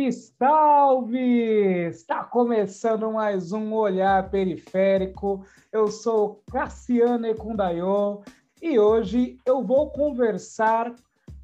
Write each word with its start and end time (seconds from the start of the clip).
Salve, 0.00 0.12
salve! 0.12 1.88
Está 1.88 2.24
começando 2.24 3.12
mais 3.12 3.52
um 3.52 3.74
Olhar 3.74 4.30
Periférico. 4.30 5.44
Eu 5.70 5.88
sou 5.88 6.42
Cassiano 6.50 7.26
Ekundayo 7.26 8.22
e 8.62 8.78
hoje 8.78 9.36
eu 9.44 9.62
vou 9.62 9.90
conversar 9.90 10.94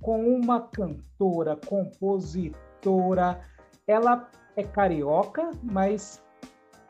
com 0.01 0.27
uma 0.27 0.61
cantora, 0.61 1.57
compositora. 1.67 3.41
Ela 3.87 4.27
é 4.57 4.63
carioca, 4.63 5.51
mas 5.63 6.23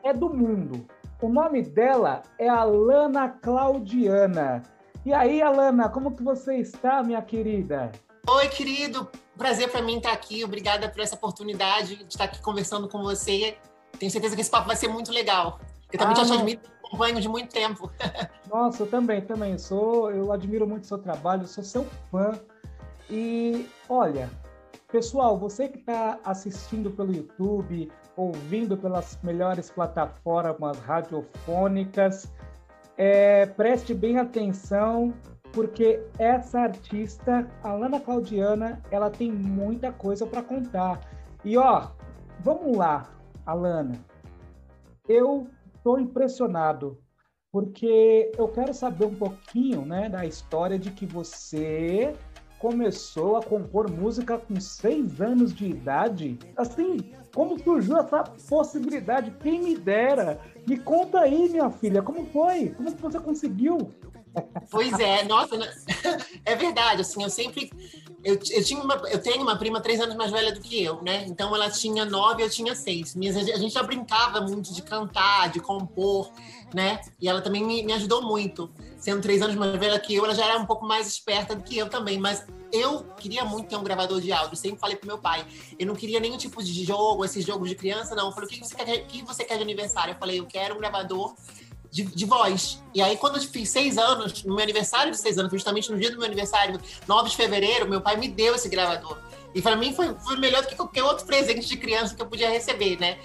é 0.03 0.13
do 0.13 0.29
mundo. 0.29 0.85
O 1.21 1.27
nome 1.27 1.63
dela 1.63 2.23
é 2.39 2.47
Alana 2.47 3.27
Claudiana. 3.27 4.63
E 5.05 5.13
aí, 5.13 5.41
Alana, 5.41 5.89
como 5.89 6.15
que 6.15 6.23
você 6.23 6.55
está, 6.55 7.03
minha 7.03 7.21
querida? 7.21 7.91
Oi, 8.29 8.47
querido. 8.47 9.09
Prazer 9.37 9.69
para 9.69 9.81
mim 9.81 9.97
estar 9.97 10.11
aqui. 10.11 10.43
Obrigada 10.43 10.89
por 10.89 11.01
essa 11.01 11.15
oportunidade 11.15 11.97
de 11.97 12.03
estar 12.05 12.25
aqui 12.25 12.41
conversando 12.41 12.87
com 12.87 13.01
você. 13.03 13.57
Tenho 13.99 14.11
certeza 14.11 14.35
que 14.35 14.41
esse 14.41 14.49
papo 14.49 14.67
vai 14.67 14.75
ser 14.75 14.87
muito 14.87 15.11
legal. 15.11 15.59
Eu 15.91 15.99
também 15.99 16.13
ah, 16.13 16.25
te 16.25 16.33
admiro, 16.33 16.61
acompanho 16.83 17.21
de 17.21 17.29
muito 17.29 17.51
tempo. 17.51 17.91
Nossa, 18.49 18.83
eu 18.83 18.87
também, 18.87 19.21
também. 19.21 19.57
Sou, 19.57 20.11
eu 20.11 20.31
admiro 20.31 20.67
muito 20.67 20.83
o 20.83 20.87
seu 20.87 20.97
trabalho, 20.97 21.47
sou 21.47 21.63
seu 21.63 21.85
fã. 22.11 22.39
E 23.09 23.67
olha, 23.87 24.29
pessoal, 24.91 25.37
você 25.37 25.69
que 25.69 25.77
está 25.77 26.19
assistindo 26.23 26.91
pelo 26.91 27.13
YouTube, 27.13 27.91
ouvindo 28.15 28.75
pelas 28.75 29.17
melhores 29.23 29.69
plataformas 29.69 30.79
radiofônicas, 30.79 32.27
é, 32.97 33.45
preste 33.45 33.93
bem 33.93 34.17
atenção 34.17 35.13
porque 35.57 35.99
essa 36.19 36.59
artista, 36.59 37.49
a 37.63 37.73
Lana 37.73 37.99
Claudiana, 37.99 38.79
ela 38.91 39.09
tem 39.09 39.31
muita 39.31 39.91
coisa 39.91 40.23
para 40.27 40.43
contar. 40.43 41.01
E 41.43 41.57
ó, 41.57 41.87
vamos 42.41 42.77
lá, 42.77 43.09
Alana. 43.43 43.99
Eu 45.09 45.47
estou 45.75 45.99
impressionado 45.99 46.99
porque 47.51 48.31
eu 48.37 48.47
quero 48.49 48.71
saber 48.71 49.05
um 49.05 49.15
pouquinho, 49.15 49.83
né, 49.83 50.07
da 50.07 50.27
história 50.27 50.77
de 50.77 50.91
que 50.91 51.07
você 51.07 52.13
começou 52.59 53.37
a 53.37 53.43
compor 53.43 53.89
música 53.89 54.37
com 54.37 54.59
seis 54.59 55.19
anos 55.21 55.55
de 55.55 55.69
idade. 55.69 56.37
Assim, 56.55 57.11
como 57.33 57.59
surgiu 57.59 57.97
essa 57.97 58.23
possibilidade? 58.23 59.31
Quem 59.39 59.61
me 59.61 59.77
dera? 59.77 60.39
Me 60.67 60.77
conta 60.77 61.21
aí, 61.21 61.49
minha 61.49 61.69
filha, 61.69 62.01
como 62.01 62.25
foi? 62.27 62.69
Como 62.69 62.89
você 62.89 63.19
conseguiu? 63.19 63.91
Pois 64.69 64.99
é, 64.99 65.23
nossa, 65.23 65.57
né? 65.57 65.73
é 66.45 66.55
verdade, 66.55 67.01
assim, 67.01 67.23
eu 67.23 67.29
sempre, 67.29 67.71
eu, 68.23 68.35
eu, 68.51 68.63
tinha 68.63 68.81
uma, 68.81 68.95
eu 69.09 69.21
tenho 69.21 69.41
uma 69.41 69.55
prima 69.57 69.81
três 69.81 69.99
anos 69.99 70.15
mais 70.15 70.31
velha 70.31 70.51
do 70.51 70.59
que 70.59 70.83
eu, 70.83 71.01
né, 71.01 71.25
então 71.27 71.55
ela 71.55 71.69
tinha 71.69 72.05
nove, 72.05 72.43
eu 72.43 72.49
tinha 72.49 72.75
seis, 72.75 73.15
a 73.15 73.57
gente 73.57 73.73
já 73.73 73.83
brincava 73.83 74.41
muito 74.41 74.73
de 74.73 74.81
cantar, 74.81 75.49
de 75.49 75.59
compor, 75.59 76.31
né, 76.73 76.99
e 77.19 77.27
ela 77.27 77.41
também 77.41 77.63
me, 77.63 77.83
me 77.83 77.93
ajudou 77.93 78.21
muito, 78.21 78.69
sendo 78.97 79.21
três 79.21 79.41
anos 79.41 79.55
mais 79.55 79.79
velha 79.79 79.99
que 79.99 80.13
eu, 80.13 80.25
ela 80.25 80.35
já 80.35 80.45
era 80.45 80.59
um 80.59 80.65
pouco 80.65 80.85
mais 80.85 81.07
esperta 81.07 81.55
do 81.55 81.63
que 81.63 81.77
eu 81.77 81.89
também, 81.89 82.19
mas 82.19 82.45
eu 82.71 83.03
queria 83.17 83.45
muito 83.45 83.69
ter 83.69 83.77
um 83.77 83.83
gravador 83.83 84.19
de 84.19 84.31
áudio, 84.31 84.57
sempre 84.57 84.79
falei 84.79 84.97
pro 84.97 85.07
meu 85.07 85.17
pai, 85.17 85.45
eu 85.79 85.87
não 85.87 85.95
queria 85.95 86.19
nenhum 86.19 86.37
tipo 86.37 86.61
de 86.61 86.83
jogo, 86.83 87.23
esses 87.23 87.45
jogos 87.45 87.69
de 87.69 87.75
criança, 87.75 88.13
não, 88.15 88.27
eu 88.27 88.31
falei, 88.31 88.47
o 88.47 88.51
que 88.51 88.59
você 88.59 88.75
quer, 88.75 88.99
o 88.99 89.05
que 89.05 89.23
você 89.23 89.43
quer 89.43 89.57
de 89.57 89.63
aniversário? 89.63 90.13
Eu 90.13 90.17
falei, 90.17 90.39
eu 90.39 90.45
quero 90.45 90.75
um 90.75 90.79
gravador 90.79 91.33
de, 91.97 92.03
de, 92.03 92.25
voz. 92.25 92.83
E 92.93 93.01
aí, 93.01 93.17
quando 93.17 93.37
eu 93.37 93.41
fiz 93.41 93.69
seis 93.69 93.97
anos, 93.97 94.43
no 94.43 94.53
meu 94.55 94.63
aniversário 94.63 95.11
de 95.11 95.17
seis 95.17 95.37
anos, 95.39 95.51
justamente 95.51 95.91
no 95.91 95.97
dia 95.97 96.11
do 96.11 96.17
meu 96.17 96.25
aniversário, 96.25 96.79
9 97.07 97.29
de 97.29 97.35
fevereiro, 97.35 97.89
meu 97.89 98.01
pai 98.01 98.15
me 98.17 98.27
deu 98.27 98.53
esse 98.53 98.69
gravador. 98.69 99.17
E 99.55 99.61
para 99.61 99.75
mim 99.75 99.93
foi, 99.93 100.13
foi 100.19 100.37
melhor 100.37 100.61
do 100.61 100.67
que 100.67 100.75
qualquer 100.75 101.03
outro 101.03 101.25
presente 101.25 101.67
de 101.67 101.75
criança 101.77 102.13
que 102.13 102.21
eu 102.21 102.27
podia 102.27 102.49
receber, 102.49 102.99
né? 102.99 103.17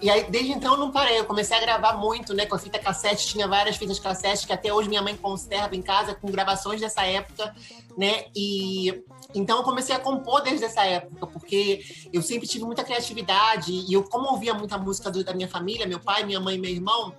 E 0.00 0.08
aí, 0.08 0.30
desde 0.30 0.52
então, 0.52 0.74
eu 0.74 0.78
não 0.78 0.92
parei. 0.92 1.18
Eu 1.18 1.24
comecei 1.24 1.56
a 1.56 1.60
gravar 1.60 1.94
muito, 1.94 2.32
né? 2.32 2.46
Com 2.46 2.54
a 2.54 2.58
fita 2.58 2.78
cassete. 2.78 3.26
Tinha 3.26 3.48
várias 3.48 3.76
fitas 3.76 3.98
cassete 3.98 4.46
que 4.46 4.52
até 4.52 4.72
hoje 4.72 4.88
minha 4.88 5.02
mãe 5.02 5.16
conserva 5.16 5.74
em 5.74 5.82
casa 5.82 6.14
com 6.14 6.30
gravações 6.30 6.80
dessa 6.80 7.04
época, 7.04 7.54
né? 7.98 8.26
E 8.34 9.02
então 9.34 9.58
eu 9.58 9.64
comecei 9.64 9.94
a 9.94 9.98
compor 9.98 10.42
desde 10.42 10.64
essa 10.64 10.84
época, 10.84 11.26
porque 11.26 11.84
eu 12.12 12.22
sempre 12.22 12.48
tive 12.48 12.64
muita 12.64 12.84
criatividade. 12.84 13.72
E 13.72 13.92
eu, 13.92 14.04
como 14.04 14.30
ouvia 14.30 14.54
muita 14.54 14.78
música 14.78 15.10
do, 15.10 15.22
da 15.22 15.34
minha 15.34 15.48
família, 15.48 15.86
meu 15.86 16.00
pai, 16.00 16.24
minha 16.24 16.40
mãe 16.40 16.54
e 16.54 16.58
meu 16.58 16.70
irmão, 16.70 17.12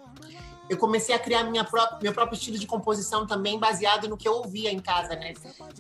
eu 0.72 0.78
comecei 0.78 1.14
a 1.14 1.20
criar 1.20 1.44
minha 1.44 1.66
própria, 1.66 2.00
meu 2.02 2.14
próprio 2.14 2.38
estilo 2.38 2.58
de 2.58 2.66
composição 2.66 3.28
também 3.28 3.60
baseado 3.60 4.08
no 4.08 4.16
que 4.16 4.26
eu 4.26 4.36
ouvia 4.36 4.72
em 4.72 4.80
casa, 4.80 5.18
né? 5.18 5.34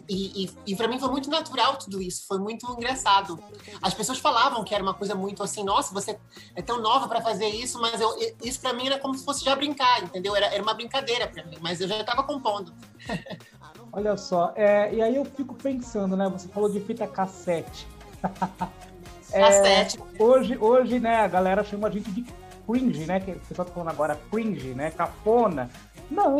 E, 0.09 0.43
e, 0.43 0.51
e 0.67 0.75
para 0.75 0.85
mim 0.85 0.99
foi 0.99 1.09
muito 1.09 1.29
natural 1.29 1.77
tudo 1.77 2.01
isso, 2.01 2.27
foi 2.27 2.37
muito 2.37 2.69
engraçado. 2.73 3.41
As 3.81 3.93
pessoas 3.93 4.19
falavam 4.19 4.65
que 4.65 4.75
era 4.75 4.83
uma 4.83 4.93
coisa 4.93 5.15
muito 5.15 5.41
assim, 5.43 5.63
nossa, 5.63 5.93
você 5.93 6.19
é 6.57 6.61
tão 6.61 6.81
nova 6.81 7.07
para 7.07 7.21
fazer 7.21 7.47
isso, 7.47 7.79
mas 7.79 8.01
eu, 8.01 8.13
isso 8.43 8.59
para 8.59 8.73
mim 8.73 8.87
era 8.87 8.99
como 8.99 9.17
se 9.17 9.23
fosse 9.23 9.45
já 9.45 9.55
brincar, 9.55 10.03
entendeu? 10.03 10.35
Era, 10.35 10.47
era 10.47 10.61
uma 10.61 10.73
brincadeira 10.73 11.25
para 11.25 11.45
mim, 11.45 11.55
mas 11.61 11.79
eu 11.79 11.87
já 11.87 11.97
estava 12.01 12.23
compondo. 12.23 12.73
Olha 13.93 14.17
só, 14.17 14.51
é, 14.57 14.93
e 14.93 15.01
aí 15.01 15.15
eu 15.15 15.23
fico 15.23 15.55
pensando, 15.55 16.17
né? 16.17 16.27
Você 16.27 16.49
falou 16.49 16.69
de 16.69 16.81
fita 16.81 17.07
cassete. 17.07 17.87
é, 19.31 19.39
cassete. 19.39 19.99
Hoje, 20.19 20.57
hoje, 20.57 20.99
né, 20.99 21.15
a 21.21 21.27
galera 21.29 21.63
chama 21.63 21.87
a 21.87 21.91
gente 21.91 22.11
de 22.11 22.25
cringe, 22.71 23.05
né? 23.05 23.19
Que 23.19 23.31
o 23.31 23.39
pessoal 23.39 23.67
tá 23.67 23.73
falando 23.73 23.89
agora 23.89 24.19
cringe, 24.31 24.73
né? 24.73 24.91
Cafona. 24.91 25.69
Não. 26.09 26.37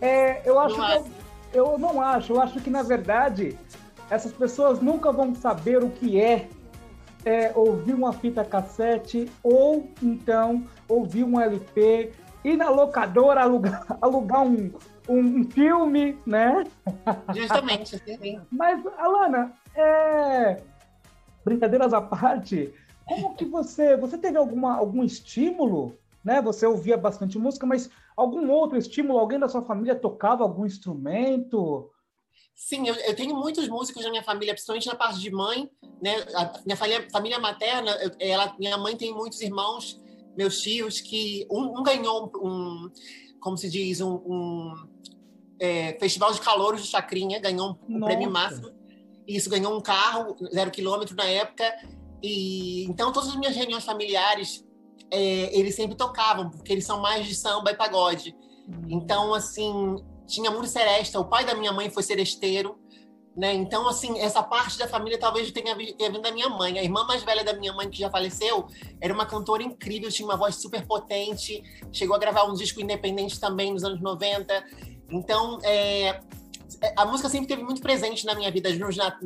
É, 0.00 0.42
eu 0.44 0.58
acho 0.58 0.76
não 0.76 1.02
que 1.02 1.10
eu, 1.52 1.66
eu 1.72 1.78
não 1.78 2.00
acho. 2.00 2.32
Eu 2.32 2.40
acho 2.40 2.60
que, 2.60 2.70
na 2.70 2.82
verdade, 2.82 3.58
essas 4.10 4.32
pessoas 4.32 4.80
nunca 4.80 5.10
vão 5.12 5.34
saber 5.34 5.82
o 5.82 5.90
que 5.90 6.20
é, 6.20 6.48
é 7.24 7.52
ouvir 7.54 7.94
uma 7.94 8.12
fita 8.12 8.44
cassete 8.44 9.30
ou 9.42 9.90
então 10.02 10.64
ouvir 10.88 11.24
um 11.24 11.40
LP, 11.40 12.12
ir 12.44 12.56
na 12.56 12.68
locadora 12.68 13.42
alugar, 13.42 13.84
alugar 14.00 14.42
um, 14.42 14.70
um, 15.08 15.44
filme, 15.50 16.18
né? 16.26 16.64
Justamente. 17.34 18.00
Mas, 18.50 18.84
Alana, 18.98 19.52
é... 19.74 20.62
brincadeiras 21.44 21.92
à 21.92 22.00
parte, 22.00 22.72
como 23.06 23.34
que 23.36 23.44
você, 23.44 23.96
você 23.96 24.18
teve 24.18 24.36
alguma, 24.36 24.76
algum 24.76 25.04
estímulo, 25.04 25.96
né? 26.24 26.42
Você 26.42 26.66
ouvia 26.66 26.96
bastante 26.96 27.38
música, 27.38 27.64
mas 27.64 27.88
algum 28.16 28.50
outro 28.50 28.76
estímulo? 28.76 29.18
Alguém 29.18 29.38
da 29.38 29.48
sua 29.48 29.62
família 29.62 29.94
tocava 29.94 30.42
algum 30.42 30.66
instrumento? 30.66 31.88
Sim, 32.54 32.88
eu, 32.88 32.94
eu, 32.94 33.14
tenho 33.14 33.36
muitos 33.36 33.68
músicos 33.68 34.02
na 34.02 34.10
minha 34.10 34.24
família, 34.24 34.52
principalmente 34.52 34.88
na 34.88 34.96
parte 34.96 35.20
de 35.20 35.30
mãe, 35.30 35.70
né? 36.02 36.16
A 36.34 36.60
minha 36.66 36.76
família, 36.76 37.06
família 37.12 37.38
materna, 37.38 37.92
ela, 38.18 38.56
minha 38.58 38.76
mãe 38.76 38.96
tem 38.96 39.14
muitos 39.14 39.40
irmãos, 39.40 40.00
meus 40.36 40.60
tios, 40.60 41.00
que 41.00 41.46
um, 41.48 41.78
um 41.78 41.82
ganhou 41.84 42.32
um, 42.42 42.90
como 43.40 43.56
se 43.56 43.70
diz, 43.70 44.00
um, 44.00 44.14
um 44.14 44.74
é, 45.60 45.96
festival 46.00 46.32
de 46.32 46.40
calouros 46.40 46.82
de 46.82 46.88
Chacrinha, 46.88 47.38
ganhou 47.38 47.78
um, 47.88 47.98
um 47.98 48.00
prêmio 48.00 48.30
máximo. 48.30 48.74
Isso, 49.28 49.48
ganhou 49.48 49.76
um 49.76 49.80
carro, 49.80 50.36
zero 50.52 50.70
quilômetro 50.72 51.14
na 51.14 51.24
época, 51.24 51.72
e 52.26 52.84
então 52.84 53.12
todas 53.12 53.30
as 53.30 53.36
minhas 53.36 53.54
reuniões 53.54 53.84
familiares 53.84 54.64
é, 55.10 55.56
eles 55.56 55.74
sempre 55.74 55.96
tocavam, 55.96 56.50
porque 56.50 56.72
eles 56.72 56.84
são 56.84 57.00
mais 57.00 57.26
de 57.26 57.34
samba 57.34 57.70
e 57.70 57.76
pagode. 57.76 58.34
Uhum. 58.68 58.86
Então, 58.88 59.34
assim, 59.34 59.96
tinha 60.26 60.50
muito 60.50 60.68
seresta. 60.68 61.20
O 61.20 61.24
pai 61.24 61.44
da 61.44 61.54
minha 61.54 61.72
mãe 61.72 61.88
foi 61.90 62.02
seresteiro, 62.02 62.78
né? 63.36 63.52
Então, 63.54 63.88
assim, 63.88 64.18
essa 64.18 64.42
parte 64.42 64.78
da 64.78 64.88
família 64.88 65.18
talvez 65.18 65.50
tenha, 65.52 65.76
tenha 65.76 66.10
vindo 66.10 66.22
da 66.22 66.32
minha 66.32 66.48
mãe. 66.48 66.78
A 66.78 66.82
irmã 66.82 67.04
mais 67.04 67.22
velha 67.22 67.44
da 67.44 67.52
minha 67.54 67.72
mãe, 67.72 67.88
que 67.88 67.98
já 67.98 68.10
faleceu, 68.10 68.66
era 69.00 69.12
uma 69.12 69.26
cantora 69.26 69.62
incrível, 69.62 70.10
tinha 70.10 70.26
uma 70.26 70.36
voz 70.36 70.56
super 70.56 70.84
potente, 70.86 71.62
chegou 71.92 72.16
a 72.16 72.18
gravar 72.18 72.44
um 72.44 72.54
disco 72.54 72.80
independente 72.80 73.38
também 73.38 73.72
nos 73.72 73.84
anos 73.84 74.00
90. 74.00 74.64
Então, 75.10 75.58
é, 75.62 76.20
a 76.96 77.06
música 77.06 77.28
sempre 77.28 77.46
teve 77.46 77.62
muito 77.62 77.80
presente 77.80 78.26
na 78.26 78.34
minha 78.34 78.50
vida. 78.50 78.68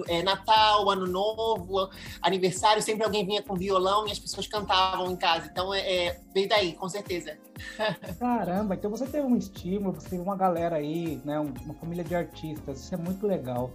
É, 0.08 0.22
Natal, 0.22 0.88
Ano 0.90 1.06
Novo, 1.06 1.88
aniversário, 2.22 2.82
sempre 2.82 3.04
alguém 3.04 3.24
vinha 3.24 3.42
com 3.42 3.54
violão 3.54 4.06
e 4.06 4.12
as 4.12 4.18
pessoas 4.18 4.46
cantavam 4.46 5.10
em 5.10 5.16
casa. 5.16 5.48
Então, 5.50 5.72
é, 5.72 5.80
é 5.80 6.20
veio 6.34 6.48
daí, 6.48 6.74
com 6.74 6.88
certeza. 6.88 7.36
Caramba, 8.18 8.74
então 8.74 8.90
você 8.90 9.06
teve 9.06 9.26
um 9.26 9.36
estímulo, 9.36 9.94
você 9.94 10.10
teve 10.10 10.22
uma 10.22 10.36
galera 10.36 10.76
aí, 10.76 11.20
né, 11.24 11.38
uma 11.38 11.74
família 11.74 12.04
de 12.04 12.14
artistas, 12.14 12.80
isso 12.80 12.94
é 12.94 12.98
muito 12.98 13.26
legal. 13.26 13.70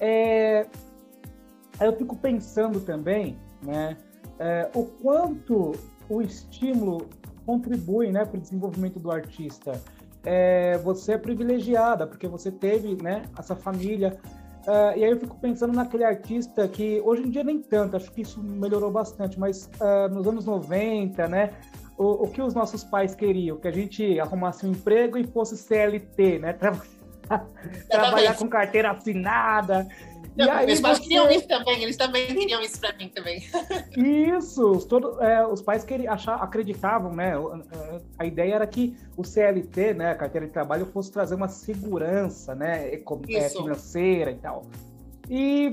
É... 0.00 0.66
Eu 1.80 1.96
fico 1.96 2.16
pensando 2.16 2.80
também, 2.80 3.38
né, 3.62 3.96
é, 4.38 4.68
o 4.74 4.84
quanto 4.84 5.72
o 6.08 6.22
estímulo 6.22 7.08
contribui, 7.46 8.10
né, 8.10 8.24
para 8.24 8.36
o 8.36 8.40
desenvolvimento 8.40 8.98
do 8.98 9.10
artista 9.10 9.80
é, 10.24 10.78
você 10.78 11.12
é 11.12 11.18
privilegiada, 11.18 12.06
porque 12.06 12.26
você 12.26 12.50
teve 12.50 13.00
né, 13.02 13.22
essa 13.38 13.54
família. 13.54 14.18
Uh, 14.66 14.98
e 14.98 15.04
aí 15.04 15.10
eu 15.10 15.18
fico 15.18 15.38
pensando 15.38 15.72
naquele 15.72 16.04
artista 16.04 16.68
que 16.68 17.00
hoje 17.04 17.22
em 17.22 17.30
dia 17.30 17.42
nem 17.42 17.58
tanto, 17.62 17.96
acho 17.96 18.10
que 18.12 18.20
isso 18.20 18.42
melhorou 18.42 18.90
bastante, 18.90 19.38
mas 19.38 19.70
uh, 19.80 20.12
nos 20.12 20.26
anos 20.26 20.44
90, 20.44 21.26
né? 21.28 21.50
O, 21.96 22.24
o, 22.24 22.30
que 22.30 22.40
os 22.40 22.54
nossos 22.54 22.84
pais 22.84 23.14
queriam? 23.14 23.56
Que 23.56 23.66
a 23.66 23.72
gente 23.72 24.20
arrumasse 24.20 24.66
um 24.66 24.70
emprego 24.70 25.16
e 25.16 25.26
fosse 25.26 25.56
CLT, 25.56 26.38
né? 26.38 26.52
Tra... 26.52 26.72
Trabalhar 27.90 28.36
com 28.36 28.48
carteira 28.48 28.90
assinada. 28.90 29.86
E 30.38 30.48
aí 30.48 30.66
Meus 30.66 30.80
pais 30.80 30.98
você... 30.98 31.02
queriam 31.02 31.28
isso 31.30 31.48
também, 31.48 31.82
eles 31.82 31.96
também 31.96 32.26
queriam 32.26 32.60
isso 32.62 32.78
para 32.78 32.92
mim 32.96 33.08
também. 33.08 33.42
Isso, 33.96 34.86
todo, 34.86 35.20
é, 35.20 35.44
os 35.44 35.60
pais 35.60 35.82
queriam, 35.82 36.12
achar, 36.12 36.36
acreditavam, 36.36 37.12
né? 37.12 37.32
A 38.16 38.24
ideia 38.24 38.54
era 38.54 38.66
que 38.66 38.96
o 39.16 39.24
CLT, 39.24 39.94
né, 39.94 40.12
a 40.12 40.14
carteira 40.14 40.46
de 40.46 40.52
trabalho, 40.52 40.86
fosse 40.86 41.10
trazer 41.10 41.34
uma 41.34 41.48
segurança, 41.48 42.54
né, 42.54 42.94
é, 42.94 43.48
financeira 43.48 44.30
e 44.30 44.36
tal. 44.36 44.64
E 45.28 45.72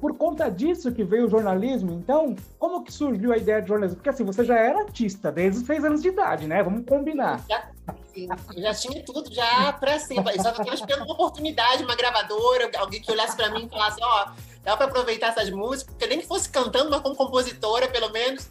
por 0.00 0.16
conta 0.16 0.50
disso 0.50 0.90
que 0.90 1.04
veio 1.04 1.26
o 1.26 1.30
jornalismo, 1.30 1.92
então, 1.92 2.34
como 2.58 2.82
que 2.82 2.92
surgiu 2.92 3.32
a 3.32 3.36
ideia 3.36 3.62
de 3.62 3.68
jornalismo? 3.68 3.98
Porque 3.98 4.10
assim, 4.10 4.24
você 4.24 4.44
já 4.44 4.58
era 4.58 4.80
artista 4.80 5.30
desde 5.30 5.60
os 5.60 5.66
seis 5.66 5.84
anos 5.84 6.02
de 6.02 6.08
idade, 6.08 6.48
né? 6.48 6.60
Vamos 6.60 6.84
combinar. 6.84 7.44
Já, 7.48 7.70
sim, 8.12 8.28
já 8.56 8.74
tinha 8.74 9.04
tudo 9.04 9.32
já 9.32 9.72
para 9.74 9.98
sempre. 9.98 10.36
Eu 10.36 10.42
só 10.42 10.50
estava 10.50 10.74
esperando 10.74 11.04
uma 11.04 11.14
oportunidade, 11.14 11.84
uma 11.84 11.94
gravadora, 11.94 12.70
alguém 12.78 13.00
que 13.00 13.10
olhasse 13.10 13.36
para 13.36 13.50
mim 13.50 13.66
e 13.66 13.68
falasse, 13.68 13.98
ó, 14.02 14.26
oh, 14.26 14.32
dá 14.62 14.76
para 14.76 14.86
aproveitar 14.86 15.28
essas 15.28 15.50
músicas, 15.50 15.92
porque 15.94 16.06
nem 16.06 16.20
que 16.20 16.26
fosse 16.26 16.48
cantando, 16.48 16.90
mas 16.90 17.00
como 17.00 17.16
compositora, 17.16 17.88
pelo 17.88 18.10
menos. 18.10 18.48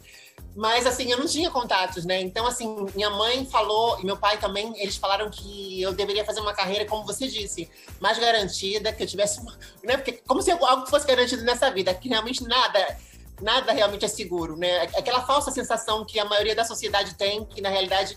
Mas, 0.54 0.86
assim, 0.86 1.10
eu 1.10 1.18
não 1.18 1.26
tinha 1.26 1.50
contatos, 1.50 2.04
né? 2.04 2.20
Então, 2.20 2.46
assim, 2.46 2.86
minha 2.94 3.08
mãe 3.08 3.46
falou, 3.46 3.98
e 4.00 4.04
meu 4.04 4.18
pai 4.18 4.38
também, 4.38 4.72
eles 4.78 4.96
falaram 4.96 5.30
que 5.30 5.80
eu 5.80 5.94
deveria 5.94 6.24
fazer 6.26 6.40
uma 6.40 6.52
carreira, 6.52 6.84
como 6.84 7.06
você 7.06 7.26
disse, 7.26 7.70
mais 8.00 8.18
garantida, 8.18 8.92
que 8.92 9.02
eu 9.02 9.06
tivesse. 9.06 9.40
Uma, 9.40 9.58
né? 9.82 9.96
Porque, 9.96 10.12
como 10.26 10.42
se 10.42 10.50
algo 10.50 10.86
fosse 10.86 11.06
garantido 11.06 11.42
nessa 11.42 11.70
vida, 11.70 11.94
que 11.94 12.08
realmente 12.08 12.44
nada. 12.44 12.98
Nada 13.40 13.72
realmente 13.72 14.04
é 14.04 14.08
seguro, 14.08 14.56
né? 14.56 14.82
Aquela 14.82 15.22
falsa 15.22 15.50
sensação 15.50 16.04
que 16.04 16.20
a 16.20 16.24
maioria 16.24 16.54
da 16.54 16.64
sociedade 16.64 17.14
tem, 17.14 17.44
que 17.44 17.60
na 17.60 17.70
realidade, 17.70 18.16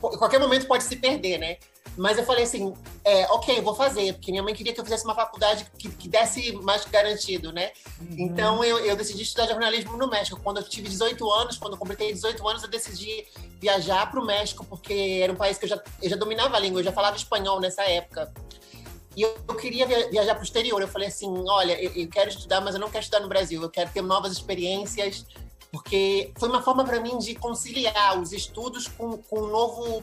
qualquer 0.00 0.38
momento 0.38 0.66
pode 0.66 0.84
se 0.84 0.96
perder, 0.96 1.38
né? 1.38 1.56
Mas 1.96 2.16
eu 2.16 2.24
falei 2.24 2.44
assim, 2.44 2.72
é, 3.04 3.26
ok, 3.26 3.60
vou 3.60 3.74
fazer, 3.74 4.14
porque 4.14 4.30
minha 4.30 4.42
mãe 4.42 4.54
queria 4.54 4.72
que 4.72 4.80
eu 4.80 4.84
fizesse 4.84 5.04
uma 5.04 5.14
faculdade 5.14 5.66
que, 5.76 5.88
que 5.88 6.08
desse 6.08 6.52
mais 6.52 6.84
garantido, 6.84 7.52
né? 7.52 7.72
Uhum. 8.00 8.16
Então 8.18 8.64
eu, 8.64 8.78
eu 8.78 8.96
decidi 8.96 9.22
estudar 9.22 9.48
jornalismo 9.48 9.96
no 9.96 10.08
México. 10.08 10.40
Quando 10.42 10.58
eu 10.58 10.62
tive 10.62 10.88
18 10.88 11.30
anos, 11.30 11.58
quando 11.58 11.74
eu 11.74 11.78
completei 11.78 12.12
18 12.12 12.48
anos, 12.48 12.62
eu 12.62 12.68
decidi 12.68 13.26
viajar 13.60 14.10
para 14.10 14.20
o 14.20 14.24
México, 14.24 14.64
porque 14.64 15.20
era 15.22 15.32
um 15.32 15.36
país 15.36 15.58
que 15.58 15.64
eu 15.64 15.68
já, 15.68 15.82
eu 16.02 16.08
já 16.08 16.16
dominava 16.16 16.56
a 16.56 16.60
língua, 16.60 16.80
eu 16.80 16.84
já 16.84 16.92
falava 16.92 17.16
espanhol 17.16 17.60
nessa 17.60 17.82
época. 17.82 18.32
E 19.16 19.22
eu, 19.22 19.36
eu 19.48 19.56
queria 19.56 19.86
viajar 19.86 20.34
para 20.34 20.42
o 20.42 20.44
exterior. 20.44 20.80
Eu 20.80 20.88
falei 20.88 21.08
assim: 21.08 21.28
olha, 21.48 21.72
eu, 21.82 21.92
eu 21.94 22.08
quero 22.08 22.30
estudar, 22.30 22.60
mas 22.60 22.74
eu 22.74 22.80
não 22.80 22.88
quero 22.88 23.02
estudar 23.02 23.20
no 23.20 23.28
Brasil, 23.28 23.60
eu 23.60 23.70
quero 23.70 23.90
ter 23.90 24.02
novas 24.02 24.32
experiências, 24.32 25.26
porque 25.70 26.32
foi 26.38 26.48
uma 26.48 26.62
forma 26.62 26.84
para 26.84 27.00
mim 27.00 27.18
de 27.18 27.34
conciliar 27.34 28.20
os 28.20 28.32
estudos 28.32 28.88
com, 28.88 29.16
com 29.18 29.40
um 29.40 29.46
novo 29.46 30.02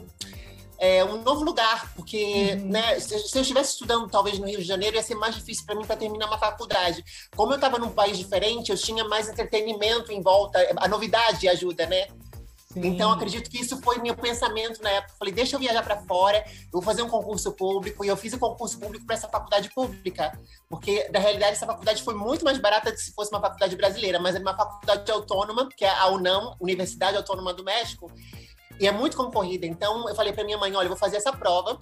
é, 0.79 1.03
um 1.03 1.23
novo 1.23 1.43
lugar, 1.43 1.91
porque 1.95 2.53
uhum. 2.53 2.69
né, 2.69 2.99
se, 2.99 3.17
se, 3.19 3.35
eu 3.35 3.41
estivesse 3.41 3.71
estudando 3.71 4.07
talvez 4.09 4.37
no 4.37 4.45
Rio 4.45 4.59
de 4.59 4.63
Janeiro, 4.63 4.95
ia 4.95 5.01
ser 5.01 5.15
mais 5.15 5.35
difícil 5.35 5.65
para 5.65 5.75
mim 5.75 5.85
para 5.85 5.95
terminar 5.95 6.27
uma 6.27 6.37
faculdade. 6.37 7.03
Como 7.35 7.51
eu 7.51 7.55
estava 7.55 7.79
num 7.79 7.89
país 7.89 8.17
diferente, 8.17 8.71
eu 8.71 8.77
tinha 8.77 9.03
mais 9.05 9.27
entretenimento 9.27 10.11
em 10.11 10.21
volta, 10.21 10.59
a 10.77 10.87
novidade 10.87 11.47
ajuda, 11.47 11.87
né? 11.87 12.07
Sim. 12.73 12.85
Então, 12.85 13.11
acredito 13.11 13.49
que 13.49 13.61
isso 13.61 13.81
foi 13.81 13.97
meu 13.99 14.15
pensamento 14.15 14.81
na 14.81 14.89
época. 14.89 15.15
Falei, 15.17 15.33
deixa 15.33 15.55
eu 15.55 15.59
viajar 15.59 15.81
para 15.83 16.01
fora, 16.01 16.43
eu 16.47 16.71
vou 16.73 16.81
fazer 16.81 17.01
um 17.01 17.07
concurso 17.07 17.51
público. 17.53 18.03
E 18.03 18.09
eu 18.09 18.17
fiz 18.17 18.33
o 18.33 18.39
concurso 18.39 18.77
público 18.77 19.05
para 19.05 19.15
essa 19.15 19.29
faculdade 19.29 19.69
pública, 19.73 20.37
porque, 20.69 21.09
na 21.11 21.19
realidade, 21.19 21.53
essa 21.53 21.65
faculdade 21.65 22.03
foi 22.03 22.13
muito 22.13 22.43
mais 22.43 22.57
barata 22.57 22.91
do 22.91 22.95
que 22.95 23.01
se 23.01 23.13
fosse 23.13 23.31
uma 23.31 23.39
faculdade 23.39 23.75
brasileira, 23.75 24.19
mas 24.19 24.35
era 24.35 24.43
uma 24.43 24.55
faculdade 24.55 25.09
autônoma, 25.09 25.69
que 25.69 25.85
é 25.85 25.89
a 25.89 26.07
UNAM, 26.09 26.55
Universidade 26.59 27.15
Autônoma 27.15 27.53
do 27.53 27.63
México. 27.63 28.11
E 28.79 28.85
é 28.85 28.91
muito 28.91 29.15
concorrida. 29.15 29.65
Então, 29.65 30.07
eu 30.09 30.15
falei 30.15 30.33
para 30.33 30.43
minha 30.43 30.57
mãe: 30.57 30.75
olha, 30.75 30.85
eu 30.85 30.89
vou 30.89 30.97
fazer 30.97 31.17
essa 31.17 31.31
prova. 31.31 31.79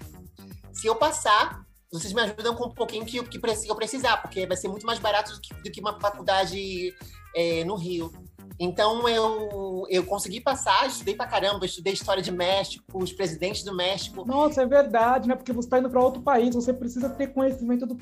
Se 0.72 0.86
eu 0.86 0.96
passar, 0.96 1.66
vocês 1.92 2.14
me 2.14 2.22
ajudam 2.22 2.56
com 2.56 2.68
um 2.68 2.74
pouquinho 2.74 3.06
que, 3.06 3.24
que 3.24 3.40
eu 3.68 3.76
precisar, 3.76 4.18
porque 4.18 4.46
vai 4.46 4.56
ser 4.58 4.68
muito 4.68 4.86
mais 4.86 5.00
barato 5.00 5.34
do 5.34 5.42
que, 5.42 5.54
do 5.54 5.72
que 5.72 5.82
uma 5.82 6.00
faculdade 6.00 6.94
é, 7.36 7.64
no 7.64 7.76
Rio. 7.76 8.14
Então 8.60 9.08
eu, 9.08 9.86
eu 9.90 10.06
consegui 10.06 10.40
passar, 10.40 10.88
estudei 10.88 11.16
pra 11.16 11.28
caramba, 11.28 11.66
estudei 11.66 11.94
história 11.94 12.24
de 12.24 12.32
México, 12.32 12.86
os 12.94 13.12
presidentes 13.12 13.64
do 13.64 13.76
México. 13.76 14.26
Nossa, 14.26 14.62
é 14.62 14.66
verdade, 14.66 15.28
né? 15.28 15.36
Porque 15.36 15.52
você 15.52 15.68
está 15.68 15.80
indo 15.80 15.90
para 15.90 16.02
outro 16.02 16.22
país, 16.22 16.56
você 16.56 16.74
precisa 16.74 17.10
ter 17.10 17.28
conhecimento 17.28 17.86
do. 17.86 17.98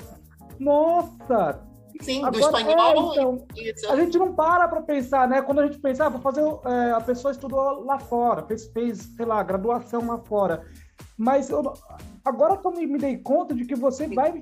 Nossa! 0.58 1.60
Sim, 2.00 2.24
Agora, 2.24 2.30
do 2.32 2.58
espanhol. 2.58 3.14
É, 3.56 3.70
então, 3.70 3.92
a 3.92 3.96
gente 3.96 4.18
não 4.18 4.34
para 4.34 4.66
para 4.66 4.82
pensar, 4.82 5.28
né? 5.28 5.42
Quando 5.42 5.60
a 5.60 5.66
gente 5.66 5.78
pensa, 5.78 6.06
ah, 6.06 6.08
vou 6.08 6.20
fazer. 6.20 6.42
É, 6.66 6.92
a 6.92 7.00
pessoa 7.00 7.32
estudou 7.32 7.84
lá 7.84 7.98
fora, 7.98 8.44
fez, 8.46 8.66
fez, 8.68 8.98
sei 9.16 9.24
lá, 9.24 9.42
graduação 9.42 10.06
lá 10.06 10.18
fora. 10.18 10.64
Mas 11.16 11.50
eu, 11.50 11.72
agora 12.24 12.60
eu 12.62 12.70
me, 12.72 12.86
me 12.86 12.98
dei 12.98 13.18
conta 13.18 13.54
de 13.54 13.64
que 13.64 13.76
você 13.76 14.08
vai. 14.08 14.32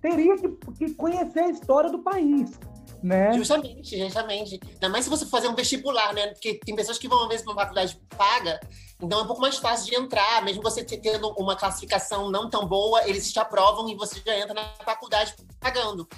teria 0.00 0.36
que, 0.36 0.48
que 0.48 0.94
conhecer 0.94 1.40
a 1.40 1.50
história 1.50 1.90
do 1.90 2.00
país. 2.00 2.58
Né? 3.06 3.32
Justamente, 3.34 3.96
justamente. 3.96 4.58
Ainda 4.68 4.88
mais 4.88 5.04
se 5.04 5.10
você 5.10 5.24
fazer 5.26 5.46
um 5.46 5.54
vestibular, 5.54 6.12
né? 6.12 6.26
Porque 6.26 6.58
tem 6.58 6.74
pessoas 6.74 6.98
que 6.98 7.06
vão, 7.06 7.22
às 7.22 7.28
vezes, 7.28 7.44
para 7.44 7.52
uma 7.52 7.62
faculdade 7.62 7.96
paga, 8.16 8.58
então 9.00 9.20
é 9.20 9.22
um 9.22 9.26
pouco 9.26 9.42
mais 9.42 9.58
fácil 9.58 9.86
de 9.86 9.94
entrar, 9.94 10.42
mesmo 10.42 10.62
você 10.62 10.82
tendo 10.84 11.28
uma 11.38 11.54
classificação 11.54 12.30
não 12.30 12.48
tão 12.48 12.66
boa, 12.66 13.06
eles 13.08 13.32
te 13.32 13.38
aprovam 13.38 13.88
e 13.88 13.94
você 13.94 14.22
já 14.24 14.38
entra 14.38 14.54
na 14.54 14.64
faculdade 14.84 15.34
pagando 15.60 16.08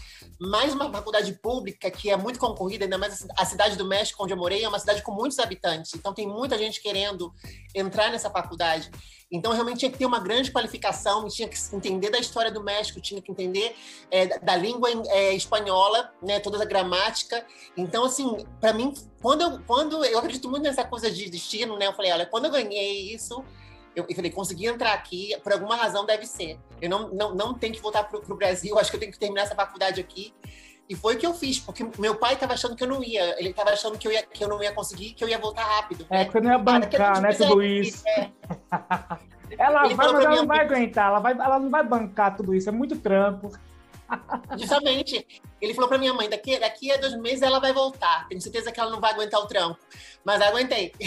mais 0.41 0.73
uma 0.73 0.91
faculdade 0.91 1.33
pública 1.33 1.91
que 1.91 2.11
é 2.11 2.17
muito 2.17 2.39
concorrida, 2.39 2.85
ainda 2.85 2.97
mais 2.97 3.27
a 3.37 3.45
cidade 3.45 3.77
do 3.77 3.85
México, 3.85 4.23
onde 4.23 4.33
eu 4.33 4.37
morei, 4.37 4.63
é 4.63 4.69
uma 4.69 4.79
cidade 4.79 5.03
com 5.03 5.13
muitos 5.13 5.39
habitantes. 5.39 5.93
Então, 5.95 6.15
tem 6.15 6.29
muita 6.29 6.57
gente 6.57 6.81
querendo 6.81 7.33
entrar 7.75 8.11
nessa 8.11 8.31
faculdade. 8.31 8.91
Então, 9.31 9.53
realmente 9.53 9.81
tinha 9.81 9.91
que 9.91 9.99
ter 9.99 10.07
uma 10.07 10.21
grande 10.21 10.53
qualificação, 10.53 11.27
tinha 11.29 11.49
que 11.49 11.57
entender 11.73 12.11
da 12.11 12.19
história 12.19 12.51
do 12.51 12.63
México, 12.63 13.01
tinha 13.01 13.21
que 13.21 13.31
entender 13.31 13.75
é, 14.11 14.39
da 14.39 14.57
língua 14.57 14.89
é, 15.09 15.35
espanhola, 15.35 16.11
né, 16.23 16.39
toda 16.41 16.63
a 16.63 16.65
gramática. 16.65 17.45
Então, 17.77 18.05
assim, 18.05 18.47
para 18.61 18.73
mim, 18.73 18.95
quando 19.21 19.43
eu, 19.43 19.61
quando 19.67 20.05
eu 20.05 20.19
acredito 20.19 20.49
muito 20.49 20.63
nessa 20.63 20.85
coisa 20.85 21.11
de 21.11 21.29
destino, 21.29 21.77
né, 21.77 21.87
eu 21.87 21.93
falei, 21.93 22.13
olha, 22.13 22.27
quando 22.27 22.47
eu 22.47 22.51
ganhei 22.51 23.13
isso, 23.13 23.43
eu, 23.95 24.07
eu 24.09 24.15
falei, 24.15 24.31
consegui 24.31 24.67
entrar 24.67 24.93
aqui, 24.93 25.37
por 25.43 25.53
alguma 25.53 25.77
razão 25.77 26.07
deve 26.07 26.27
ser. 26.27 26.59
Eu 26.81 26.89
não, 26.89 27.09
não, 27.09 27.35
não 27.35 27.55
tenho 27.55 27.75
que 27.75 27.81
voltar 27.81 28.05
para 28.05 28.19
o 28.19 28.37
Brasil, 28.37 28.79
acho 28.79 28.91
que 28.91 28.97
eu 28.97 29.01
tenho 29.01 29.13
que 29.13 29.19
terminar 29.19 29.43
essa 29.43 29.55
faculdade 29.55 30.01
aqui. 30.01 30.33
E 30.89 30.95
foi 30.95 31.17
o 31.17 31.19
que 31.19 31.27
eu 31.27 31.35
fiz, 31.35 31.59
porque 31.59 31.87
meu 31.99 32.15
pai 32.15 32.33
estava 32.33 32.55
achando 32.55 32.75
que 32.75 32.83
eu 32.83 32.89
não 32.89 33.05
ia, 33.05 33.39
ele 33.39 33.51
estava 33.51 33.71
achando 33.71 33.99
que 33.99 34.09
eu, 34.09 34.13
ia, 34.13 34.23
que 34.23 34.43
eu 34.43 34.49
não 34.49 34.63
ia 34.63 34.73
conseguir, 34.73 35.13
que 35.13 35.23
eu 35.23 35.29
ia 35.29 35.39
voltar 35.39 35.63
rápido. 35.63 36.07
É, 36.09 36.19
né? 36.19 36.25
que 36.25 36.33
você 36.33 36.41
não 36.41 36.53
ia 36.53 36.59
bancar, 36.59 37.21
né, 37.21 37.33
tudo 37.35 37.63
isso. 37.63 38.03
É. 38.09 38.31
ela 39.59 39.83
vai, 39.83 39.95
mas 39.95 40.25
ela 40.25 40.37
não 40.37 40.47
vai 40.47 40.61
aguentar, 40.61 41.09
ela, 41.09 41.19
vai, 41.19 41.33
ela 41.33 41.59
não 41.59 41.69
vai 41.69 41.85
bancar 41.85 42.37
tudo 42.37 42.55
isso, 42.55 42.71
é 42.71 42.73
muito 42.73 42.97
trampo. 42.97 43.53
Justamente. 44.57 45.27
Ele 45.61 45.75
falou 45.75 45.89
para 45.89 45.99
minha 45.99 46.15
mãe: 46.15 46.29
daqui, 46.29 46.59
daqui 46.59 46.91
a 46.91 46.97
dois 46.97 47.17
meses 47.19 47.43
ela 47.43 47.59
vai 47.59 47.73
voltar. 47.73 48.27
Tenho 48.29 48.41
certeza 48.41 48.73
que 48.73 48.81
ela 48.81 48.91
não 48.91 49.01
vai 49.01 49.13
aguentar 49.13 49.41
o 49.41 49.47
trampo. 49.47 49.79
Mas 50.25 50.41
aguentei. 50.41 50.93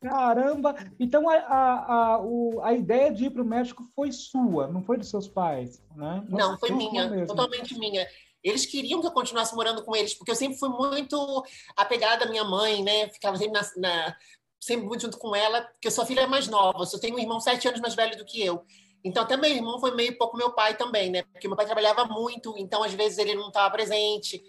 Caramba! 0.00 0.74
Então 1.00 1.28
a, 1.28 1.34
a, 1.34 1.94
a, 1.94 2.20
o, 2.20 2.60
a 2.62 2.72
ideia 2.74 3.12
de 3.12 3.26
ir 3.26 3.30
para 3.30 3.42
o 3.42 3.46
México 3.46 3.82
foi 3.94 4.12
sua, 4.12 4.68
não 4.68 4.82
foi 4.82 4.98
dos 4.98 5.10
seus 5.10 5.26
pais, 5.26 5.82
né? 5.96 6.22
não, 6.28 6.58
foi 6.58 6.70
minha, 6.70 7.08
mesmo. 7.08 7.26
totalmente 7.26 7.76
minha. 7.78 8.06
Eles 8.42 8.64
queriam 8.64 9.00
que 9.00 9.06
eu 9.06 9.12
continuasse 9.12 9.54
morando 9.56 9.82
com 9.82 9.96
eles, 9.96 10.14
porque 10.14 10.30
eu 10.30 10.36
sempre 10.36 10.58
fui 10.58 10.68
muito 10.68 11.44
apegada 11.76 12.24
à 12.24 12.28
minha 12.28 12.44
mãe, 12.44 12.84
né? 12.84 13.08
Ficava 13.08 13.36
sempre, 13.36 13.58
na, 13.58 13.68
na, 13.76 14.16
sempre 14.60 14.86
muito 14.86 15.02
junto 15.02 15.18
com 15.18 15.34
ela, 15.34 15.62
porque 15.62 15.88
eu 15.88 15.90
sou 15.90 16.04
a 16.04 16.06
filha 16.06 16.28
mais 16.28 16.46
nova, 16.46 16.80
eu 16.80 16.86
só 16.86 16.98
tenho 16.98 17.16
um 17.16 17.18
irmão 17.18 17.40
sete 17.40 17.66
anos 17.66 17.80
mais 17.80 17.94
velho 17.94 18.16
do 18.16 18.24
que 18.24 18.44
eu. 18.44 18.64
Então, 19.06 19.22
até 19.22 19.36
meu 19.36 19.48
irmão 19.48 19.78
foi 19.78 19.94
meio 19.94 20.18
pouco 20.18 20.36
meu 20.36 20.50
pai 20.50 20.76
também, 20.76 21.10
né? 21.10 21.22
Porque 21.32 21.46
meu 21.46 21.56
pai 21.56 21.64
trabalhava 21.64 22.04
muito, 22.06 22.52
então 22.58 22.82
às 22.82 22.92
vezes 22.92 23.18
ele 23.18 23.36
não 23.36 23.46
estava 23.46 23.70
presente. 23.70 24.42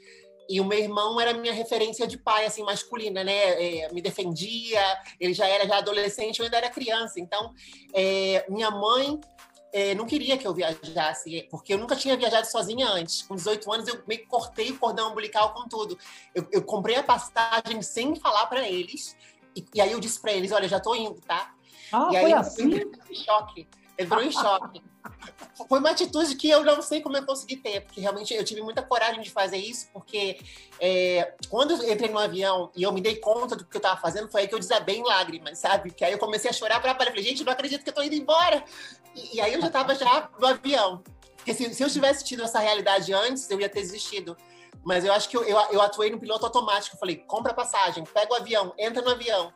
E 0.49 0.59
o 0.59 0.65
meu 0.65 0.79
irmão 0.79 1.21
era 1.21 1.31
minha 1.31 1.53
referência 1.53 2.07
de 2.07 2.17
pai, 2.17 2.47
assim, 2.47 2.63
masculina, 2.63 3.23
né? 3.23 3.83
É, 3.83 3.93
me 3.93 4.01
defendia, 4.01 4.81
ele 5.19 5.35
já 5.35 5.45
era 5.47 5.67
já 5.67 5.77
adolescente, 5.77 6.39
eu 6.39 6.45
ainda 6.45 6.57
era 6.57 6.71
criança. 6.71 7.19
Então, 7.19 7.53
é, 7.93 8.47
minha 8.49 8.71
mãe 8.71 9.19
é, 9.71 9.93
não 9.93 10.07
queria 10.07 10.39
que 10.39 10.47
eu 10.47 10.55
viajasse, 10.55 11.47
porque 11.51 11.75
eu 11.75 11.77
nunca 11.77 11.95
tinha 11.95 12.17
viajado 12.17 12.47
sozinha 12.47 12.89
antes. 12.89 13.21
Com 13.21 13.35
18 13.35 13.71
anos, 13.71 13.87
eu 13.87 14.01
meio 14.07 14.21
que 14.21 14.27
cortei 14.27 14.71
o 14.71 14.79
cordão 14.79 15.11
umbilical 15.11 15.53
com 15.53 15.69
tudo. 15.69 15.95
Eu, 16.33 16.47
eu 16.51 16.63
comprei 16.63 16.95
a 16.95 17.03
passagem 17.03 17.79
sem 17.83 18.15
falar 18.15 18.47
para 18.47 18.67
eles. 18.67 19.15
E, 19.55 19.63
e, 19.75 19.81
aí 19.81 19.91
eu 19.91 19.99
disse 19.99 20.19
para 20.19 20.33
eles, 20.33 20.51
olha, 20.51 20.67
já 20.67 20.79
tô 20.79 20.95
indo, 20.95 21.21
tá? 21.21 21.53
Ah, 21.91 22.09
e 22.11 22.17
aí 22.17 22.23
foi 22.23 22.33
assim? 22.33 22.71
choque. 23.23 23.67
Entrou 23.97 24.21
em 24.21 24.31
choque. 24.31 24.81
Foi 25.67 25.79
uma 25.79 25.89
atitude 25.89 26.35
que 26.35 26.49
eu 26.49 26.63
não 26.63 26.81
sei 26.81 27.01
como 27.01 27.17
eu 27.17 27.25
consegui 27.25 27.57
ter, 27.57 27.81
porque 27.81 27.99
realmente 27.99 28.33
eu 28.33 28.43
tive 28.43 28.61
muita 28.61 28.83
coragem 28.83 29.21
de 29.21 29.31
fazer 29.31 29.57
isso, 29.57 29.87
porque 29.91 30.39
é, 30.79 31.33
quando 31.49 31.71
eu 31.71 31.91
entrei 31.91 32.09
no 32.09 32.19
avião 32.19 32.71
e 32.75 32.83
eu 32.83 32.91
me 32.91 33.01
dei 33.01 33.15
conta 33.15 33.55
do 33.55 33.65
que 33.65 33.75
eu 33.75 33.79
estava 33.79 33.99
fazendo, 33.99 34.29
foi 34.29 34.41
aí 34.41 34.47
que 34.47 34.53
eu 34.53 34.59
desabei 34.59 34.97
em 34.97 35.03
lágrimas, 35.03 35.57
sabe? 35.57 35.91
Que 35.91 36.05
aí 36.05 36.11
eu 36.11 36.19
comecei 36.19 36.49
a 36.49 36.53
chorar 36.53 36.79
para 36.79 36.93
Falei, 36.93 37.23
gente, 37.23 37.43
não 37.43 37.51
acredito 37.51 37.83
que 37.83 37.89
eu 37.89 37.93
tô 37.93 38.03
indo 38.03 38.15
embora. 38.15 38.63
E, 39.15 39.37
e 39.37 39.41
aí 39.41 39.53
eu 39.53 39.61
já 39.61 39.67
estava 39.67 39.95
já 39.95 40.29
no 40.39 40.45
avião. 40.45 41.03
Porque 41.37 41.53
se, 41.53 41.73
se, 41.73 41.83
eu 41.83 41.89
tivesse 41.89 42.23
tido 42.23 42.43
essa 42.43 42.59
realidade 42.59 43.11
antes, 43.13 43.49
eu 43.49 43.59
ia 43.59 43.69
ter 43.69 43.81
desistido. 43.81 44.37
Mas 44.83 45.05
eu 45.05 45.13
acho 45.13 45.27
que 45.29 45.35
eu, 45.37 45.43
eu, 45.43 45.57
eu 45.71 45.81
atuei 45.81 46.09
no 46.11 46.19
piloto 46.19 46.45
automático. 46.45 46.95
Eu 46.95 46.99
falei, 46.99 47.15
compra 47.15 47.53
passagem, 47.53 48.03
pega 48.03 48.33
o 48.33 48.35
avião, 48.35 48.73
entra 48.77 49.01
no 49.01 49.09
avião. 49.09 49.51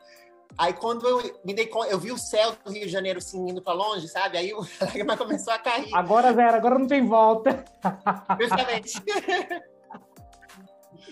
Aí 0.58 0.74
quando 0.74 1.08
eu 1.08 1.40
me 1.44 1.54
dei 1.54 1.70
eu 1.90 2.00
vi 2.00 2.12
o 2.12 2.18
céu 2.18 2.54
do 2.64 2.72
Rio 2.72 2.86
de 2.86 2.92
Janeiro 2.92 3.20
assim, 3.20 3.50
indo 3.50 3.62
para 3.62 3.74
longe, 3.74 4.08
sabe? 4.08 4.38
Aí 4.38 4.52
a 4.52 4.86
lágrima 4.86 5.16
começou 5.18 5.54
a 5.54 5.60
cair. 5.60 5.94
Agora, 5.94 6.34
Vera, 6.34 6.58
agora 6.58 6.78
não 6.78 6.88
tem 6.88 7.06
volta. 7.06 7.64
Justamente. 8.40 9.02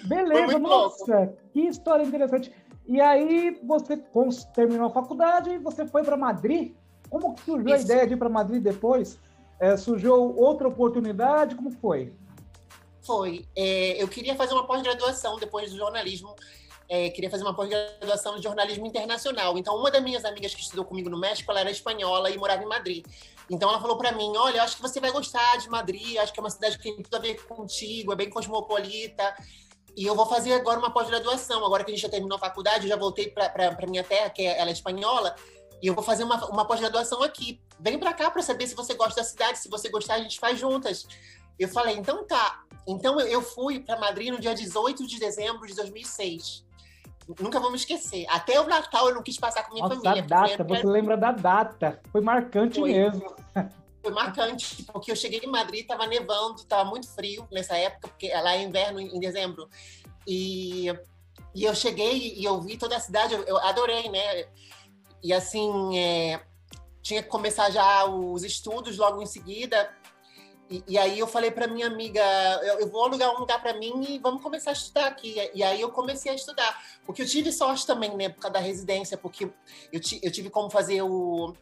Beleza, 0.05 0.59
nossa, 0.59 1.17
louco. 1.17 1.37
que 1.51 1.61
história 1.61 2.03
interessante. 2.03 2.53
E 2.87 2.99
aí 2.99 3.59
você 3.63 3.97
terminou 4.55 4.87
a 4.87 4.89
faculdade 4.89 5.51
e 5.51 5.57
você 5.59 5.85
foi 5.85 6.03
para 6.03 6.17
Madrid. 6.17 6.73
Como 7.09 7.33
que 7.35 7.41
surgiu 7.41 7.75
Isso. 7.75 7.83
a 7.83 7.85
ideia 7.85 8.07
de 8.07 8.13
ir 8.13 8.17
para 8.17 8.29
Madrid 8.29 8.61
depois? 8.61 9.19
É, 9.59 9.75
surgiu 9.75 10.13
outra 10.37 10.67
oportunidade? 10.67 11.55
Como 11.55 11.69
foi? 11.69 12.13
Foi. 13.01 13.45
É, 13.55 14.01
eu 14.01 14.07
queria 14.07 14.35
fazer 14.35 14.53
uma 14.53 14.65
pós-graduação 14.65 15.37
depois 15.37 15.71
do 15.71 15.77
jornalismo. 15.77 16.35
É, 16.89 17.09
queria 17.11 17.29
fazer 17.29 17.43
uma 17.43 17.55
pós-graduação 17.55 18.37
de 18.37 18.43
jornalismo 18.43 18.85
internacional. 18.85 19.57
Então, 19.59 19.77
uma 19.77 19.91
das 19.91 20.01
minhas 20.01 20.25
amigas 20.25 20.55
que 20.55 20.61
estudou 20.61 20.83
comigo 20.83 21.07
no 21.07 21.19
México, 21.19 21.51
ela 21.51 21.59
era 21.59 21.69
espanhola 21.69 22.31
e 22.31 22.37
morava 22.37 22.63
em 22.63 22.65
Madrid. 22.65 23.05
Então, 23.47 23.69
ela 23.69 23.79
falou 23.79 23.95
para 23.95 24.11
mim: 24.11 24.31
Olha, 24.35 24.63
acho 24.63 24.75
que 24.75 24.81
você 24.81 24.99
vai 24.99 25.11
gostar 25.11 25.57
de 25.57 25.69
Madrid, 25.69 26.17
acho 26.17 26.33
que 26.33 26.39
é 26.39 26.43
uma 26.43 26.49
cidade 26.49 26.77
que 26.77 26.83
tem 26.83 27.01
tudo 27.01 27.15
a 27.15 27.19
ver 27.19 27.45
contigo, 27.45 28.11
é 28.11 28.15
bem 28.15 28.29
cosmopolita. 28.29 29.35
E 29.95 30.05
eu 30.05 30.15
vou 30.15 30.25
fazer 30.25 30.53
agora 30.53 30.79
uma 30.79 30.91
pós-graduação. 30.91 31.63
Agora 31.63 31.83
que 31.83 31.91
a 31.91 31.93
gente 31.93 32.01
já 32.01 32.09
terminou 32.09 32.37
a 32.37 32.39
faculdade, 32.39 32.85
eu 32.85 32.89
já 32.89 32.95
voltei 32.95 33.29
para 33.29 33.87
minha 33.87 34.03
terra, 34.03 34.29
que 34.29 34.41
é, 34.41 34.59
ela 34.59 34.69
é 34.69 34.73
espanhola, 34.73 35.35
e 35.81 35.87
eu 35.87 35.93
vou 35.93 36.03
fazer 36.03 36.23
uma, 36.23 36.43
uma 36.47 36.65
pós-graduação 36.65 37.21
aqui. 37.21 37.61
Vem 37.79 37.99
para 37.99 38.13
cá 38.13 38.31
para 38.31 38.41
saber 38.41 38.65
se 38.65 38.75
você 38.75 38.95
gosta 38.95 39.21
da 39.21 39.27
cidade. 39.27 39.59
Se 39.59 39.69
você 39.69 39.89
gostar, 39.89 40.15
a 40.15 40.19
gente 40.19 40.39
faz 40.39 40.59
juntas. 40.59 41.05
Eu 41.59 41.67
falei, 41.67 41.95
então 41.95 42.25
tá. 42.25 42.63
Então 42.87 43.19
eu 43.19 43.41
fui 43.41 43.79
para 43.79 43.99
Madrid 43.99 44.31
no 44.31 44.39
dia 44.39 44.55
18 44.55 45.05
de 45.05 45.19
dezembro 45.19 45.67
de 45.67 45.75
2006. 45.75 46.63
Nunca 47.39 47.59
vou 47.59 47.69
me 47.69 47.77
esquecer. 47.77 48.25
Até 48.29 48.59
o 48.59 48.67
Natal 48.67 49.09
eu 49.09 49.15
não 49.15 49.21
quis 49.21 49.37
passar 49.37 49.63
com 49.63 49.73
minha 49.73 49.87
Nossa, 49.87 50.01
família. 50.01 50.23
A 50.23 50.25
data, 50.25 50.63
você 50.63 50.85
lembra 50.85 51.15
da 51.15 51.31
data. 51.31 52.01
Foi 52.11 52.21
marcante 52.21 52.79
Foi. 52.79 52.91
mesmo. 52.91 53.35
Foi 54.01 54.13
marcante, 54.13 54.83
porque 54.83 55.11
eu 55.11 55.15
cheguei 55.15 55.41
em 55.43 55.47
Madrid, 55.47 55.81
estava 55.81 56.07
nevando, 56.07 56.55
estava 56.55 56.89
muito 56.89 57.07
frio 57.09 57.45
nessa 57.51 57.75
época, 57.75 58.07
porque 58.07 58.29
lá 58.29 58.55
é 58.55 58.63
inverno 58.63 58.99
em 58.99 59.19
dezembro. 59.19 59.69
E, 60.25 60.87
e 61.53 61.65
eu 61.65 61.75
cheguei 61.75 62.33
e 62.35 62.45
eu 62.45 62.61
vi 62.61 62.77
toda 62.77 62.95
a 62.95 62.99
cidade, 62.99 63.33
eu, 63.33 63.43
eu 63.43 63.57
adorei, 63.57 64.09
né? 64.09 64.45
E 65.21 65.33
assim, 65.33 65.97
é, 65.97 66.41
tinha 67.01 67.21
que 67.21 67.27
começar 67.27 67.69
já 67.71 68.05
os 68.05 68.43
estudos 68.43 68.97
logo 68.97 69.21
em 69.21 69.25
seguida. 69.25 69.91
E, 70.69 70.83
e 70.87 70.97
aí 70.97 71.17
eu 71.17 71.25
falei 71.25 71.49
para 71.49 71.67
minha 71.67 71.87
amiga, 71.87 72.21
eu, 72.63 72.81
eu, 72.81 72.89
vou 72.89 73.03
alugar 73.03 73.33
um 73.35 73.39
lugar 73.39 73.61
para 73.61 73.73
mim 73.73 74.05
e 74.07 74.19
vamos 74.19 74.43
começar 74.43 74.69
a 74.69 74.73
estudar 74.73 75.07
aqui. 75.07 75.35
E 75.53 75.63
aí 75.63 75.81
eu 75.81 75.89
comecei 75.89 76.31
a 76.31 76.35
estudar, 76.35 76.83
porque 77.05 77.23
eu 77.23 77.25
tive 77.25 77.51
sorte 77.51 77.87
também 77.87 78.15
na 78.15 78.23
época 78.23 78.49
da 78.49 78.59
residência, 78.59 79.17
porque 79.17 79.45
eu, 79.45 79.53
eu 80.21 80.31
tive 80.31 80.49
como 80.49 80.69
fazer 80.69 81.01
o 81.01 81.53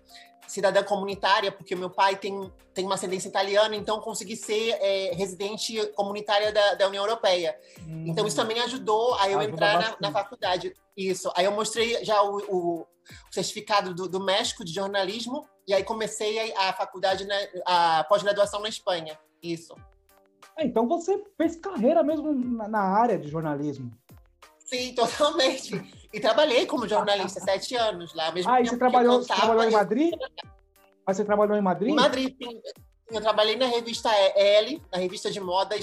cidadã 0.47 0.81
comunitária, 0.81 1.51
porque 1.51 1.75
meu 1.75 1.89
pai 1.89 2.15
tem, 2.15 2.51
tem 2.73 2.85
uma 2.85 2.95
ascendência 2.95 3.27
italiana, 3.27 3.75
então 3.75 3.99
consegui 3.99 4.35
ser 4.35 4.77
é, 4.81 5.13
residente 5.13 5.85
comunitária 5.87 6.51
da, 6.51 6.75
da 6.75 6.87
União 6.87 7.03
Europeia. 7.03 7.57
Hum. 7.81 8.05
Então 8.07 8.25
isso 8.25 8.35
também 8.35 8.59
ajudou 8.61 9.13
a 9.15 9.29
eu 9.29 9.41
entrar 9.41 9.79
na, 9.79 9.97
na, 9.99 10.11
faculdade. 10.11 10.73
Isso. 10.95 11.31
Aí 11.35 11.45
eu 11.45 11.51
mostrei 11.51 12.03
já 12.03 12.23
o, 12.23 12.37
o 12.47 12.87
certificado 13.29 13.93
do, 13.93 14.07
do, 14.07 14.19
México 14.21 14.63
de 14.63 14.73
jornalismo 14.73 15.45
e 15.67 15.73
aí 15.73 15.83
comecei 15.83 16.53
a, 16.55 16.71
faculdade, 16.71 17.25
na, 17.25 17.35
a 17.65 18.03
pós-graduação 18.05 18.61
na 18.61 18.69
Espanha. 18.69 19.19
Isso. 19.43 19.75
É, 20.57 20.65
então 20.65 20.87
você 20.87 21.21
fez 21.35 21.57
carreira 21.57 22.01
mesmo 22.01 22.33
na, 22.33 22.67
na 22.67 22.81
área 22.81 23.17
de 23.17 23.27
jornalismo. 23.27 23.91
Sim, 24.65 24.93
totalmente. 24.95 25.75
E 26.11 26.19
trabalhei 26.19 26.65
como 26.65 26.87
jornalista 26.87 27.39
sete 27.39 27.75
anos 27.75 28.13
lá. 28.13 28.31
Mesmo 28.31 28.51
ah, 28.51 28.61
e 28.61 28.67
você 28.67 28.77
trabalhou, 28.77 29.21
você 29.21 29.33
trabalhou 29.33 29.63
em 29.63 29.71
Madrid? 29.71 30.13
Mas 31.05 31.17
você 31.17 31.25
trabalhou 31.25 31.57
em 31.57 31.61
Madrid? 31.61 31.91
Em 31.91 31.95
Madrid, 31.95 32.35
sim. 32.41 32.61
Eu 33.09 33.21
trabalhei 33.21 33.55
na 33.55 33.65
revista 33.65 34.09
Elle, 34.35 34.83
na 34.91 34.97
revista 34.97 35.31
de 35.31 35.39
moda 35.39 35.75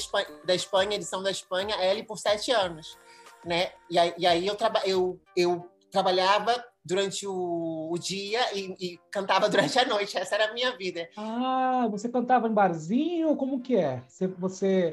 da 0.45 0.55
Espanha, 0.55 0.97
edição 0.97 1.23
da 1.23 1.31
Espanha, 1.31 1.77
Elle, 1.77 2.03
por 2.03 2.19
sete 2.19 2.51
anos. 2.51 2.99
Né? 3.45 3.73
E 3.89 3.99
aí, 3.99 4.15
e 4.19 4.27
aí 4.27 4.47
eu, 4.47 4.55
traba, 4.55 4.83
eu, 4.85 5.19
eu 5.35 5.71
trabalhava 5.91 6.63
durante 6.85 7.27
o, 7.27 7.89
o 7.91 7.99
dia 7.99 8.41
e, 8.55 8.77
e, 8.79 9.01
cantava 9.11 9.49
durante 9.49 9.79
a 9.79 9.87
noite. 9.87 10.17
Essa 10.19 10.35
era 10.35 10.51
a 10.51 10.55
minha 10.55 10.77
vida. 10.77 11.09
Ah, 11.17 11.89
você 11.91 12.09
cantava 12.09 12.47
em 12.47 12.53
barzinho? 12.53 13.37
Como 13.37 13.61
que 13.61 13.77
é? 13.77 14.03
Você, 14.09 14.27
você 14.27 14.93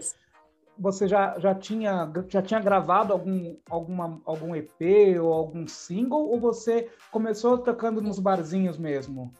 você 0.77 1.07
já, 1.07 1.37
já, 1.37 1.53
tinha, 1.53 2.11
já 2.27 2.41
tinha 2.41 2.59
gravado 2.59 3.13
algum, 3.13 3.55
alguma, 3.69 4.19
algum 4.25 4.55
EP 4.55 5.19
ou 5.21 5.31
algum 5.31 5.67
single, 5.67 6.27
ou 6.27 6.39
você 6.39 6.89
começou 7.11 7.57
tocando 7.59 8.01
nos 8.01 8.17
barzinhos 8.17 8.79
mesmo? 8.79 9.31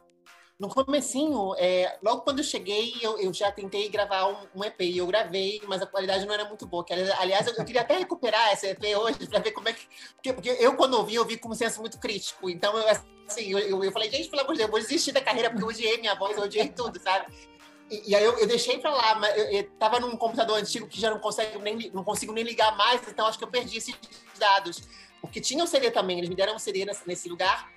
No 0.62 0.70
comecinho, 0.70 1.56
é, 1.58 1.98
logo 2.04 2.22
quando 2.22 2.38
eu 2.38 2.44
cheguei, 2.44 2.94
eu, 3.02 3.18
eu 3.18 3.34
já 3.34 3.52
tentei 3.52 3.90
gravar 3.90 4.28
um, 4.28 4.60
um, 4.60 4.64
EP. 4.64 4.80
E 4.82 5.00
eu 5.00 5.08
gravei, 5.08 5.60
mas 5.68 5.82
a 5.82 5.88
qualidade 5.88 6.24
não 6.24 6.36
era 6.36 6.46
muito 6.46 6.68
boa. 6.68 6.86
Que, 6.86 6.94
aliás, 6.94 7.48
eu, 7.48 7.56
eu 7.56 7.66
queria 7.66 7.82
até 7.82 7.98
recuperar 7.98 8.54
esse 8.54 8.68
EP 8.68 8.96
hoje 8.96 9.28
para 9.28 9.40
ver 9.40 9.54
como 9.54 9.68
é 9.70 9.74
que... 9.74 9.88
Porque, 10.14 10.34
porque, 10.34 10.50
eu, 10.60 10.76
quando 10.76 10.94
ouvi, 10.94 11.16
eu 11.16 11.26
vi 11.26 11.36
com 11.38 11.50
um 11.50 11.56
senso 11.56 11.80
muito 11.80 11.98
crítico. 11.98 12.48
Então, 12.48 12.78
eu, 12.78 12.88
assim, 13.28 13.52
eu, 13.52 13.84
eu, 13.84 13.92
falei, 13.92 14.12
gente, 14.12 14.30
pelo 14.30 14.44
amor 14.44 14.52
de 14.52 14.60
Deus, 14.60 14.68
eu 14.68 14.72
vou 14.72 14.80
desistir 14.80 15.12
da 15.12 15.20
carreira 15.20 15.50
porque 15.50 15.64
eu 15.64 15.68
odiei 15.68 15.98
minha 15.98 16.14
voz, 16.14 16.38
eu 16.38 16.44
odiei 16.44 16.70
tudo, 16.70 17.02
sabe? 17.02 17.26
E, 17.90 18.12
e 18.12 18.16
aí 18.16 18.24
eu, 18.24 18.38
eu, 18.38 18.46
deixei 18.46 18.78
para 18.78 18.92
lá, 18.92 19.16
mas 19.16 19.36
eu, 19.36 19.46
eu 19.46 19.64
tava 19.80 20.00
num 20.00 20.16
computador 20.16 20.60
antigo 20.60 20.88
que 20.88 21.02
já 21.02 21.10
não 21.10 21.18
consigo 21.18 21.58
nem 21.58 21.90
não 21.92 22.04
consigo 22.04 22.32
nem 22.34 22.44
ligar 22.44 22.78
mais, 22.78 23.02
então 23.08 23.26
acho 23.26 23.40
que 23.40 23.44
eu 23.44 23.50
perdi 23.50 23.80
esses 23.80 23.96
dados. 24.38 24.88
Porque 25.20 25.42
tinha 25.42 25.64
o 25.64 25.68
CD 25.68 25.90
também, 25.90 26.20
eles 26.20 26.30
me 26.30 26.36
deram 26.36 26.56
um 26.56 26.60
CD 26.60 26.86
nesse, 26.86 27.08
nesse 27.08 27.28
lugar, 27.30 27.68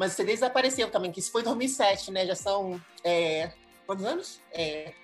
mas 0.00 0.14
o 0.14 0.16
CD 0.16 0.32
desapareceu 0.32 0.90
também, 0.90 1.12
que 1.12 1.20
isso 1.20 1.30
foi 1.30 1.42
em 1.42 1.44
2007, 1.44 2.10
né? 2.10 2.24
Já 2.24 2.34
são 2.34 2.80
é, 3.04 3.52
quantos 3.86 4.02
anos? 4.02 4.40
É, 4.50 4.94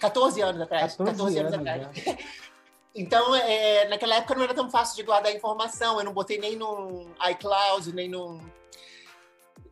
14 0.00 0.40
anos 0.42 0.60
atrás. 0.60 0.96
14, 0.96 1.12
14 1.12 1.38
anos, 1.38 1.52
anos 1.52 1.68
atrás. 1.68 2.18
Então, 2.96 3.34
é, 3.34 3.88
naquela 3.88 4.14
época 4.14 4.36
não 4.36 4.44
era 4.44 4.54
tão 4.54 4.70
fácil 4.70 4.94
de 4.94 5.02
guardar 5.02 5.34
informação, 5.34 5.98
eu 5.98 6.04
não 6.04 6.12
botei 6.12 6.38
nem 6.38 6.54
no 6.54 7.08
iCloud, 7.28 7.92
nem 7.92 8.08
no 8.08 8.40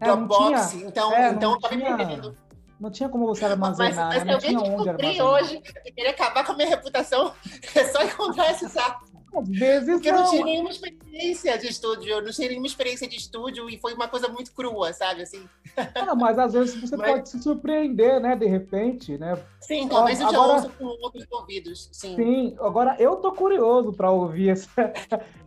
é, 0.01 0.07
Dropbox, 0.07 0.75
então, 0.75 1.15
é, 1.15 1.29
então 1.29 1.53
eu 1.53 1.61
tava 1.61 1.77
tinha... 1.77 1.97
perdendo. 1.97 2.37
Não 2.81 2.91
tinha 2.91 3.09
como 3.09 3.27
você 3.27 3.45
armazenar, 3.45 4.09
mas, 4.09 4.25
mas 4.25 4.25
não 4.25 4.39
tinha 4.41 4.59
onde 4.59 4.89
armazenar. 4.89 5.25
hoje, 5.25 5.63
eu 5.87 5.95
queria 5.95 6.11
acabar 6.11 6.45
com 6.45 6.51
a 6.51 6.57
minha 6.57 6.69
reputação, 6.69 7.33
é 7.77 7.85
só 7.85 8.03
encontrar 8.03 8.51
esse 8.51 8.69
saco. 8.69 9.12
Às 9.35 9.49
vezes 9.49 9.95
Porque 9.95 10.13
não. 10.13 10.19
eu 10.19 10.25
não 10.25 10.31
tinha 10.31 10.45
nenhuma 10.45 10.71
experiência 10.71 11.59
de 11.59 11.67
estúdio, 11.69 12.11
eu 12.11 12.23
não 12.23 12.31
tinha 12.31 12.49
nenhuma 12.49 12.67
experiência 12.67 13.09
de 13.09 13.17
estúdio 13.17 13.71
e 13.71 13.79
foi 13.79 13.95
uma 13.95 14.07
coisa 14.07 14.29
muito 14.29 14.53
crua, 14.53 14.93
sabe, 14.93 15.23
assim. 15.23 15.49
Ah, 15.95 16.15
mas 16.15 16.39
às 16.39 16.53
vezes 16.53 16.79
você 16.79 16.97
mas... 16.97 17.11
pode 17.11 17.29
se 17.31 17.43
surpreender, 17.43 18.21
né, 18.21 18.37
de 18.37 18.47
repente, 18.47 19.17
né? 19.17 19.43
Sim, 19.61 19.89
talvez 19.89 20.21
eu 20.21 20.31
já 20.31 20.37
agora... 20.37 20.53
ouça 20.53 20.69
com 20.69 20.85
outros 20.85 21.27
ouvidos, 21.31 21.89
sim. 21.93 22.15
Sim, 22.15 22.57
agora 22.61 22.95
eu 22.99 23.17
tô 23.17 23.33
curioso 23.33 23.93
para 23.93 24.11
ouvir 24.11 24.51
essa... 24.51 24.69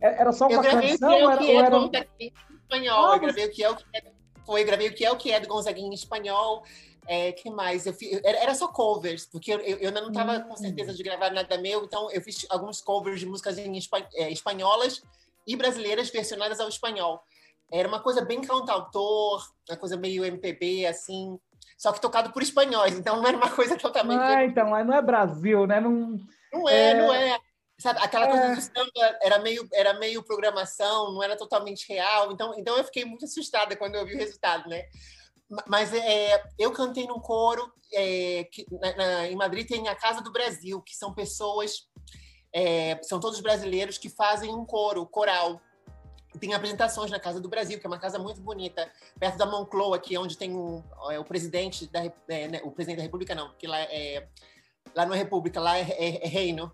É, 0.00 0.20
era 0.20 0.30
só 0.30 0.46
uma 0.46 0.54
eu 0.54 0.62
canção? 0.62 1.18
Eu 1.18 1.26
gravei 1.26 1.46
o 1.46 1.50
que 1.50 1.50
é, 1.50 1.66
era... 1.66 1.76
é 1.76 2.08
em 2.20 2.32
espanhol, 2.62 3.10
ah, 3.10 3.16
eu 3.16 3.20
gravei 3.20 3.44
o 3.44 3.50
que 3.50 3.62
é 3.64 3.70
o 3.70 3.76
que 3.76 3.84
é 3.92 4.12
foi, 4.50 4.64
gravei 4.64 4.88
o 4.88 4.94
que 4.94 5.04
é 5.04 5.10
o 5.12 5.16
que 5.16 5.30
é 5.30 5.38
do 5.38 5.46
Gonzaguinha 5.46 5.88
em 5.88 5.94
espanhol. 5.94 6.64
É, 7.12 7.32
que 7.32 7.50
mais? 7.50 7.86
Eu 7.86 7.92
fiz, 7.92 8.20
era, 8.22 8.38
era, 8.38 8.54
só 8.54 8.68
covers, 8.68 9.26
porque 9.26 9.52
eu, 9.52 9.58
eu 9.58 9.90
não 9.90 10.10
estava 10.10 10.38
com 10.38 10.56
certeza 10.56 10.94
de 10.94 11.02
gravar 11.02 11.30
nada 11.30 11.58
meu, 11.58 11.82
então 11.82 12.08
eu 12.12 12.22
fiz 12.22 12.46
alguns 12.48 12.80
covers 12.80 13.18
de 13.18 13.26
músicas 13.26 13.58
em 13.58 13.76
é, 14.14 14.30
espanholas 14.30 15.02
e 15.44 15.56
brasileiras 15.56 16.08
versionadas 16.08 16.60
ao 16.60 16.68
espanhol. 16.68 17.20
Era 17.68 17.88
uma 17.88 17.98
coisa 17.98 18.24
bem 18.24 18.40
cantautor, 18.40 19.44
uma 19.68 19.76
coisa 19.76 19.96
meio 19.96 20.24
MPB, 20.24 20.86
assim, 20.86 21.36
só 21.76 21.90
que 21.90 22.00
tocado 22.00 22.30
por 22.30 22.42
espanhóis, 22.42 22.96
então 22.96 23.16
não 23.16 23.26
era 23.26 23.36
uma 23.36 23.50
coisa 23.50 23.76
totalmente. 23.76 24.20
Ah, 24.20 24.44
então, 24.44 24.68
não 24.68 24.94
é 24.94 25.02
Brasil, 25.02 25.66
né? 25.66 25.80
Não, 25.80 26.16
não 26.52 26.68
é, 26.68 26.90
é... 26.90 26.94
não 26.94 27.12
é. 27.12 27.40
Sabe, 27.76 27.98
aquela 28.04 28.28
coisa 28.28 28.44
é. 28.44 28.54
do 28.54 28.60
samba 28.60 29.18
era 29.20 29.38
meio, 29.40 29.68
era 29.72 29.94
meio 29.94 30.22
programação, 30.22 31.12
não 31.12 31.24
era 31.24 31.36
totalmente 31.36 31.88
real. 31.88 32.30
Então, 32.30 32.54
então 32.56 32.76
eu 32.76 32.84
fiquei 32.84 33.04
muito 33.04 33.24
assustada 33.24 33.74
quando 33.74 33.96
eu 33.96 34.06
vi 34.06 34.14
o 34.14 34.18
resultado, 34.18 34.68
né? 34.68 34.84
Mas 35.66 35.92
é, 35.92 36.42
eu 36.58 36.70
cantei 36.72 37.06
num 37.06 37.18
coro 37.18 37.72
é, 37.92 38.44
que, 38.44 38.64
na, 38.70 38.96
na, 38.96 39.28
em 39.28 39.36
Madrid 39.36 39.66
tem 39.66 39.88
a 39.88 39.94
Casa 39.94 40.20
do 40.20 40.32
Brasil, 40.32 40.80
que 40.80 40.94
são 40.94 41.12
pessoas, 41.12 41.88
é, 42.54 43.00
são 43.02 43.18
todos 43.18 43.40
brasileiros 43.40 43.98
que 43.98 44.08
fazem 44.08 44.54
um 44.54 44.64
coro, 44.64 45.06
coral. 45.06 45.60
Tem 46.38 46.54
apresentações 46.54 47.10
na 47.10 47.18
Casa 47.18 47.40
do 47.40 47.48
Brasil, 47.48 47.80
que 47.80 47.86
é 47.86 47.88
uma 47.88 47.98
casa 47.98 48.18
muito 48.18 48.40
bonita, 48.40 48.88
perto 49.18 49.36
da 49.36 49.46
Moncloa, 49.46 49.98
que 49.98 50.14
é 50.14 50.20
onde 50.20 50.38
tem 50.38 50.54
o, 50.54 50.84
é, 51.10 51.18
o 51.18 51.24
presidente 51.24 51.86
da 51.88 52.04
é, 52.04 52.48
né, 52.48 52.60
o 52.62 52.70
presidente 52.70 52.98
da 52.98 53.02
República 53.02 53.34
não, 53.34 53.48
porque 53.48 53.66
lá 53.66 53.80
é 53.80 54.28
lá 54.94 55.04
não 55.04 55.14
é 55.14 55.18
República, 55.18 55.60
lá 55.60 55.76
é, 55.76 56.24
é 56.24 56.28
reino. 56.28 56.72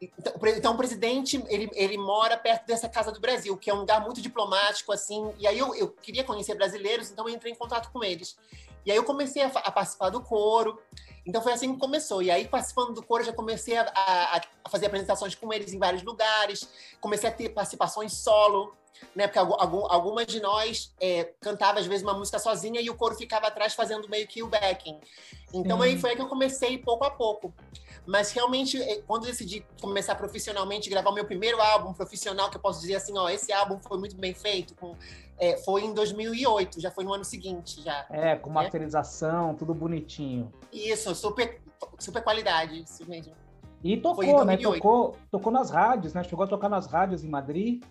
Então, 0.00 0.32
então, 0.56 0.74
o 0.74 0.76
presidente, 0.76 1.42
ele, 1.48 1.70
ele 1.72 1.96
mora 1.96 2.36
perto 2.36 2.66
dessa 2.66 2.88
Casa 2.88 3.10
do 3.10 3.18
Brasil, 3.18 3.56
que 3.56 3.70
é 3.70 3.74
um 3.74 3.78
lugar 3.78 4.00
muito 4.00 4.20
diplomático, 4.20 4.92
assim. 4.92 5.32
E 5.38 5.46
aí 5.46 5.58
eu, 5.58 5.74
eu 5.74 5.88
queria 5.88 6.22
conhecer 6.22 6.54
brasileiros, 6.54 7.10
então 7.10 7.28
eu 7.28 7.34
entrei 7.34 7.52
em 7.52 7.56
contato 7.56 7.90
com 7.90 8.04
eles. 8.04 8.36
E 8.84 8.90
aí 8.90 8.96
eu 8.96 9.04
comecei 9.04 9.42
a, 9.42 9.46
a 9.46 9.70
participar 9.70 10.10
do 10.10 10.20
coro. 10.20 10.78
Então 11.26 11.42
foi 11.42 11.52
assim 11.52 11.72
que 11.72 11.80
começou. 11.80 12.22
E 12.22 12.30
aí, 12.30 12.46
participando 12.46 12.92
do 12.92 13.02
coro, 13.02 13.24
já 13.24 13.32
comecei 13.32 13.76
a, 13.76 13.82
a, 13.94 14.40
a 14.64 14.68
fazer 14.68 14.86
apresentações 14.86 15.34
com 15.34 15.52
eles 15.52 15.72
em 15.72 15.78
vários 15.78 16.02
lugares. 16.02 16.68
Comecei 17.00 17.28
a 17.28 17.32
ter 17.32 17.48
participações 17.48 18.12
solo. 18.12 18.76
né? 19.14 19.26
Porque 19.26 19.38
algum, 19.38 19.90
algumas 19.90 20.26
de 20.26 20.40
nós 20.40 20.92
é, 21.00 21.32
cantava 21.40 21.80
às 21.80 21.86
vezes 21.86 22.02
uma 22.02 22.14
música 22.14 22.38
sozinha 22.38 22.80
e 22.80 22.88
o 22.88 22.94
coro 22.94 23.14
ficava 23.14 23.48
atrás 23.48 23.74
fazendo 23.74 24.08
meio 24.08 24.26
que 24.26 24.42
o 24.42 24.46
backing. 24.46 25.00
Então 25.52 25.78
Sim. 25.78 25.84
aí 25.84 25.98
foi 25.98 26.10
aí 26.10 26.16
que 26.16 26.22
eu 26.22 26.28
comecei 26.28 26.78
pouco 26.78 27.04
a 27.04 27.10
pouco. 27.10 27.52
Mas 28.06 28.30
realmente, 28.30 28.80
é, 28.80 29.02
quando 29.02 29.24
eu 29.24 29.30
decidi 29.30 29.66
começar 29.80 30.14
profissionalmente, 30.14 30.88
gravar 30.88 31.10
o 31.10 31.14
meu 31.14 31.24
primeiro 31.24 31.60
álbum 31.60 31.92
profissional, 31.92 32.48
que 32.48 32.56
eu 32.56 32.60
posso 32.60 32.80
dizer 32.80 32.94
assim, 32.94 33.16
ó, 33.18 33.28
esse 33.28 33.52
álbum 33.52 33.78
foi 33.80 33.98
muito 33.98 34.16
bem 34.16 34.32
feito, 34.32 34.74
com, 34.76 34.94
é, 35.38 35.56
foi 35.58 35.82
em 35.84 35.92
2008, 35.92 36.80
já 36.80 36.90
foi 36.90 37.04
no 37.04 37.12
ano 37.12 37.24
seguinte, 37.24 37.82
já. 37.82 38.06
É, 38.08 38.36
com 38.36 38.48
né? 38.50 38.54
masterização, 38.54 39.54
tudo 39.54 39.74
bonitinho. 39.74 40.52
Isso, 40.72 41.14
super, 41.14 41.60
super 41.98 42.22
qualidade, 42.22 42.82
isso 42.82 43.08
mesmo. 43.08 43.34
E 43.82 43.96
tocou, 43.96 44.44
né? 44.44 44.56
Tocou, 44.56 45.16
tocou 45.30 45.52
nas 45.52 45.70
rádios, 45.70 46.14
né? 46.14 46.24
Chegou 46.24 46.44
a 46.44 46.48
tocar 46.48 46.68
nas 46.68 46.86
rádios 46.86 47.22
em 47.22 47.28
Madrid. 47.28 47.84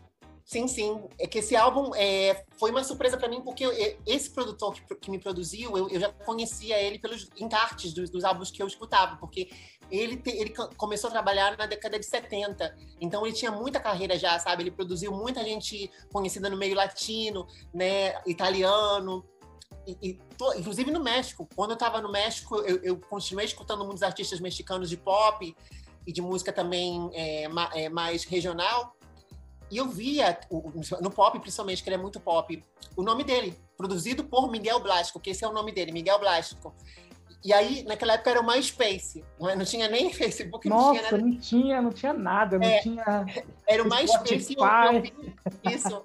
Sim, 0.46 0.68
sim. 0.68 1.04
É 1.20 1.26
que 1.26 1.40
esse 1.40 1.56
álbum 1.56 1.96
é, 1.96 2.46
foi 2.60 2.70
uma 2.70 2.84
surpresa 2.84 3.18
para 3.18 3.28
mim, 3.28 3.42
porque 3.42 3.66
eu, 3.66 3.72
esse 4.06 4.30
produtor 4.30 4.76
que, 4.76 4.96
que 4.96 5.10
me 5.10 5.18
produziu, 5.18 5.76
eu, 5.76 5.90
eu, 5.90 6.00
já 6.00 6.10
conhecia 6.10 6.80
ele 6.80 7.00
pelos 7.00 7.28
encartes 7.36 7.92
dos, 7.92 8.12
dos, 8.12 8.24
álbuns 8.24 8.52
que 8.52 8.62
eu 8.62 8.68
escutava, 8.68 9.18
porque 9.18 9.50
ele, 9.90 10.18
te, 10.18 10.30
ele 10.30 10.54
começou 10.78 11.08
a 11.08 11.12
trabalhar 11.12 11.58
na 11.58 11.66
década 11.66 11.98
de 11.98 12.06
70, 12.06 12.78
então 13.02 13.26
ele 13.26 13.36
tinha 13.36 13.52
muita 13.52 13.80
carreira 13.80 14.20
já, 14.20 14.38
sabe? 14.38 14.62
Ele 14.62 14.72
produziu 14.72 15.12
muita 15.12 15.44
gente 15.44 15.90
conhecida 16.14 16.48
no 16.48 16.58
meio 16.58 16.76
latino, 16.76 17.48
né, 17.74 18.14
italiano, 18.28 19.26
e, 19.88 19.98
e 20.00 20.14
tô, 20.38 20.54
inclusive 20.54 20.92
no 20.92 21.04
México. 21.04 21.50
Quando 21.56 21.72
eu 21.72 21.76
estava 21.76 22.00
no 22.00 22.12
México, 22.12 22.58
eu, 22.58 22.78
eu, 22.84 22.98
continuei 22.98 23.46
escutando 23.46 23.84
muitos 23.84 24.04
artistas 24.04 24.40
mexicanos 24.40 24.90
de 24.90 24.98
pop 24.98 25.56
e 26.06 26.14
de 26.14 26.22
música 26.22 26.54
também 26.54 27.10
é, 27.14 27.48
ma, 27.48 27.72
é, 27.74 27.90
mais 27.90 28.24
regional. 28.26 28.95
E 29.76 29.78
eu 29.78 29.90
via, 29.90 30.40
no 31.02 31.12
pop 31.12 31.38
principalmente, 31.38 31.84
que 31.84 31.90
ele 31.90 31.98
é 31.98 32.00
muito 32.00 32.18
pop, 32.18 32.64
o 32.96 33.04
nome 33.04 33.26
dele, 33.26 33.54
produzido 33.76 34.24
por 34.24 34.50
Miguel 34.50 34.80
Blasco, 34.80 35.20
que 35.20 35.32
esse 35.32 35.44
é 35.44 35.48
o 35.50 35.52
nome 35.52 35.74
dele, 35.74 35.92
Miguel 35.92 36.18
Blasco. 36.18 36.74
E 37.44 37.52
aí, 37.52 37.84
naquela 37.84 38.14
época 38.14 38.30
era 38.30 38.40
o 38.40 38.48
MySpace, 38.48 39.26
não, 39.38 39.50
é? 39.50 39.56
não 39.58 39.66
tinha 39.66 39.90
nem 39.90 40.10
Facebook, 40.16 40.70
Nossa, 40.70 40.86
não 40.86 40.94
tinha 40.94 41.04
nada. 41.04 41.18
não 41.18 41.38
tinha, 41.38 41.82
não 41.82 41.92
tinha 41.92 42.14
nada, 42.14 42.58
não 42.58 42.66
é, 42.66 42.80
tinha. 42.80 43.26
Era 43.68 43.84
o 43.84 43.90
MySpace. 43.90 44.56
Eu, 44.58 44.66
eu 44.66 45.02
vi, 45.02 45.14
isso. 45.66 46.02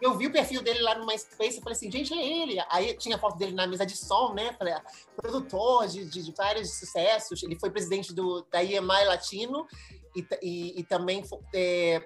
Eu 0.00 0.16
vi 0.16 0.28
o 0.28 0.32
perfil 0.32 0.62
dele 0.62 0.78
lá 0.78 0.96
no 0.96 1.06
MySpace 1.06 1.58
e 1.58 1.60
falei 1.60 1.74
assim, 1.76 1.90
gente, 1.90 2.14
é 2.14 2.24
ele. 2.24 2.56
Aí 2.70 2.96
tinha 2.96 3.18
foto 3.18 3.36
dele 3.36 3.52
na 3.52 3.66
mesa 3.66 3.84
de 3.84 3.96
som, 3.96 4.32
né? 4.32 4.52
Falei, 4.56 4.74
ah, 4.74 4.82
produtor 5.16 5.88
de, 5.88 6.04
de, 6.04 6.22
de, 6.22 6.32
vários 6.32 6.78
sucessos. 6.78 7.42
Ele 7.42 7.58
foi 7.58 7.68
presidente 7.68 8.14
do, 8.14 8.46
da 8.48 8.62
EMI 8.62 9.04
Latino 9.06 9.66
e, 10.14 10.24
e, 10.40 10.80
e 10.80 10.84
também 10.84 11.24
é, 11.52 12.00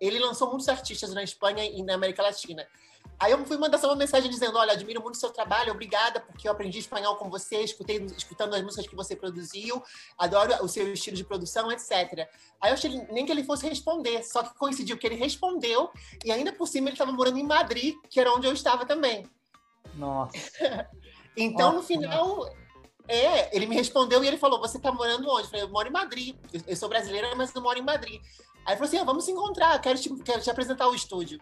ele 0.00 0.18
lançou 0.18 0.48
muitos 0.48 0.68
artistas 0.68 1.12
na 1.12 1.22
Espanha 1.22 1.64
e 1.64 1.82
na 1.82 1.94
América 1.94 2.22
Latina. 2.22 2.66
Aí 3.20 3.32
eu 3.32 3.44
fui 3.44 3.56
mandar 3.56 3.78
uma 3.84 3.96
mensagem 3.96 4.30
dizendo: 4.30 4.56
Olha, 4.56 4.72
admiro 4.72 5.02
muito 5.02 5.16
o 5.16 5.18
seu 5.18 5.30
trabalho, 5.30 5.72
obrigada, 5.72 6.20
porque 6.20 6.46
eu 6.46 6.52
aprendi 6.52 6.78
espanhol 6.78 7.16
com 7.16 7.28
você, 7.28 7.62
escutei, 7.62 7.96
escutando 8.16 8.54
as 8.54 8.62
músicas 8.62 8.86
que 8.86 8.94
você 8.94 9.16
produziu, 9.16 9.82
adoro 10.16 10.62
o 10.62 10.68
seu 10.68 10.92
estilo 10.92 11.16
de 11.16 11.24
produção, 11.24 11.70
etc. 11.72 12.28
Aí 12.60 12.70
eu 12.70 12.74
achei 12.74 12.90
nem 13.10 13.26
que 13.26 13.32
ele 13.32 13.42
fosse 13.42 13.68
responder, 13.68 14.22
só 14.22 14.42
que 14.42 14.54
coincidiu 14.56 14.96
que 14.96 15.06
ele 15.06 15.16
respondeu, 15.16 15.90
e 16.24 16.30
ainda 16.30 16.52
por 16.52 16.68
cima 16.68 16.88
ele 16.88 16.94
estava 16.94 17.10
morando 17.10 17.38
em 17.38 17.42
Madrid, 17.42 17.96
que 18.08 18.20
era 18.20 18.32
onde 18.32 18.46
eu 18.46 18.52
estava 18.52 18.86
também. 18.86 19.26
Nossa. 19.94 20.32
então, 21.36 21.72
Nossa, 21.72 21.76
no 21.78 21.82
final, 21.82 22.48
é, 23.08 23.56
ele 23.56 23.66
me 23.66 23.74
respondeu 23.74 24.22
e 24.22 24.28
ele 24.28 24.36
falou: 24.36 24.60
Você 24.60 24.76
está 24.76 24.92
morando 24.92 25.28
onde? 25.28 25.44
Eu 25.44 25.50
falei: 25.50 25.62
Eu 25.62 25.70
moro 25.70 25.88
em 25.88 25.92
Madrid. 25.92 26.36
Eu 26.66 26.76
sou 26.76 26.88
brasileira, 26.88 27.34
mas 27.34 27.52
eu 27.52 27.62
moro 27.62 27.78
em 27.78 27.82
Madrid. 27.82 28.20
Aí 28.68 28.74
ele 28.74 28.76
falou 28.76 28.88
assim: 28.88 28.98
ah, 28.98 29.04
vamos 29.04 29.24
se 29.24 29.32
encontrar, 29.32 29.80
quero 29.80 29.98
te, 29.98 30.14
quero 30.22 30.42
te 30.42 30.50
apresentar 30.50 30.86
o 30.88 30.94
estúdio. 30.94 31.40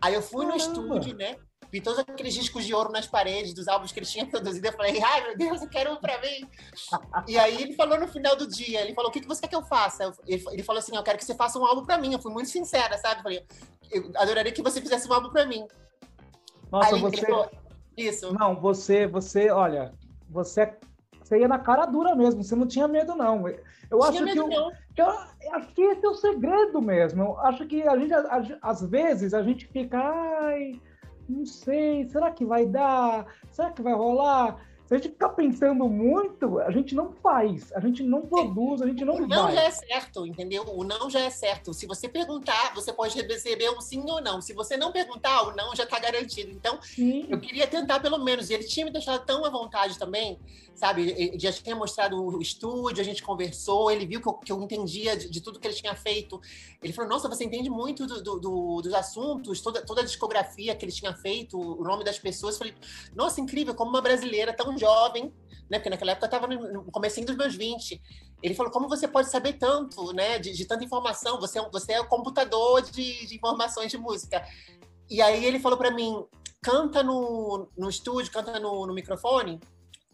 Aí 0.00 0.12
eu 0.14 0.20
fui 0.20 0.44
Caramba. 0.44 0.52
no 0.52 0.56
estúdio, 0.56 1.16
né? 1.16 1.36
Vi 1.70 1.80
todos 1.80 2.00
aqueles 2.00 2.34
discos 2.34 2.64
de 2.64 2.74
ouro 2.74 2.90
nas 2.90 3.06
paredes 3.06 3.54
dos 3.54 3.68
álbuns 3.68 3.92
que 3.92 4.00
ele 4.00 4.06
tinha 4.06 4.26
produzido. 4.28 4.66
Eu 4.66 4.72
falei, 4.72 5.00
ai 5.00 5.22
meu 5.22 5.36
Deus, 5.36 5.62
eu 5.62 5.68
quero 5.68 5.92
um 5.92 5.96
pra 5.96 6.20
mim. 6.20 6.48
e 7.28 7.38
aí 7.38 7.62
ele 7.62 7.74
falou 7.74 8.00
no 8.00 8.08
final 8.08 8.34
do 8.34 8.48
dia: 8.48 8.80
ele 8.80 8.94
falou, 8.94 9.10
o 9.10 9.12
que, 9.12 9.20
que 9.20 9.28
você 9.28 9.42
quer 9.42 9.48
que 9.48 9.54
eu 9.54 9.62
faça? 9.62 10.12
Ele, 10.26 10.62
falou 10.64 10.80
assim: 10.80 10.96
eu 10.96 11.04
quero 11.04 11.18
que 11.18 11.24
você 11.24 11.36
faça 11.36 11.56
um 11.56 11.64
álbum 11.64 11.84
pra 11.84 11.98
mim. 11.98 12.12
Eu 12.12 12.20
fui 12.20 12.32
muito 12.32 12.48
sincera, 12.48 12.98
sabe? 12.98 13.20
Eu 13.20 13.22
falei, 13.22 13.46
eu 13.92 14.10
adoraria 14.16 14.50
que 14.50 14.62
você 14.62 14.80
fizesse 14.80 15.08
um 15.08 15.12
álbum 15.12 15.30
pra 15.30 15.46
mim. 15.46 15.64
Nossa, 16.72 16.96
aí 16.96 17.00
você. 17.00 17.26
Falou, 17.26 17.48
Isso. 17.96 18.34
Não, 18.34 18.60
você, 18.60 19.06
você, 19.06 19.50
olha, 19.50 19.94
você 20.28 20.62
é 20.62 20.78
você 21.26 21.40
ia 21.40 21.48
na 21.48 21.58
cara 21.58 21.86
dura 21.86 22.14
mesmo, 22.14 22.44
você 22.44 22.54
não 22.54 22.68
tinha 22.68 22.86
medo, 22.86 23.16
não. 23.16 23.48
Eu 23.90 24.02
acho 24.02 24.24
que, 24.24 24.38
eu, 24.38 24.48
que 24.94 25.02
eu, 25.02 25.08
acho 25.54 25.74
que 25.74 25.82
esse 25.82 26.06
é 26.06 26.08
o 26.08 26.14
segredo 26.14 26.80
mesmo. 26.80 27.22
Eu 27.22 27.40
acho 27.40 27.66
que 27.66 27.82
a 27.82 27.96
gente, 27.96 28.12
às 28.62 28.82
vezes, 28.82 29.34
a 29.34 29.42
gente 29.42 29.66
fica, 29.66 29.98
ai, 29.98 30.80
não 31.28 31.44
sei, 31.44 32.06
será 32.08 32.30
que 32.30 32.44
vai 32.44 32.64
dar? 32.64 33.26
Será 33.50 33.72
que 33.72 33.82
vai 33.82 33.92
rolar? 33.92 34.56
Se 34.86 34.94
a 34.94 34.98
gente 34.98 35.08
ficar 35.08 35.30
pensando 35.30 35.88
muito, 35.88 36.60
a 36.60 36.70
gente 36.70 36.94
não 36.94 37.12
faz, 37.12 37.72
a 37.72 37.80
gente 37.80 38.04
não 38.04 38.22
produz, 38.22 38.80
a 38.80 38.86
gente 38.86 39.04
não 39.04 39.16
O 39.16 39.26
não 39.26 39.44
vai. 39.44 39.54
já 39.56 39.62
é 39.64 39.70
certo, 39.72 40.24
entendeu? 40.24 40.64
O 40.68 40.84
não 40.84 41.10
já 41.10 41.20
é 41.20 41.30
certo. 41.30 41.74
Se 41.74 41.86
você 41.86 42.08
perguntar, 42.08 42.72
você 42.72 42.92
pode 42.92 43.20
receber 43.20 43.68
um 43.70 43.80
sim 43.80 44.04
ou 44.08 44.22
não. 44.22 44.40
Se 44.40 44.52
você 44.52 44.76
não 44.76 44.92
perguntar, 44.92 45.42
o 45.42 45.56
não 45.56 45.74
já 45.74 45.82
está 45.82 45.98
garantido. 45.98 46.52
Então, 46.52 46.78
sim. 46.80 47.26
eu 47.28 47.40
queria 47.40 47.66
tentar 47.66 47.98
pelo 47.98 48.18
menos. 48.18 48.48
E 48.48 48.54
ele 48.54 48.62
tinha 48.62 48.86
me 48.86 48.92
deixado 48.92 49.26
tão 49.26 49.44
à 49.44 49.50
vontade 49.50 49.98
também, 49.98 50.38
sabe? 50.72 51.36
Já 51.36 51.52
tinha 51.52 51.74
mostrado 51.74 52.22
o 52.22 52.40
estúdio, 52.40 53.00
a 53.00 53.04
gente 53.04 53.24
conversou, 53.24 53.90
ele 53.90 54.06
viu 54.06 54.20
que 54.20 54.28
eu, 54.28 54.34
que 54.34 54.52
eu 54.52 54.62
entendia 54.62 55.16
de, 55.16 55.28
de, 55.28 55.40
tudo 55.40 55.58
que 55.58 55.66
ele 55.66 55.74
tinha 55.74 55.96
feito. 55.96 56.40
Ele 56.80 56.92
falou, 56.92 57.10
nossa, 57.10 57.28
você 57.28 57.44
entende 57.44 57.68
muito 57.68 58.06
do, 58.06 58.22
do, 58.22 58.38
do, 58.38 58.80
dos 58.82 58.94
assuntos, 58.94 59.60
toda, 59.60 59.82
toda 59.82 60.02
a 60.02 60.04
discografia 60.04 60.76
que 60.76 60.84
ele 60.84 60.92
tinha 60.92 61.12
feito, 61.12 61.58
o 61.58 61.82
nome 61.82 62.04
das 62.04 62.20
pessoas. 62.20 62.54
Eu 62.54 62.58
falei, 62.58 62.74
nossa, 63.16 63.40
incrível, 63.40 63.74
como 63.74 63.90
uma 63.90 64.00
brasileira 64.00 64.52
tão 64.52 64.75
jovem, 64.76 65.32
né? 65.70 65.78
Porque 65.78 65.90
naquela 65.90 66.12
época 66.12 66.26
eu 66.26 66.36
estava 66.36 66.46
no 66.46 66.84
comecinho 66.90 67.26
dos 67.26 67.36
meus 67.36 67.54
20. 67.54 68.00
Ele 68.42 68.54
falou, 68.54 68.70
como 68.72 68.88
você 68.88 69.08
pode 69.08 69.30
saber 69.30 69.54
tanto, 69.54 70.12
né? 70.12 70.38
De, 70.38 70.52
de 70.52 70.64
tanta 70.64 70.84
informação, 70.84 71.40
você, 71.40 71.58
é 71.58 71.68
você 71.70 71.92
é 71.94 72.00
um 72.00 72.06
computador 72.06 72.82
de, 72.82 73.26
de 73.26 73.36
informações 73.36 73.90
de 73.90 73.98
música. 73.98 74.44
E 75.08 75.20
aí 75.22 75.44
ele 75.44 75.58
falou 75.58 75.78
para 75.78 75.90
mim, 75.90 76.24
canta 76.62 77.02
no, 77.02 77.68
no 77.76 77.88
estúdio, 77.88 78.32
canta 78.32 78.58
no, 78.58 78.86
no 78.86 78.94
microfone 78.94 79.60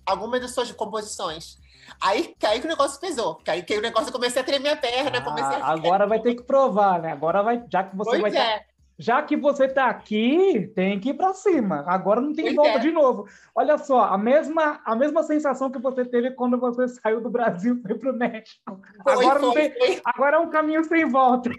algumas 0.04 0.40
das 0.40 0.52
suas 0.52 0.70
composições. 0.72 1.58
Aí, 2.00 2.34
aí 2.44 2.60
que 2.60 2.66
o 2.66 2.70
negócio 2.70 3.00
pesou. 3.00 3.40
Aí 3.46 3.62
que 3.62 3.76
o 3.76 3.82
negócio 3.82 4.08
eu 4.08 4.12
comecei 4.12 4.42
a 4.42 4.44
tremer 4.44 4.70
a 4.70 4.76
perna. 4.76 5.18
Ah, 5.18 5.56
a... 5.56 5.72
Agora 5.72 6.06
vai 6.06 6.20
ter 6.20 6.34
que 6.34 6.42
provar, 6.42 7.00
né? 7.00 7.12
Agora 7.12 7.42
vai, 7.42 7.62
já 7.70 7.84
que 7.84 7.96
você 7.96 8.18
pois 8.18 8.34
vai. 8.34 8.36
É. 8.36 8.71
Já 9.02 9.20
que 9.20 9.36
você 9.36 9.64
está 9.64 9.86
aqui, 9.86 10.70
tem 10.76 11.00
que 11.00 11.08
ir 11.08 11.14
para 11.14 11.34
cima. 11.34 11.84
Agora 11.88 12.20
não 12.20 12.32
tem 12.32 12.44
pois 12.44 12.54
volta 12.54 12.78
é. 12.78 12.78
de 12.78 12.92
novo. 12.92 13.26
Olha 13.52 13.76
só, 13.76 14.04
a 14.04 14.16
mesma, 14.16 14.80
a 14.84 14.94
mesma 14.94 15.24
sensação 15.24 15.72
que 15.72 15.80
você 15.80 16.04
teve 16.04 16.30
quando 16.30 16.56
você 16.56 16.86
saiu 16.86 17.20
do 17.20 17.28
Brasil 17.28 17.74
e 17.74 17.82
foi 17.82 17.98
para 17.98 18.12
o 18.12 18.16
México. 18.16 18.80
Foi, 19.02 19.12
agora, 19.12 19.40
foi, 19.40 19.70
tem, 19.70 19.72
foi. 19.72 20.02
agora 20.04 20.36
é 20.36 20.38
um 20.38 20.50
caminho 20.50 20.84
sem 20.84 21.04
volta. 21.04 21.50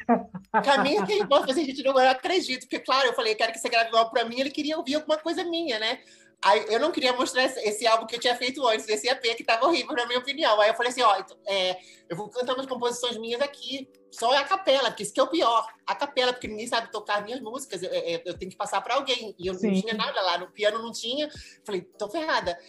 Caminho 0.63 1.05
sem 1.05 1.25
volta, 1.25 1.51
a 1.51 1.55
gente 1.55 1.83
não 1.83 1.97
acredito. 1.97 2.61
Porque, 2.61 2.79
claro, 2.79 3.07
eu 3.07 3.13
falei, 3.13 3.35
quero 3.35 3.51
que 3.51 3.59
você 3.59 3.67
grave 3.67 3.93
algo 3.93 4.09
para 4.09 4.23
mim, 4.23 4.39
ele 4.39 4.49
queria 4.49 4.77
ouvir 4.77 4.95
alguma 4.95 5.17
coisa 5.17 5.43
minha, 5.43 5.77
né? 5.79 5.99
Aí, 6.43 6.65
eu 6.67 6.79
não 6.79 6.91
queria 6.91 7.13
mostrar 7.13 7.45
esse, 7.45 7.57
esse, 7.61 7.87
álbum 7.87 8.05
que 8.05 8.15
eu 8.15 8.19
tinha 8.19 8.35
feito 8.35 8.67
antes, 8.67 8.87
esse 8.89 9.07
EP 9.07 9.21
que 9.35 9.43
estava 9.43 9.65
horrível, 9.65 9.95
na 9.95 10.05
minha 10.05 10.19
opinião. 10.19 10.59
Aí 10.59 10.69
eu 10.69 10.73
falei 10.73 10.91
assim: 10.91 11.01
ó, 11.01 11.17
então, 11.17 11.37
é, 11.47 11.79
eu 12.09 12.17
vou 12.17 12.29
cantar 12.29 12.53
umas 12.53 12.65
composições 12.65 13.17
minhas 13.17 13.41
aqui, 13.41 13.89
só 14.11 14.29
a 14.35 14.43
capela, 14.43 14.89
porque 14.89 15.03
isso 15.03 15.13
que 15.13 15.21
é 15.21 15.23
o 15.23 15.27
pior. 15.27 15.65
A 15.87 15.95
capela, 15.95 16.33
porque 16.33 16.49
ninguém 16.49 16.67
sabe 16.67 16.91
tocar 16.91 17.23
minhas 17.23 17.39
músicas, 17.39 17.81
eu, 17.81 17.89
eu, 17.89 18.21
eu 18.25 18.37
tenho 18.37 18.51
que 18.51 18.57
passar 18.57 18.81
para 18.81 18.95
alguém. 18.95 19.33
E 19.39 19.47
eu 19.47 19.53
Sim. 19.53 19.67
não 19.67 19.81
tinha 19.81 19.93
nada 19.93 20.21
lá, 20.21 20.37
no 20.37 20.51
piano 20.51 20.79
não 20.79 20.91
tinha. 20.91 21.29
Falei: 21.63 21.81
tô 21.97 22.09
ferrada. 22.09 22.59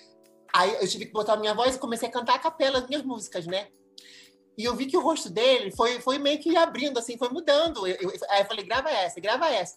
Aí 0.52 0.72
eu 0.80 0.86
tive 0.86 1.06
que 1.06 1.12
botar 1.12 1.32
a 1.32 1.36
minha 1.36 1.52
voz 1.52 1.74
e 1.74 1.78
comecei 1.80 2.08
a 2.08 2.12
cantar 2.12 2.36
a 2.36 2.38
capela 2.38 2.80
das 2.80 2.88
minhas 2.88 3.02
músicas, 3.02 3.44
né? 3.44 3.68
E 4.56 4.64
eu 4.64 4.76
vi 4.76 4.86
que 4.86 4.96
o 4.96 5.00
rosto 5.00 5.28
dele 5.28 5.72
foi, 5.72 6.00
foi 6.00 6.16
meio 6.16 6.38
que 6.38 6.56
abrindo, 6.56 6.96
assim, 6.96 7.18
foi 7.18 7.28
mudando. 7.28 7.86
Eu, 7.88 7.96
eu, 7.96 8.12
aí 8.30 8.42
eu 8.42 8.46
falei: 8.46 8.64
grava 8.64 8.88
essa, 8.88 9.20
grava 9.20 9.48
essa. 9.48 9.76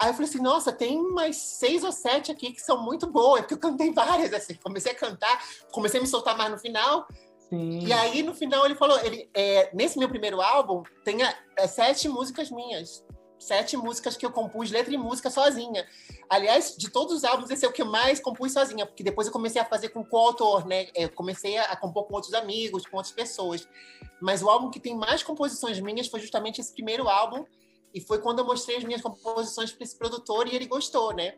Aí 0.00 0.08
eu 0.08 0.14
falei 0.14 0.30
assim, 0.30 0.40
nossa, 0.40 0.72
tem 0.72 0.98
mais 1.12 1.36
seis 1.36 1.84
ou 1.84 1.92
sete 1.92 2.32
aqui 2.32 2.52
que 2.52 2.62
são 2.62 2.82
muito 2.82 3.06
boas, 3.06 3.42
porque 3.42 3.52
eu 3.52 3.58
cantei 3.58 3.92
várias, 3.92 4.32
assim, 4.32 4.54
comecei 4.54 4.92
a 4.92 4.94
cantar, 4.94 5.44
comecei 5.72 6.00
a 6.00 6.02
me 6.02 6.08
soltar 6.08 6.38
mais 6.38 6.50
no 6.50 6.58
final. 6.58 7.06
Sim. 7.50 7.80
E 7.80 7.92
aí, 7.92 8.22
no 8.22 8.32
final, 8.32 8.64
ele 8.64 8.74
falou, 8.74 8.98
ele, 9.00 9.28
é, 9.34 9.70
nesse 9.74 9.98
meu 9.98 10.08
primeiro 10.08 10.40
álbum, 10.40 10.82
tem 11.04 11.18
é, 11.22 11.66
sete 11.66 12.08
músicas 12.08 12.50
minhas. 12.50 13.04
Sete 13.38 13.76
músicas 13.76 14.16
que 14.16 14.24
eu 14.24 14.30
compus, 14.30 14.70
letra 14.70 14.94
e 14.94 14.96
música 14.96 15.28
sozinha. 15.28 15.86
Aliás, 16.30 16.74
de 16.78 16.90
todos 16.90 17.14
os 17.14 17.24
álbuns, 17.24 17.50
esse 17.50 17.66
é 17.66 17.68
o 17.68 17.72
que 17.72 17.82
eu 17.82 17.86
mais 17.86 18.20
compus 18.20 18.52
sozinha, 18.52 18.86
porque 18.86 19.02
depois 19.02 19.26
eu 19.26 19.32
comecei 19.32 19.60
a 19.60 19.64
fazer 19.66 19.90
com 19.90 20.02
coautor, 20.04 20.66
né? 20.66 20.88
Eu 20.94 21.10
comecei 21.10 21.58
a, 21.58 21.64
a 21.64 21.76
compor 21.76 22.04
com 22.04 22.14
outros 22.14 22.32
amigos, 22.32 22.86
com 22.86 22.96
outras 22.96 23.14
pessoas. 23.14 23.68
Mas 24.20 24.42
o 24.42 24.48
álbum 24.48 24.70
que 24.70 24.80
tem 24.80 24.96
mais 24.96 25.22
composições 25.22 25.78
minhas 25.80 26.06
foi 26.06 26.20
justamente 26.20 26.60
esse 26.60 26.72
primeiro 26.72 27.08
álbum, 27.08 27.44
e 27.94 28.00
foi 28.00 28.20
quando 28.20 28.40
eu 28.40 28.44
mostrei 28.44 28.76
as 28.76 28.84
minhas 28.84 29.02
composições 29.02 29.72
para 29.72 29.84
esse 29.84 29.96
produtor 29.96 30.46
e 30.46 30.54
ele 30.54 30.66
gostou, 30.66 31.14
né? 31.14 31.34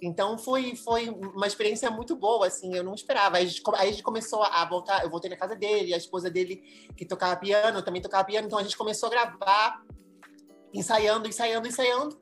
Então 0.00 0.38
foi, 0.38 0.76
foi 0.76 1.08
uma 1.08 1.46
experiência 1.46 1.90
muito 1.90 2.14
boa, 2.14 2.46
assim, 2.46 2.74
eu 2.74 2.84
não 2.84 2.94
esperava. 2.94 3.36
Aí 3.36 3.44
a, 3.44 3.46
gente, 3.46 3.62
aí 3.74 3.88
a 3.88 3.90
gente 3.90 4.02
começou 4.02 4.42
a 4.42 4.64
voltar, 4.64 5.02
eu 5.02 5.10
voltei 5.10 5.28
na 5.28 5.36
casa 5.36 5.56
dele, 5.56 5.92
a 5.92 5.96
esposa 5.96 6.30
dele 6.30 6.62
que 6.96 7.04
tocava 7.04 7.36
piano 7.36 7.82
também 7.82 8.00
tocava 8.00 8.24
piano, 8.24 8.46
então 8.46 8.58
a 8.58 8.62
gente 8.62 8.76
começou 8.76 9.08
a 9.08 9.10
gravar 9.10 9.84
ensaiando, 10.72 11.28
ensaiando, 11.28 11.66
ensaiando. 11.66 12.18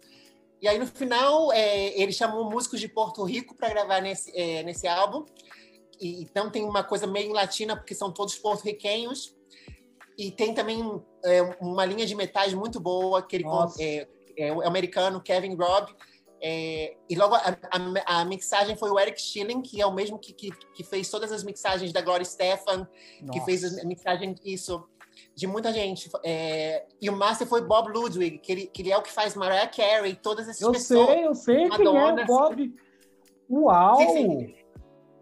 E 0.61 0.67
aí, 0.67 0.79
no 0.79 0.87
final, 0.87 1.53
é, 1.53 2.01
ele 2.01 2.13
chamou 2.13 2.51
músicos 2.51 2.81
de 2.81 2.89
Porto 2.89 3.23
Rico 3.25 3.55
para 3.55 3.69
gravar 3.69 4.01
nesse, 4.01 4.35
é, 4.35 4.63
nesse 4.63 4.89
álbum. 4.89 5.27
E, 6.01 6.23
então, 6.23 6.51
tem 6.51 6.65
uma 6.65 6.83
coisa 6.83 7.07
meio 7.07 7.33
latina, 7.33 7.77
porque 7.77 7.95
são 7.95 8.11
todos 8.11 8.37
porto-riquenhos. 8.37 9.36
E 10.19 10.31
tem 10.31 10.55
também 10.55 11.03
é, 11.25 11.43
uma 11.61 11.85
linha 11.85 12.07
de 12.07 12.15
metais 12.15 12.55
muito 12.55 12.81
boa, 12.81 13.23
que 13.23 13.37
ele 13.37 13.45
é, 13.79 14.09
é, 14.37 14.53
o 14.53 14.63
americano 14.63 15.21
Kevin 15.21 15.55
Robb. 15.55 15.95
É, 16.41 16.97
e 17.09 17.15
logo 17.17 17.35
a, 17.35 17.57
a, 17.71 18.21
a, 18.21 18.25
mixagem 18.25 18.77
foi 18.77 18.91
o 18.91 18.99
Eric 18.99 19.21
Schilling, 19.21 19.63
que 19.63 19.81
é 19.81 19.87
o 19.87 19.93
mesmo 19.93 20.19
que, 20.19 20.33
que, 20.33 20.51
que 20.75 20.85
fez 20.85 21.09
todas 21.09 21.33
as 21.33 21.43
mixagens 21.43 21.93
da 21.93 22.03
Gloria 22.03 22.25
Stefan, 22.25 22.89
Nossa. 23.23 23.33
que 23.33 23.41
fez 23.45 23.79
a 23.79 23.85
mixagem 23.85 24.35
isso 24.45 24.87
de 25.35 25.47
muita 25.47 25.73
gente. 25.73 26.11
É, 26.25 26.87
e 27.01 27.09
o 27.09 27.17
master 27.17 27.47
foi 27.47 27.63
Bob 27.63 27.91
Ludwig, 27.91 28.39
que 28.39 28.53
ele, 28.53 28.67
que 28.67 28.83
ele 28.83 28.93
é 28.93 28.97
o 28.97 29.03
que 29.03 29.13
faz 29.13 29.35
Mariah 29.35 29.69
Carey, 29.69 30.15
todas 30.15 30.49
essas 30.49 30.63
eu 30.63 30.73
pessoas. 30.73 31.09
Eu 31.09 31.15
sei, 31.15 31.27
eu 31.27 31.35
sei 31.35 31.69
Madonna, 31.69 32.15
quem 32.15 32.23
é 32.23 32.27
Bob. 32.27 32.75
Uau! 33.51 33.97
Sim, 33.97 34.13
sim. 34.13 34.55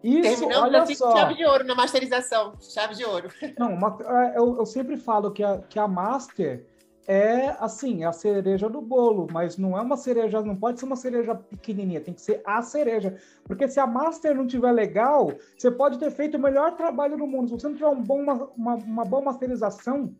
Isso, 0.04 0.40
Terminamos 0.40 0.68
olha 0.68 0.82
assim, 0.82 0.94
só. 0.94 1.16
chave 1.16 1.34
de 1.34 1.46
ouro 1.46 1.64
na 1.64 1.74
masterização, 1.74 2.52
chave 2.60 2.94
de 2.94 3.06
ouro. 3.06 3.30
Não, 3.58 3.72
uma, 3.72 3.96
é, 4.02 4.38
eu, 4.38 4.58
eu 4.58 4.66
sempre 4.66 4.98
falo 4.98 5.30
que 5.30 5.42
a, 5.42 5.62
que 5.62 5.78
a 5.78 5.88
master 5.88 6.66
é 7.06 7.56
assim, 7.58 8.04
a 8.04 8.12
cereja 8.12 8.68
do 8.68 8.82
bolo, 8.82 9.26
mas 9.30 9.58
não 9.58 9.76
é 9.76 9.80
uma 9.80 9.96
cereja, 9.96 10.40
não 10.40 10.56
pode 10.56 10.80
ser 10.80 10.86
uma 10.86 10.96
cereja 10.96 11.34
pequenininha, 11.34 12.00
tem 12.00 12.14
que 12.14 12.20
ser 12.20 12.42
a 12.44 12.62
cereja. 12.62 13.16
Porque 13.44 13.68
se 13.68 13.78
a 13.78 13.86
master 13.86 14.34
não 14.34 14.46
tiver 14.46 14.72
legal, 14.72 15.32
você 15.56 15.70
pode 15.70 15.98
ter 15.98 16.10
feito 16.10 16.36
o 16.36 16.40
melhor 16.40 16.76
trabalho 16.76 17.16
do 17.16 17.26
mundo. 17.26 17.48
Se 17.48 17.54
você 17.54 17.68
não 17.68 17.74
tiver 17.74 17.88
um 17.88 18.02
bom, 18.02 18.20
uma, 18.20 18.34
uma, 18.56 18.74
uma 18.74 19.04
boa 19.04 19.22
masterização, 19.22 20.14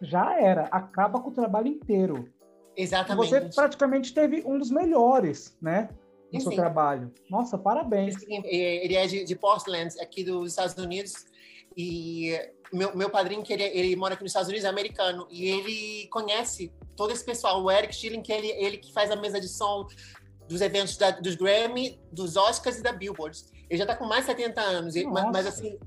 já 0.00 0.38
era, 0.38 0.64
acaba 0.70 1.20
com 1.20 1.28
o 1.28 1.34
trabalho 1.34 1.68
inteiro. 1.68 2.28
Exatamente. 2.76 3.28
Você 3.28 3.40
praticamente 3.54 4.14
teve 4.14 4.42
um 4.46 4.58
dos 4.58 4.70
melhores, 4.70 5.56
né? 5.60 5.90
No 6.32 6.40
seu 6.40 6.52
trabalho. 6.52 7.12
Nossa, 7.28 7.58
parabéns. 7.58 8.16
Ele 8.28 8.94
é 8.94 9.06
de, 9.06 9.24
de 9.24 9.36
Portland, 9.36 9.94
aqui 10.00 10.22
dos 10.24 10.50
Estados 10.50 10.76
Unidos. 10.76 11.26
E 11.76 12.36
meu, 12.72 12.96
meu 12.96 13.10
padrinho, 13.10 13.42
que 13.42 13.52
ele, 13.52 13.64
ele 13.64 13.96
mora 13.96 14.14
aqui 14.14 14.22
nos 14.22 14.30
Estados 14.30 14.48
Unidos, 14.48 14.64
é 14.64 14.68
americano, 14.68 15.26
e 15.30 15.46
ele 15.46 16.08
conhece 16.08 16.72
todo 16.96 17.12
esse 17.12 17.24
pessoal. 17.24 17.62
O 17.62 17.70
Eric 17.70 17.94
Schilling, 17.94 18.22
que 18.22 18.32
ele, 18.32 18.48
ele 18.48 18.78
que 18.78 18.92
faz 18.92 19.10
a 19.10 19.16
mesa 19.16 19.40
de 19.40 19.48
som 19.48 19.86
dos 20.48 20.60
eventos 20.60 20.96
da, 20.96 21.10
dos 21.10 21.34
Grammy, 21.34 22.00
dos 22.12 22.36
Oscars 22.36 22.78
e 22.78 22.82
da 22.82 22.92
Billboard. 22.92 23.38
Ele 23.68 23.78
já 23.78 23.84
está 23.84 23.96
com 23.96 24.04
mais 24.04 24.26
de 24.26 24.32
70 24.32 24.60
anos, 24.60 24.94
mas, 24.96 25.24
mas, 25.32 25.46
assim, 25.46 25.78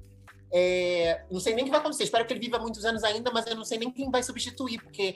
é, 0.51 1.23
não 1.29 1.39
sei 1.39 1.53
nem 1.53 1.63
o 1.63 1.65
que 1.65 1.71
vai 1.71 1.79
acontecer. 1.79 2.03
Espero 2.03 2.25
que 2.25 2.33
ele 2.33 2.39
viva 2.39 2.59
muitos 2.59 2.85
anos 2.85 3.03
ainda, 3.03 3.31
mas 3.31 3.45
eu 3.45 3.55
não 3.55 3.65
sei 3.65 3.77
nem 3.77 3.91
quem 3.91 4.09
vai 4.09 4.23
substituir, 4.23 4.81
porque 4.81 5.15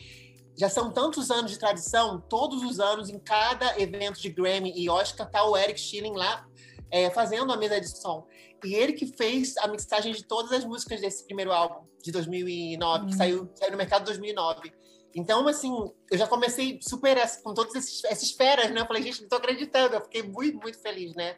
já 0.57 0.69
são 0.69 0.91
tantos 0.91 1.29
anos 1.29 1.51
de 1.51 1.59
tradição, 1.59 2.19
todos 2.19 2.63
os 2.63 2.79
anos, 2.79 3.09
em 3.09 3.19
cada 3.19 3.79
evento 3.79 4.19
de 4.19 4.29
Grammy 4.29 4.73
e 4.75 4.89
Oscar, 4.89 5.29
tá 5.29 5.43
o 5.43 5.55
Eric 5.55 5.79
Schilling 5.79 6.15
lá 6.15 6.47
é, 6.89 7.09
fazendo 7.11 7.51
a 7.53 7.57
mesa 7.57 7.79
de 7.79 7.87
som. 7.87 8.25
E 8.63 8.73
ele 8.73 8.93
que 8.93 9.05
fez 9.05 9.55
a 9.57 9.67
mixagem 9.67 10.13
de 10.13 10.23
todas 10.23 10.51
as 10.51 10.65
músicas 10.65 10.99
desse 10.99 11.23
primeiro 11.25 11.51
álbum, 11.51 11.85
de 12.01 12.11
2009, 12.11 13.03
hum. 13.03 13.07
que 13.07 13.15
saiu, 13.15 13.49
saiu 13.53 13.71
no 13.71 13.77
mercado 13.77 14.01
em 14.01 14.05
2009. 14.05 14.73
Então, 15.15 15.47
assim, 15.47 15.73
eu 16.11 16.17
já 16.17 16.27
comecei 16.27 16.79
super 16.81 17.17
com 17.43 17.53
todas 17.53 17.75
esses, 17.75 18.03
essas 18.05 18.31
feras, 18.31 18.71
né? 18.71 18.81
Eu 18.81 18.85
falei, 18.85 19.01
gente, 19.03 19.21
não 19.21 19.29
tô 19.29 19.35
acreditando. 19.35 19.95
Eu 19.95 20.01
fiquei 20.01 20.23
muito, 20.23 20.59
muito 20.59 20.79
feliz, 20.79 21.15
né? 21.15 21.35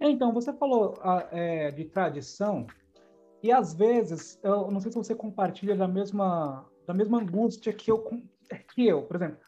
É, 0.00 0.08
então, 0.08 0.32
você 0.32 0.52
falou 0.52 0.94
é, 1.30 1.70
de 1.70 1.84
tradição, 1.84 2.66
e 3.42 3.52
às 3.52 3.74
vezes, 3.74 4.38
eu 4.42 4.70
não 4.70 4.80
sei 4.80 4.90
se 4.90 4.98
você 4.98 5.14
compartilha 5.14 5.76
da 5.76 5.86
mesma, 5.86 6.64
da 6.86 6.94
mesma 6.94 7.20
angústia 7.20 7.72
que 7.72 7.90
eu, 7.90 8.04
que 8.74 8.86
eu, 8.86 9.02
por 9.02 9.16
exemplo. 9.16 9.38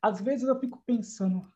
Às 0.00 0.20
vezes 0.20 0.48
eu 0.48 0.58
fico 0.58 0.82
pensando, 0.84 1.46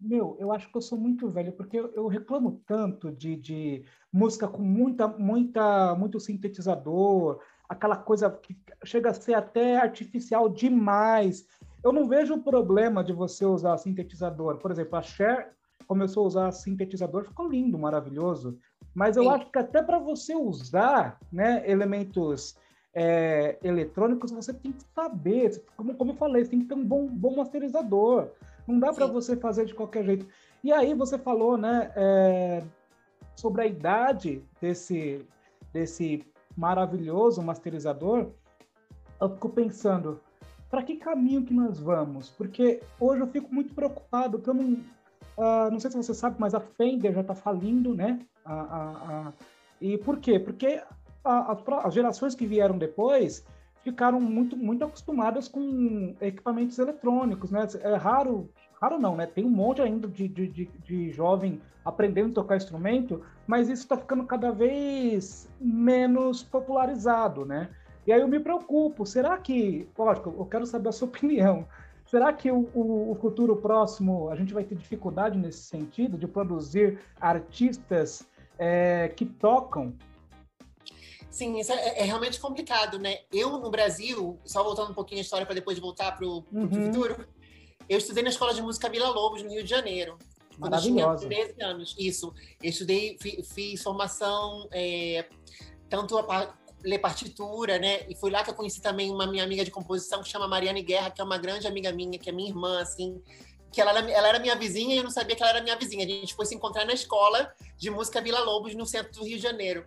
meu, 0.00 0.36
eu 0.38 0.52
acho 0.52 0.70
que 0.70 0.76
eu 0.76 0.82
sou 0.82 0.98
muito 0.98 1.28
velho, 1.28 1.52
porque 1.52 1.78
eu, 1.78 1.90
eu 1.94 2.06
reclamo 2.06 2.62
tanto 2.66 3.10
de, 3.10 3.36
de, 3.36 3.84
música 4.12 4.46
com 4.46 4.62
muita, 4.62 5.08
muita, 5.08 5.94
muito 5.94 6.20
sintetizador, 6.20 7.40
aquela 7.68 7.96
coisa 7.96 8.30
que 8.30 8.56
chega 8.84 9.10
a 9.10 9.14
ser 9.14 9.34
até 9.34 9.76
artificial 9.76 10.48
demais. 10.48 11.46
Eu 11.82 11.92
não 11.92 12.08
vejo 12.08 12.34
o 12.34 12.42
problema 12.42 13.02
de 13.02 13.12
você 13.12 13.44
usar 13.44 13.76
sintetizador. 13.78 14.58
Por 14.58 14.70
exemplo, 14.70 14.96
a 14.96 15.02
Cher 15.02 15.54
começou 15.86 16.24
a 16.24 16.26
usar 16.26 16.52
sintetizador, 16.52 17.24
ficou 17.24 17.48
lindo, 17.48 17.78
maravilhoso. 17.78 18.58
Mas 18.94 19.16
eu 19.16 19.24
Sim. 19.24 19.30
acho 19.30 19.50
que 19.50 19.58
até 19.58 19.82
para 19.82 19.98
você 19.98 20.34
usar 20.34 21.18
né, 21.32 21.68
elementos 21.68 22.56
é, 22.94 23.58
eletrônicos, 23.62 24.30
você 24.30 24.52
tem 24.52 24.72
que 24.72 24.84
saber, 24.94 25.62
como, 25.76 25.94
como 25.94 26.12
eu 26.12 26.16
falei, 26.16 26.44
você 26.44 26.50
tem 26.50 26.60
que 26.60 26.66
ter 26.66 26.74
um 26.74 26.84
bom, 26.84 27.06
bom 27.08 27.36
masterizador. 27.36 28.28
Não 28.66 28.78
dá 28.78 28.92
para 28.92 29.06
você 29.06 29.36
fazer 29.36 29.66
de 29.66 29.74
qualquer 29.74 30.04
jeito. 30.04 30.26
E 30.62 30.72
aí 30.72 30.94
você 30.94 31.18
falou, 31.18 31.58
né, 31.58 31.92
é, 31.96 32.62
sobre 33.34 33.62
a 33.62 33.66
idade 33.66 34.42
desse, 34.60 35.26
desse 35.72 36.24
maravilhoso 36.56 37.42
masterizador. 37.42 38.30
Eu 39.20 39.30
fico 39.30 39.48
pensando, 39.48 40.20
para 40.70 40.82
que 40.82 40.96
caminho 40.96 41.44
que 41.44 41.52
nós 41.52 41.78
vamos? 41.78 42.30
Porque 42.30 42.80
hoje 42.98 43.20
eu 43.22 43.26
fico 43.26 43.52
muito 43.52 43.74
preocupado, 43.74 44.38
porque 44.38 44.50
eu 44.50 44.54
não, 44.54 44.72
uh, 44.72 45.70
não 45.70 45.80
sei 45.80 45.90
se 45.90 45.96
você 45.96 46.14
sabe, 46.14 46.36
mas 46.38 46.54
a 46.54 46.60
Fender 46.60 47.12
já 47.12 47.20
está 47.20 47.34
falindo, 47.34 47.94
né? 47.94 48.20
A, 48.44 48.54
a, 48.54 49.28
a, 49.28 49.32
e 49.80 49.98
por 49.98 50.18
quê? 50.18 50.38
Porque 50.38 50.82
as 51.24 51.94
gerações 51.94 52.34
que 52.34 52.46
vieram 52.46 52.76
depois 52.76 53.44
ficaram 53.82 54.20
muito, 54.20 54.56
muito 54.56 54.84
acostumadas 54.84 55.46
com 55.46 56.14
equipamentos 56.20 56.78
eletrônicos, 56.78 57.50
né? 57.50 57.66
É 57.80 57.94
raro, 57.94 58.48
raro 58.80 58.98
não, 58.98 59.16
né? 59.16 59.26
Tem 59.26 59.44
um 59.44 59.50
monte 59.50 59.82
ainda 59.82 60.08
de, 60.08 60.26
de, 60.26 60.48
de, 60.48 60.64
de 60.66 61.10
jovem 61.10 61.60
aprendendo 61.84 62.30
a 62.30 62.34
tocar 62.34 62.56
instrumento, 62.56 63.22
mas 63.46 63.68
isso 63.68 63.82
está 63.82 63.96
ficando 63.96 64.24
cada 64.24 64.50
vez 64.50 65.48
menos 65.60 66.42
popularizado, 66.42 67.44
né? 67.44 67.68
E 68.06 68.12
aí 68.12 68.20
eu 68.20 68.28
me 68.28 68.40
preocupo, 68.40 69.04
será 69.06 69.36
que, 69.38 69.88
lógico, 69.96 70.34
eu 70.36 70.46
quero 70.46 70.66
saber 70.66 70.88
a 70.88 70.92
sua 70.92 71.08
opinião, 71.08 71.66
será 72.06 72.32
que 72.32 72.50
o, 72.50 72.68
o, 72.74 73.12
o 73.12 73.14
futuro 73.16 73.56
próximo 73.56 74.30
a 74.30 74.36
gente 74.36 74.54
vai 74.54 74.64
ter 74.64 74.76
dificuldade 74.76 75.38
nesse 75.38 75.62
sentido 75.62 76.16
de 76.16 76.26
produzir 76.26 76.98
artistas 77.20 78.26
é, 78.58 79.08
que 79.08 79.26
tocam 79.26 79.92
Sim, 81.34 81.58
isso 81.58 81.72
é, 81.72 81.98
é, 81.98 82.04
realmente 82.04 82.38
complicado, 82.38 82.96
né? 82.96 83.22
Eu, 83.32 83.58
no 83.58 83.68
Brasil, 83.68 84.38
só 84.44 84.62
voltando 84.62 84.92
um 84.92 84.94
pouquinho 84.94 85.18
a 85.18 85.22
história 85.22 85.44
para 85.44 85.56
depois 85.56 85.76
voltar 85.80 86.12
para 86.12 86.24
o 86.24 86.44
uhum. 86.52 86.70
futuro, 86.70 87.26
eu 87.88 87.98
estudei 87.98 88.22
na 88.22 88.30
Escola 88.30 88.54
de 88.54 88.62
Música 88.62 88.88
Vila 88.88 89.08
Lobos, 89.08 89.42
no 89.42 89.50
Rio 89.50 89.64
de 89.64 89.68
Janeiro. 89.68 90.16
Quando 90.60 90.74
eu 90.74 90.80
tinha 90.80 91.12
13 91.12 91.60
anos. 91.60 91.96
Isso. 91.98 92.32
Eu 92.62 92.70
estudei, 92.70 93.18
fiz, 93.20 93.52
fiz 93.52 93.82
formação, 93.82 94.68
é, 94.70 95.26
tanto 95.90 96.16
a 96.16 96.54
ler 96.84 97.00
partitura, 97.00 97.80
né? 97.80 98.08
E 98.08 98.14
foi 98.14 98.30
lá 98.30 98.44
que 98.44 98.50
eu 98.50 98.54
conheci 98.54 98.80
também 98.80 99.10
uma 99.10 99.26
minha 99.26 99.42
amiga 99.42 99.64
de 99.64 99.72
composição 99.72 100.22
que 100.22 100.28
chama 100.28 100.46
Mariane 100.46 100.84
Guerra, 100.84 101.10
que 101.10 101.20
é 101.20 101.24
uma 101.24 101.36
grande 101.36 101.66
amiga 101.66 101.90
minha, 101.90 102.16
que 102.16 102.30
é 102.30 102.32
minha 102.32 102.48
irmã, 102.48 102.80
assim, 102.80 103.20
que 103.72 103.80
ela 103.80 103.90
era, 103.90 104.08
ela 104.08 104.28
era 104.28 104.38
minha 104.38 104.54
vizinha 104.54 104.94
e 104.94 104.98
eu 104.98 105.02
não 105.02 105.10
sabia 105.10 105.34
que 105.34 105.42
ela 105.42 105.50
era 105.50 105.62
minha 105.64 105.74
vizinha. 105.74 106.06
A 106.06 106.08
gente 106.08 106.32
foi 106.32 106.46
se 106.46 106.54
encontrar 106.54 106.84
na 106.84 106.92
escola 106.92 107.52
de 107.76 107.90
música 107.90 108.20
Vila 108.20 108.38
Lobos, 108.38 108.72
no 108.76 108.86
centro 108.86 109.12
do 109.12 109.24
Rio 109.24 109.36
de 109.36 109.42
Janeiro. 109.42 109.84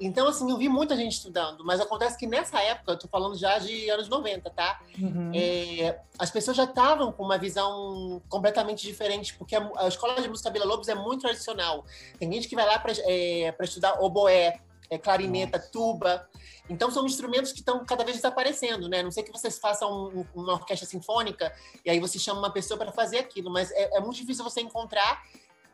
Então, 0.00 0.28
assim, 0.28 0.48
eu 0.48 0.56
vi 0.56 0.68
muita 0.68 0.96
gente 0.96 1.12
estudando, 1.12 1.64
mas 1.64 1.80
acontece 1.80 2.16
que 2.16 2.26
nessa 2.26 2.60
época, 2.60 2.92
eu 2.92 2.98
tô 2.98 3.08
falando 3.08 3.36
já 3.36 3.58
de 3.58 3.90
anos 3.90 4.08
90, 4.08 4.48
tá? 4.50 4.80
Uhum. 4.96 5.32
É, 5.34 6.00
as 6.16 6.30
pessoas 6.30 6.56
já 6.56 6.64
estavam 6.64 7.10
com 7.10 7.24
uma 7.24 7.36
visão 7.36 8.22
completamente 8.28 8.86
diferente, 8.86 9.34
porque 9.34 9.56
a, 9.56 9.70
a, 9.76 9.88
escola 9.88 10.20
de 10.22 10.28
música 10.28 10.50
Vila 10.50 10.64
Lobos 10.64 10.88
é 10.88 10.94
muito 10.94 11.22
tradicional. 11.22 11.84
Tem 12.18 12.32
gente 12.32 12.46
que 12.46 12.54
vai 12.54 12.64
lá 12.64 12.78
para 12.78 12.92
é, 12.96 13.52
estudar 13.60 14.00
oboé, 14.00 14.60
é, 14.88 14.96
clarineta, 14.98 15.58
Nossa. 15.58 15.70
tuba. 15.70 16.28
Então, 16.70 16.90
são 16.92 17.04
instrumentos 17.04 17.50
que 17.50 17.58
estão 17.58 17.84
cada 17.84 18.04
vez 18.04 18.18
desaparecendo, 18.18 18.88
né? 18.88 19.02
Não 19.02 19.10
sei 19.10 19.24
que 19.24 19.32
vocês 19.32 19.58
façam 19.58 20.08
um, 20.08 20.24
uma 20.34 20.52
orquestra 20.52 20.86
sinfônica 20.86 21.52
e 21.84 21.90
aí 21.90 21.98
você 21.98 22.20
chama 22.20 22.38
uma 22.38 22.52
pessoa 22.52 22.78
para 22.78 22.92
fazer 22.92 23.18
aquilo, 23.18 23.50
mas 23.50 23.72
é, 23.72 23.96
é 23.96 24.00
muito 24.00 24.16
difícil 24.16 24.44
você 24.44 24.60
encontrar 24.60 25.24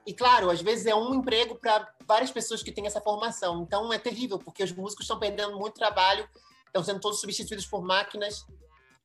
e 0.06 0.12
claro, 0.12 0.50
às 0.50 0.60
vezes 0.60 0.86
é 0.86 0.94
um 0.94 1.14
emprego 1.14 1.54
para 1.54 1.88
várias 2.06 2.30
pessoas 2.30 2.62
que 2.62 2.70
têm 2.70 2.86
essa 2.86 3.00
formação. 3.00 3.62
Então 3.62 3.92
é 3.92 3.98
terrível, 3.98 4.38
porque 4.38 4.62
os 4.62 4.72
músicos 4.72 5.04
estão 5.04 5.18
perdendo 5.18 5.58
muito 5.58 5.74
trabalho, 5.74 6.28
estão 6.66 6.82
sendo 6.84 7.00
todos 7.00 7.20
substituídos 7.20 7.66
por 7.66 7.82
máquinas. 7.82 8.44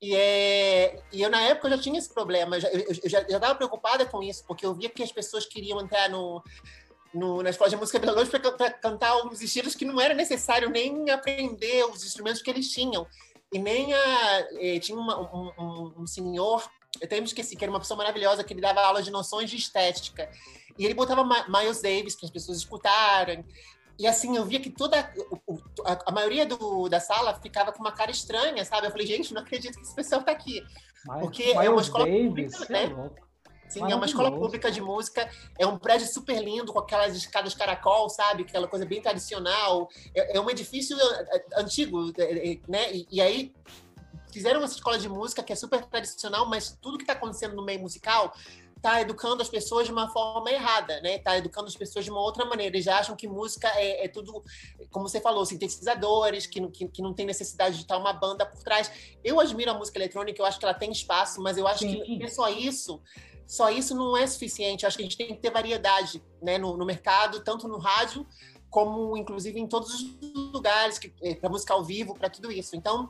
E, 0.01 0.15
é... 0.15 1.01
e 1.11 1.21
eu, 1.21 1.29
na 1.29 1.41
época, 1.41 1.69
já 1.69 1.77
tinha 1.77 1.99
esse 1.99 2.13
problema. 2.13 2.57
Eu 2.57 3.09
já 3.09 3.21
estava 3.21 3.55
preocupada 3.55 4.05
com 4.05 4.21
isso, 4.23 4.43
porque 4.45 4.65
eu 4.65 4.73
via 4.73 4.89
que 4.89 5.03
as 5.03 5.11
pessoas 5.11 5.45
queriam 5.45 5.79
entrar 5.79 6.09
no, 6.09 6.43
no, 7.13 7.41
na 7.41 7.49
escola 7.49 7.69
de 7.69 7.75
música 7.75 7.99
Belo 7.99 8.17
Horizonte 8.17 8.51
para 8.51 8.71
cantar 8.71 9.09
alguns 9.09 9.41
estilos 9.41 9.75
que 9.75 9.85
não 9.85 9.99
era 9.99 10.13
necessário 10.13 10.69
nem 10.69 11.09
aprender 11.09 11.85
os 11.85 12.03
instrumentos 12.03 12.41
que 12.41 12.49
eles 12.49 12.71
tinham. 12.71 13.07
E 13.51 13.57
nem 13.57 13.93
a, 13.93 14.47
eh, 14.59 14.79
tinha 14.79 14.97
uma, 14.97 15.19
um, 15.19 15.51
um, 15.57 15.93
um 15.99 16.07
senhor, 16.07 16.69
eu 16.99 17.05
até 17.05 17.19
me 17.19 17.25
esqueci, 17.25 17.55
que 17.55 17.63
era 17.63 17.71
uma 17.71 17.79
pessoa 17.79 17.97
maravilhosa, 17.97 18.43
que 18.43 18.53
ele 18.53 18.61
dava 18.61 18.81
aula 18.81 19.01
de 19.01 19.11
noções 19.11 19.49
de 19.49 19.57
estética. 19.57 20.29
E 20.79 20.85
ele 20.85 20.93
botava 20.93 21.23
Miles 21.23 21.81
Davis 21.81 22.15
para 22.15 22.25
as 22.25 22.31
pessoas 22.31 22.57
escutarem. 22.57 23.45
e 23.99 24.07
assim, 24.07 24.37
eu 24.37 24.45
via 24.45 24.61
que 24.61 24.69
toda 24.69 24.97
a, 26.05 26.11
maioria 26.11 26.45
do, 26.45 26.87
da 26.87 27.01
sala 27.01 27.33
ficava 27.35 27.73
com 27.73 27.79
uma 27.79 27.91
cara 27.91 28.09
estranha, 28.09 28.63
sabe? 28.63 28.87
Eu 28.87 28.91
falei, 28.91 29.05
gente, 29.05 29.33
não 29.33 29.41
acredito 29.41 29.75
que 29.75 29.81
esse 29.81 29.93
pessoal 29.93 30.23
tá 30.23 30.31
aqui. 30.31 30.63
Porque 31.19 31.43
é 31.43 31.69
uma 31.69 31.81
escola 31.81 32.05
Davis, 32.05 32.55
pública, 32.55 32.73
né? 32.73 33.11
Sim, 33.69 33.91
é 33.91 33.95
uma 33.95 34.05
escola 34.05 34.31
pública 34.31 34.71
de 34.71 34.81
música, 34.81 35.29
é 35.57 35.65
um 35.67 35.77
prédio 35.77 36.07
super 36.07 36.41
lindo, 36.41 36.73
com 36.73 36.79
aquelas 36.79 37.15
escadas 37.15 37.53
caracol, 37.53 38.09
sabe? 38.09 38.41
Aquela 38.41 38.67
coisa 38.67 38.83
bem 38.83 38.99
tradicional. 38.99 39.87
É, 40.15 40.37
é 40.37 40.41
um 40.41 40.49
edifício 40.49 40.97
é, 40.99 41.35
é, 41.35 41.61
antigo, 41.61 42.11
né? 42.67 42.91
E, 42.91 43.07
e, 43.11 43.21
aí 43.21 43.53
fizeram 44.31 44.63
essa 44.63 44.73
escola 44.73 44.97
de 44.97 45.07
música 45.07 45.43
que 45.43 45.53
é 45.53 45.55
super 45.55 45.85
tradicional, 45.85 46.47
mas 46.47 46.75
tudo 46.81 46.97
que 46.97 47.03
está 47.03 47.13
acontecendo 47.13 47.55
no 47.55 47.63
meio 47.63 47.79
musical 47.79 48.33
está 48.79 49.01
educando 49.01 49.41
as 49.41 49.49
pessoas 49.49 49.85
de 49.85 49.91
uma 49.91 50.09
forma 50.09 50.49
errada, 50.49 50.99
né? 51.01 51.17
Está 51.17 51.37
educando 51.37 51.67
as 51.67 51.75
pessoas 51.75 52.05
de 52.05 52.11
uma 52.11 52.21
outra 52.21 52.45
maneira. 52.45 52.75
Eles 52.75 52.85
já 52.85 52.97
acham 52.97 53.15
que 53.15 53.27
música 53.27 53.67
é, 53.75 54.05
é 54.05 54.07
tudo, 54.07 54.41
como 54.89 55.07
você 55.07 55.19
falou, 55.19 55.45
sintetizadores, 55.45 56.47
que, 56.47 56.65
que, 56.69 56.87
que, 56.87 57.01
não 57.01 57.13
tem 57.13 57.25
necessidade 57.25 57.75
de 57.75 57.81
estar 57.81 57.97
uma 57.97 58.13
banda 58.13 58.45
por 58.45 58.63
trás. 58.63 58.89
Eu 59.23 59.39
admiro 59.39 59.71
a 59.71 59.73
música 59.73 59.99
eletrônica, 59.99 60.41
eu 60.41 60.45
acho 60.45 60.57
que 60.57 60.65
ela 60.65 60.73
tem 60.73 60.91
espaço, 60.91 61.41
mas 61.41 61.57
eu 61.57 61.67
acho 61.67 61.79
Sim. 61.79 62.01
que 62.03 62.23
é 62.23 62.29
só 62.29 62.49
isso 62.49 63.01
só 63.45 63.71
isso 63.71 63.95
não 63.95 64.15
é 64.15 64.27
suficiente. 64.27 64.85
Acho 64.85 64.95
que 64.95 65.01
a 65.01 65.07
gente 65.07 65.17
tem 65.17 65.27
que 65.27 65.41
ter 65.41 65.49
variedade 65.49 66.21
né, 66.39 66.59
no, 66.59 66.77
no 66.77 66.85
mercado, 66.85 67.39
tanto 67.39 67.67
no 67.67 67.79
rádio, 67.79 68.23
como 68.69 69.17
inclusive 69.17 69.59
em 69.59 69.65
todos 69.65 69.91
os 69.91 70.53
lugares, 70.53 70.99
eh, 71.23 71.33
para 71.33 71.49
música 71.49 71.73
ao 71.73 71.83
vivo, 71.83 72.13
para 72.13 72.29
tudo 72.29 72.51
isso. 72.51 72.75
Então, 72.75 73.09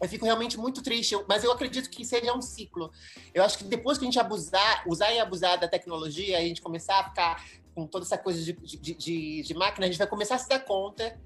eu 0.00 0.08
fico 0.08 0.24
realmente 0.24 0.58
muito 0.58 0.82
triste, 0.82 1.14
mas 1.28 1.44
eu 1.44 1.52
acredito 1.52 1.90
que 1.90 2.04
seja 2.04 2.34
um 2.34 2.40
ciclo. 2.40 2.90
Eu 3.34 3.44
acho 3.44 3.58
que 3.58 3.64
depois 3.64 3.98
que 3.98 4.04
a 4.04 4.06
gente 4.06 4.18
abusar, 4.18 4.84
usar 4.86 5.12
e 5.12 5.20
abusar 5.20 5.58
da 5.58 5.68
tecnologia, 5.68 6.38
a 6.38 6.40
gente 6.40 6.62
começar 6.62 7.00
a 7.00 7.04
ficar 7.04 7.44
com 7.74 7.86
toda 7.86 8.04
essa 8.04 8.16
coisa 8.16 8.42
de, 8.42 8.52
de, 8.52 8.94
de, 8.94 9.42
de 9.42 9.54
máquina, 9.54 9.86
a 9.86 9.88
gente 9.88 9.98
vai 9.98 10.06
começar 10.06 10.36
a 10.36 10.38
se 10.38 10.48
dar 10.48 10.60
conta 10.60 11.18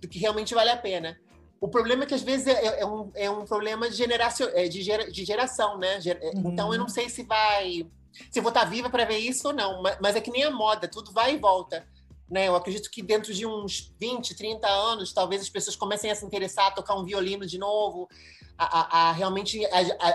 do 0.00 0.08
que 0.08 0.18
realmente 0.18 0.54
vale 0.54 0.70
a 0.70 0.76
pena. 0.76 1.18
O 1.60 1.68
problema 1.68 2.04
é 2.04 2.06
que 2.06 2.14
às 2.14 2.22
vezes 2.22 2.46
é, 2.46 2.80
é 2.80 2.86
um, 2.86 3.10
é 3.14 3.30
um 3.30 3.44
problema 3.44 3.88
de, 3.88 3.96
geração, 3.96 4.48
é 4.52 4.68
de, 4.68 4.82
gera, 4.82 5.10
de 5.10 5.24
geração, 5.24 5.78
né? 5.78 5.98
É, 6.04 6.30
uhum. 6.34 6.52
Então 6.52 6.72
eu 6.72 6.78
não 6.78 6.88
sei 6.88 7.08
se 7.08 7.22
vai. 7.22 7.86
Se 8.30 8.38
eu 8.38 8.42
vou 8.42 8.50
estar 8.50 8.64
viva 8.64 8.88
para 8.90 9.04
ver 9.04 9.18
isso 9.18 9.48
ou 9.48 9.54
não, 9.54 9.82
mas 10.00 10.14
é 10.14 10.20
que 10.20 10.30
nem 10.30 10.44
a 10.44 10.50
moda, 10.50 10.86
tudo 10.86 11.10
vai 11.10 11.34
e 11.34 11.38
volta. 11.38 11.86
Né? 12.30 12.48
Eu 12.48 12.56
acredito 12.56 12.90
que 12.90 13.02
dentro 13.02 13.32
de 13.32 13.46
uns 13.46 13.92
20, 14.00 14.34
30 14.34 14.66
anos, 14.66 15.12
talvez 15.12 15.42
as 15.42 15.48
pessoas 15.48 15.76
comecem 15.76 16.10
a 16.10 16.14
se 16.14 16.24
interessar 16.24 16.68
a 16.68 16.70
tocar 16.70 16.96
um 16.96 17.04
violino 17.04 17.46
de 17.46 17.58
novo, 17.58 18.08
a, 18.56 18.64
a, 18.64 19.08
a 19.08 19.12
realmente 19.12 19.60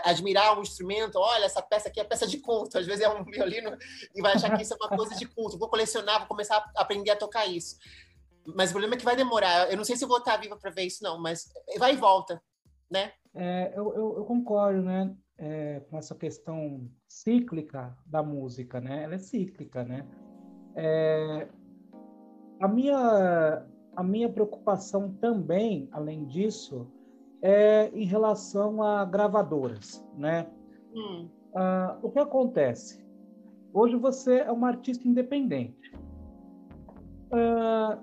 admirar 0.04 0.58
um 0.58 0.62
instrumento. 0.62 1.18
Olha, 1.18 1.46
essa 1.46 1.62
peça 1.62 1.90
aqui 1.90 2.00
é 2.00 2.04
peça 2.04 2.26
de 2.26 2.40
culto. 2.40 2.78
Às 2.78 2.86
vezes 2.86 3.04
é 3.04 3.10
um 3.10 3.24
violino 3.30 3.78
e 4.16 4.22
vai 4.22 4.34
achar 4.34 4.56
que 4.56 4.64
isso 4.64 4.74
é 4.74 4.78
uma 4.78 4.90
coisa 4.90 5.16
de 5.16 5.26
culto. 5.26 5.58
Vou 5.58 5.70
colecionar, 5.70 6.20
vou 6.20 6.28
começar 6.28 6.58
a 6.58 6.82
aprender 6.82 7.12
a 7.12 7.16
tocar 7.16 7.46
isso. 7.46 7.78
Mas 8.56 8.70
o 8.70 8.74
problema 8.74 8.96
é 8.96 8.98
que 8.98 9.06
vai 9.06 9.16
demorar. 9.16 9.70
Eu 9.70 9.78
não 9.78 9.84
sei 9.84 9.96
se 9.96 10.06
vou 10.06 10.18
estar 10.18 10.38
viva 10.38 10.58
para 10.58 10.72
ver 10.72 10.84
isso, 10.84 11.04
não, 11.04 11.20
mas 11.20 11.48
vai 11.78 11.94
e 11.94 11.98
volta, 11.98 12.42
né? 12.90 13.12
É, 13.36 13.72
eu, 13.76 13.94
eu, 13.94 14.18
eu, 14.18 14.26
concordo, 14.26 14.82
né? 14.82 15.16
É, 15.38 15.82
com 15.90 15.98
essa 15.98 16.16
questão 16.16 16.90
cíclica 17.08 17.96
da 18.06 18.24
música, 18.24 18.82
né? 18.82 19.04
Ela 19.04 19.16
é 19.16 19.20
cíclica, 19.20 19.84
né? 19.84 20.06
É, 20.76 21.48
a 22.60 22.68
minha 22.68 23.66
a 23.96 24.04
minha 24.04 24.30
preocupação 24.30 25.12
também, 25.20 25.90
além 25.92 26.26
disso, 26.26 26.88
é 27.42 27.90
em 27.94 28.06
relação 28.06 28.82
a 28.82 29.04
gravadoras, 29.04 30.06
né? 30.18 30.48
Hum. 30.94 31.28
Ah, 31.54 31.98
o 32.02 32.10
que 32.10 32.20
acontece? 32.20 33.04
Hoje 33.74 33.98
você 33.98 34.40
é 34.40 34.52
uma 34.52 34.70
artista 34.70 35.08
independente. 35.08 35.92
Ah, 37.32 38.00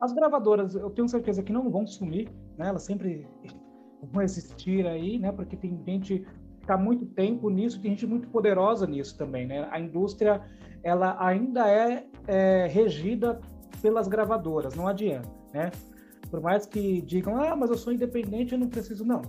as 0.00 0.12
gravadoras, 0.12 0.74
eu 0.74 0.90
tenho 0.90 1.08
certeza 1.08 1.42
que 1.42 1.52
não 1.52 1.70
vão 1.70 1.86
sumir, 1.86 2.28
né? 2.56 2.68
Elas 2.68 2.82
sempre 2.82 3.26
vão 4.02 4.22
existir 4.22 4.86
aí, 4.86 5.18
né? 5.18 5.30
Porque 5.30 5.56
tem 5.56 5.80
gente 5.84 6.18
que 6.20 6.62
está 6.62 6.76
muito 6.76 7.06
tempo 7.06 7.48
nisso, 7.50 7.80
tem 7.80 7.92
gente 7.92 8.06
muito 8.06 8.28
poderosa 8.28 8.86
nisso 8.86 9.16
também, 9.16 9.46
né? 9.46 9.68
A 9.70 9.78
indústria, 9.78 10.42
ela 10.82 11.16
ainda 11.24 11.68
é, 11.68 12.06
é 12.26 12.66
regida 12.66 13.40
pelas 13.80 14.08
gravadoras, 14.08 14.74
não 14.74 14.86
adianta, 14.86 15.28
né? 15.52 15.70
Por 16.30 16.40
mais 16.40 16.66
que 16.66 17.00
digam, 17.02 17.36
ah, 17.36 17.56
mas 17.56 17.70
eu 17.70 17.76
sou 17.76 17.92
independente, 17.92 18.52
eu 18.52 18.58
não 18.58 18.68
preciso, 18.68 19.04
não. 19.04 19.22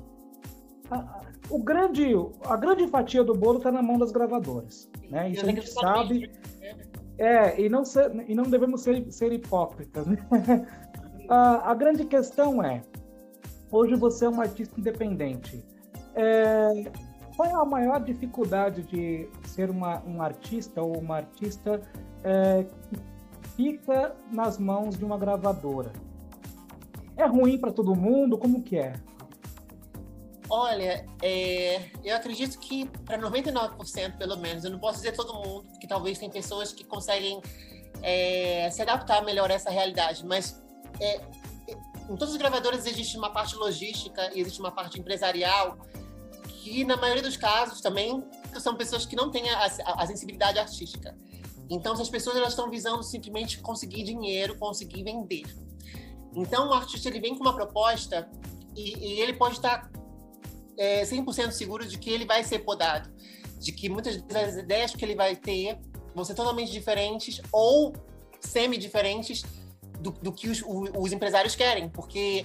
A, 0.89 1.21
o 1.49 1.57
grande, 1.61 2.13
a 2.45 2.55
grande 2.55 2.87
fatia 2.87 3.23
do 3.23 3.33
bolo 3.33 3.57
está 3.57 3.71
na 3.71 3.81
mão 3.81 3.97
das 3.97 4.11
gravadoras, 4.11 4.89
né? 5.09 5.29
Isso 5.29 5.45
a 5.45 5.49
gente 5.49 5.69
sabe. 5.69 6.31
É, 7.17 7.59
e 7.61 7.69
não, 7.69 7.85
ser, 7.85 8.11
e 8.27 8.33
não 8.33 8.43
devemos 8.43 8.81
ser, 8.81 9.11
ser 9.11 9.31
hipócritas. 9.31 10.07
Né? 10.07 10.17
a, 11.29 11.71
a, 11.71 11.73
grande 11.73 12.05
questão 12.05 12.63
é: 12.63 12.81
hoje 13.71 13.95
você 13.95 14.25
é 14.25 14.29
um 14.29 14.41
artista 14.41 14.79
independente. 14.79 15.63
É, 16.15 16.91
qual 17.35 17.47
é 17.47 17.53
a 17.53 17.65
maior 17.65 17.99
dificuldade 18.01 18.83
de 18.83 19.27
ser 19.47 19.69
uma, 19.69 20.01
um 20.05 20.21
artista 20.21 20.81
ou 20.81 20.97
uma 20.97 21.17
artista 21.17 21.81
é, 22.23 22.63
que 22.63 22.99
fica 23.55 24.15
nas 24.31 24.57
mãos 24.57 24.97
de 24.97 25.05
uma 25.05 25.17
gravadora? 25.17 25.91
É 27.15 27.25
ruim 27.25 27.57
para 27.57 27.71
todo 27.71 27.95
mundo? 27.95 28.37
Como 28.37 28.63
que 28.63 28.77
é? 28.77 28.93
Olha, 30.49 31.05
é, 31.21 31.89
eu 32.03 32.15
acredito 32.15 32.59
que 32.59 32.85
para 33.05 33.17
99% 33.17 34.17
pelo 34.17 34.37
menos, 34.37 34.65
eu 34.65 34.71
não 34.71 34.79
posso 34.79 34.97
dizer 34.97 35.13
todo 35.13 35.33
mundo, 35.33 35.65
que 35.79 35.87
talvez 35.87 36.17
tem 36.17 36.29
pessoas 36.29 36.73
que 36.73 36.83
conseguem 36.83 37.41
é, 38.01 38.69
se 38.69 38.81
adaptar 38.81 39.23
melhor 39.23 39.49
a 39.49 39.53
essa 39.53 39.69
realidade, 39.69 40.25
mas 40.25 40.61
é, 40.99 41.21
em 42.09 42.17
todos 42.17 42.31
os 42.31 42.37
gravadores 42.37 42.85
existe 42.85 43.17
uma 43.17 43.29
parte 43.29 43.55
logística 43.55 44.29
e 44.35 44.41
existe 44.41 44.59
uma 44.59 44.71
parte 44.71 44.99
empresarial 44.99 45.77
que 46.47 46.83
na 46.83 46.97
maioria 46.97 47.23
dos 47.23 47.37
casos 47.37 47.79
também 47.79 48.23
são 48.59 48.75
pessoas 48.75 49.05
que 49.05 49.15
não 49.15 49.31
têm 49.31 49.49
a, 49.49 49.65
a, 49.65 50.03
a 50.03 50.07
sensibilidade 50.07 50.59
artística. 50.59 51.15
Então, 51.71 51.93
essas 51.93 52.09
pessoas 52.09 52.35
elas 52.35 52.49
estão 52.49 52.69
visando 52.69 53.01
simplesmente 53.01 53.59
conseguir 53.59 54.03
dinheiro, 54.03 54.57
conseguir 54.57 55.03
vender. 55.03 55.43
Então, 56.35 56.67
o 56.67 56.73
artista 56.73 57.07
ele 57.07 57.21
vem 57.21 57.33
com 57.33 57.41
uma 57.41 57.55
proposta 57.55 58.29
e, 58.75 58.97
e 58.97 59.21
ele 59.21 59.33
pode 59.33 59.55
estar 59.55 59.89
é, 60.77 61.03
100% 61.03 61.51
seguro 61.51 61.87
de 61.87 61.97
que 61.97 62.09
ele 62.09 62.25
vai 62.25 62.43
ser 62.43 62.59
podado, 62.59 63.09
de 63.57 63.71
que 63.71 63.87
muitas 63.87 64.21
das 64.23 64.55
ideias 64.55 64.93
que 64.93 65.05
ele 65.05 65.15
vai 65.15 65.33
ter 65.33 65.79
vão 66.13 66.25
ser 66.25 66.33
totalmente 66.33 66.71
diferentes 66.73 67.41
ou 67.53 67.93
semi-diferentes 68.41 69.43
do, 70.01 70.11
do, 70.11 70.33
que 70.33 70.49
os, 70.49 70.61
os, 70.65 71.13
empresários 71.13 71.55
querem, 71.55 71.87
porque 71.87 72.43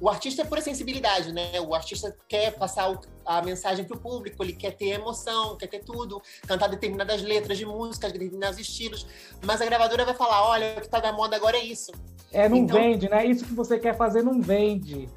o 0.00 0.08
artista 0.08 0.42
é 0.42 0.44
pura 0.44 0.62
sensibilidade, 0.62 1.32
né? 1.32 1.60
O 1.60 1.74
artista 1.74 2.16
quer 2.26 2.52
passar 2.56 2.90
o, 2.90 3.00
a 3.26 3.42
mensagem 3.42 3.84
para 3.84 3.96
o 3.96 4.00
público, 4.00 4.42
ele 4.42 4.54
quer 4.54 4.70
ter 4.72 4.88
emoção, 4.88 5.56
quer 5.56 5.66
ter 5.66 5.84
tudo, 5.84 6.22
cantar 6.46 6.68
determinadas 6.68 7.20
letras 7.20 7.58
de 7.58 7.66
músicas, 7.66 8.10
determinados 8.10 8.58
estilos, 8.58 9.06
mas 9.44 9.60
a 9.60 9.66
gravadora 9.66 10.04
vai 10.06 10.14
falar, 10.14 10.48
olha, 10.48 10.72
o 10.72 10.80
que 10.80 10.86
está 10.86 11.00
da 11.00 11.12
moda 11.12 11.36
agora 11.36 11.58
é 11.58 11.64
isso. 11.64 11.92
É, 12.32 12.48
não 12.48 12.56
então, 12.56 12.80
vende, 12.80 13.08
né? 13.08 13.26
Isso 13.26 13.44
que 13.44 13.52
você 13.52 13.78
quer 13.78 13.94
fazer 13.96 14.22
não 14.22 14.40
vende. 14.40 15.08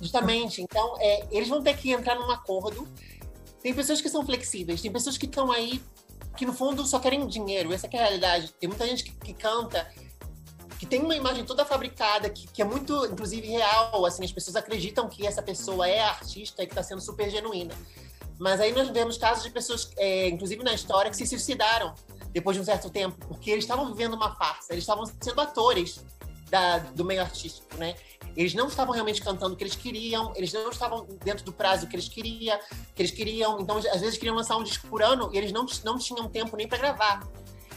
Justamente. 0.00 0.60
Então, 0.60 0.96
é, 0.98 1.26
eles 1.30 1.48
vão 1.48 1.62
ter 1.62 1.76
que 1.76 1.90
entrar 1.90 2.16
num 2.16 2.30
acordo. 2.30 2.86
Tem 3.62 3.72
pessoas 3.72 4.00
que 4.00 4.08
são 4.08 4.24
flexíveis, 4.24 4.82
tem 4.82 4.92
pessoas 4.92 5.16
que 5.16 5.26
estão 5.26 5.50
aí 5.50 5.80
que, 6.36 6.44
no 6.44 6.52
fundo, 6.52 6.84
só 6.84 6.98
querem 6.98 7.26
dinheiro. 7.26 7.72
Essa 7.72 7.88
é 7.90 7.98
a 7.98 8.02
realidade. 8.02 8.52
Tem 8.60 8.68
muita 8.68 8.86
gente 8.86 9.04
que, 9.04 9.10
que 9.12 9.32
canta 9.32 9.88
que 10.78 10.86
tem 10.86 11.02
uma 11.02 11.16
imagem 11.16 11.44
toda 11.44 11.64
fabricada, 11.64 12.30
que, 12.30 12.46
que, 12.46 12.62
é 12.62 12.64
muito, 12.64 13.04
inclusive, 13.06 13.48
real. 13.48 14.06
Assim, 14.06 14.24
as 14.24 14.32
pessoas 14.32 14.56
acreditam 14.56 15.08
que 15.08 15.26
essa 15.26 15.42
pessoa 15.42 15.88
é 15.88 16.00
artista 16.00 16.62
e 16.62 16.66
que 16.66 16.72
está 16.72 16.82
sendo 16.82 17.00
super 17.00 17.28
genuína. 17.28 17.74
Mas 18.38 18.60
aí 18.60 18.72
nós 18.72 18.88
vemos 18.88 19.18
casos 19.18 19.42
de 19.42 19.50
pessoas, 19.50 19.90
é, 19.96 20.28
inclusive 20.28 20.62
na 20.62 20.72
história, 20.72 21.10
que 21.10 21.16
se 21.16 21.26
suicidaram 21.26 21.92
depois 22.30 22.56
de 22.56 22.60
um 22.60 22.64
certo 22.64 22.88
tempo, 22.88 23.16
porque 23.26 23.50
eles 23.50 23.64
estavam 23.64 23.92
vivendo 23.92 24.14
uma 24.14 24.36
farsa, 24.36 24.72
eles 24.72 24.84
estavam 24.84 25.04
sendo 25.20 25.40
atores 25.40 26.04
da, 26.48 26.78
do 26.78 27.04
meio 27.04 27.20
artístico, 27.20 27.76
né? 27.76 27.96
Eles 28.36 28.54
não 28.54 28.68
estavam 28.68 28.94
realmente 28.94 29.20
cantando 29.20 29.54
o 29.54 29.56
que 29.56 29.64
eles 29.64 29.74
queriam, 29.74 30.32
eles 30.36 30.52
não 30.52 30.70
estavam 30.70 31.04
dentro 31.24 31.44
do 31.44 31.52
prazo 31.52 31.88
que 31.88 31.96
eles 31.96 32.08
queriam, 32.08 32.56
que 32.94 33.02
eles 33.02 33.10
queriam. 33.10 33.60
Então, 33.60 33.78
às 33.78 34.00
vezes 34.00 34.16
queriam 34.16 34.36
lançar 34.36 34.56
um 34.56 34.62
disco 34.62 34.86
por 34.86 35.02
ano 35.02 35.30
e 35.32 35.38
eles 35.38 35.50
não, 35.50 35.66
não 35.84 35.98
tinham 35.98 36.28
tempo 36.28 36.56
nem 36.56 36.68
para 36.68 36.78
gravar. 36.78 37.20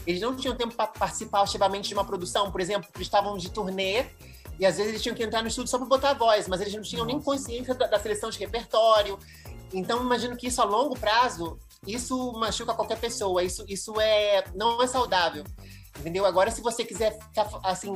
Eles 0.06 0.20
não 0.20 0.34
tinham 0.34 0.56
tempo 0.56 0.74
para 0.74 0.86
participar 0.86 1.42
ativamente 1.42 1.88
de 1.88 1.94
uma 1.94 2.04
produção, 2.04 2.50
por 2.50 2.60
exemplo, 2.60 2.88
eles 2.94 3.06
estavam 3.06 3.36
de 3.36 3.50
turnê 3.50 4.06
e 4.58 4.66
às 4.66 4.76
vezes 4.76 4.90
eles 4.90 5.02
tinham 5.02 5.14
que 5.14 5.22
entrar 5.22 5.42
no 5.42 5.48
estúdio 5.48 5.70
só 5.70 5.78
para 5.78 5.86
botar 5.86 6.10
a 6.10 6.14
voz, 6.14 6.48
mas 6.48 6.60
eles 6.60 6.74
não 6.74 6.82
tinham 6.82 7.04
nem 7.04 7.20
consciência 7.20 7.74
da, 7.74 7.86
da 7.86 7.98
seleção 7.98 8.30
de 8.30 8.38
repertório. 8.38 9.18
Então, 9.72 10.02
imagino 10.02 10.36
que 10.36 10.48
isso 10.48 10.60
a 10.60 10.64
longo 10.64 10.98
prazo, 10.98 11.58
isso 11.86 12.32
machuca 12.32 12.74
qualquer 12.74 12.98
pessoa, 12.98 13.42
isso, 13.42 13.64
isso 13.68 13.98
é 14.00 14.44
não 14.54 14.82
é 14.82 14.86
saudável. 14.86 15.44
Entendeu? 15.98 16.24
Agora, 16.26 16.50
se 16.50 16.60
você 16.60 16.84
quiser 16.84 17.18
ficar 17.18 17.48
assim, 17.62 17.92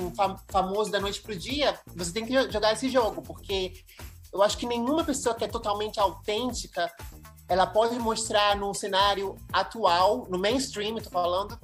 famoso 0.49 0.90
da 0.90 1.01
noite 1.01 1.21
pro 1.21 1.37
dia, 1.37 1.79
você 1.95 2.12
tem 2.12 2.27
que 2.27 2.51
jogar 2.51 2.73
esse 2.73 2.88
jogo, 2.88 3.23
porque 3.23 3.85
eu 4.33 4.42
acho 4.42 4.57
que 4.59 4.66
nenhuma 4.66 5.03
pessoa 5.05 5.35
que 5.35 5.45
é 5.45 5.49
totalmente 5.49 5.99
autêntica, 5.99 6.92
ela 7.49 7.66
pode 7.66 7.99
mostrar 7.99 8.57
no 8.57 8.75
cenário 8.75 9.37
atual, 9.53 10.27
no 10.29 10.38
mainstream, 10.38 10.97
tô 10.97 11.11
falando, 11.11 11.59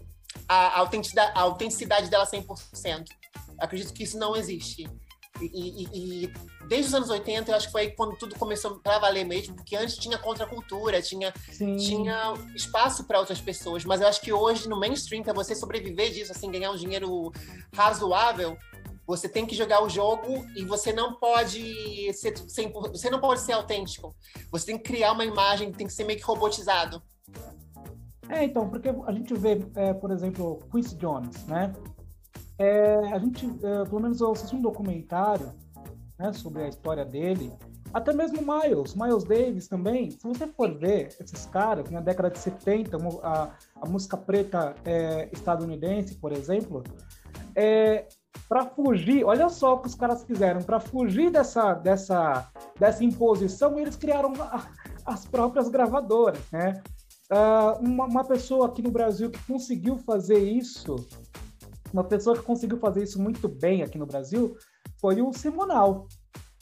a 0.49 0.79
autenticidade, 0.79 1.33
a 1.35 1.41
autenticidade 1.41 2.11
dela 2.11 2.27
100%. 2.27 3.05
acredito 3.59 3.93
que 3.93 4.03
isso 4.03 4.19
não 4.19 4.37
existe. 4.37 4.89
E, 5.41 5.47
e, 5.47 6.25
e, 6.25 6.33
desde 6.69 6.89
os 6.89 6.95
anos 6.95 7.11
80, 7.11 7.51
eu 7.51 7.57
acho 7.57 7.67
que 7.67 7.73
foi 7.73 7.91
quando 7.91 8.17
tudo 8.17 8.39
começou 8.39 8.79
para 8.79 8.99
valer 8.99 9.25
mesmo, 9.25 9.57
porque 9.57 9.75
antes 9.75 9.97
tinha 9.97 10.19
contracultura, 10.19 11.01
tinha, 11.03 11.33
tinha 11.57 12.35
espaço 12.55 13.05
para 13.05 13.19
outras 13.19 13.41
pessoas, 13.41 13.85
mas 13.85 14.01
eu 14.01 14.07
acho 14.07 14.21
que 14.21 14.33
hoje 14.33 14.69
no 14.69 14.79
mainstream, 14.79 15.23
para 15.23 15.33
você 15.33 15.55
sobreviver 15.55 16.13
disso, 16.13 16.33
assim, 16.33 16.51
ganhar 16.51 16.71
um 16.71 16.77
dinheiro 16.77 17.33
razoável, 17.75 18.57
você 19.07 19.29
tem 19.29 19.45
que 19.45 19.55
jogar 19.55 19.83
o 19.83 19.89
jogo 19.89 20.47
e 20.55 20.65
você 20.65 20.93
não 20.93 21.15
pode 21.15 22.13
ser, 22.15 22.35
você 22.39 23.11
não 23.11 23.21
pode 23.21 23.41
ser 23.41 23.53
autêntico. 23.53 24.15
Você 24.51 24.67
tem 24.67 24.79
que 24.79 24.85
criar 24.85 25.13
uma 25.13 25.25
imagem, 25.25 25.73
tem 25.73 25.87
que 25.87 25.93
ser 25.93 26.05
meio 26.05 26.19
que 26.19 26.25
robotizado. 26.25 27.03
É, 28.29 28.45
então, 28.45 28.69
porque 28.69 28.89
a 28.89 29.13
gente 29.13 29.35
vê, 29.35 29.65
é, 29.75 29.93
por 29.93 30.11
exemplo, 30.11 30.59
Quincy 30.71 30.97
Jones, 30.97 31.45
né? 31.47 31.73
É, 32.59 32.95
a 33.13 33.19
gente, 33.19 33.47
é, 33.47 33.85
pelo 33.85 34.01
menos 34.01 34.21
eu 34.21 34.31
assisti 34.33 34.55
um 34.55 34.63
documentário 34.63 35.53
né, 36.19 36.33
sobre 36.33 36.63
a 36.63 36.69
história 36.69 37.05
dele, 37.05 37.53
até 37.93 38.13
mesmo 38.13 38.39
Miles, 38.41 38.95
Miles 38.95 39.25
Davis 39.25 39.69
também. 39.69 40.11
Se 40.11 40.27
você 40.27 40.47
for 40.47 40.73
ver 40.79 41.15
esses 41.21 41.45
caras, 41.47 41.91
na 41.91 42.01
década 42.01 42.31
de 42.31 42.39
70, 42.39 42.97
a, 43.23 43.51
a 43.81 43.89
música 43.89 44.17
preta 44.17 44.75
é, 44.85 45.29
estadunidense, 45.33 46.15
por 46.15 46.33
exemplo, 46.33 46.83
é, 47.55 48.07
para 48.49 48.65
fugir, 48.67 49.25
olha 49.25 49.49
só 49.51 49.75
o 49.75 49.79
que 49.79 49.89
os 49.89 49.95
caras 49.95 50.25
fizeram, 50.25 50.63
para 50.63 50.81
fugir 50.81 51.31
dessa, 51.31 51.75
dessa, 51.75 52.51
dessa 52.79 53.05
imposição, 53.05 53.79
eles 53.79 53.97
criaram 53.97 54.33
a, 54.41 54.67
as 55.05 55.27
próprias 55.27 55.69
gravadoras, 55.69 56.41
né? 56.51 56.83
Uh, 57.33 57.81
uma, 57.81 58.05
uma, 58.05 58.25
pessoa 58.25 58.67
aqui 58.67 58.83
no 58.83 58.91
Brasil 58.91 59.31
que 59.31 59.43
conseguiu 59.45 59.97
fazer 59.99 60.39
isso, 60.39 60.97
uma 61.93 62.05
pessoa 62.05 62.37
que 62.37 62.43
conseguiu 62.43 62.79
fazer 62.79 63.03
isso 63.03 63.21
muito 63.21 63.49
bem 63.49 63.83
aqui 63.83 63.97
no 63.97 64.05
Brasil, 64.05 64.55
foi 65.01 65.23
o 65.23 65.33
Simonal, 65.33 66.07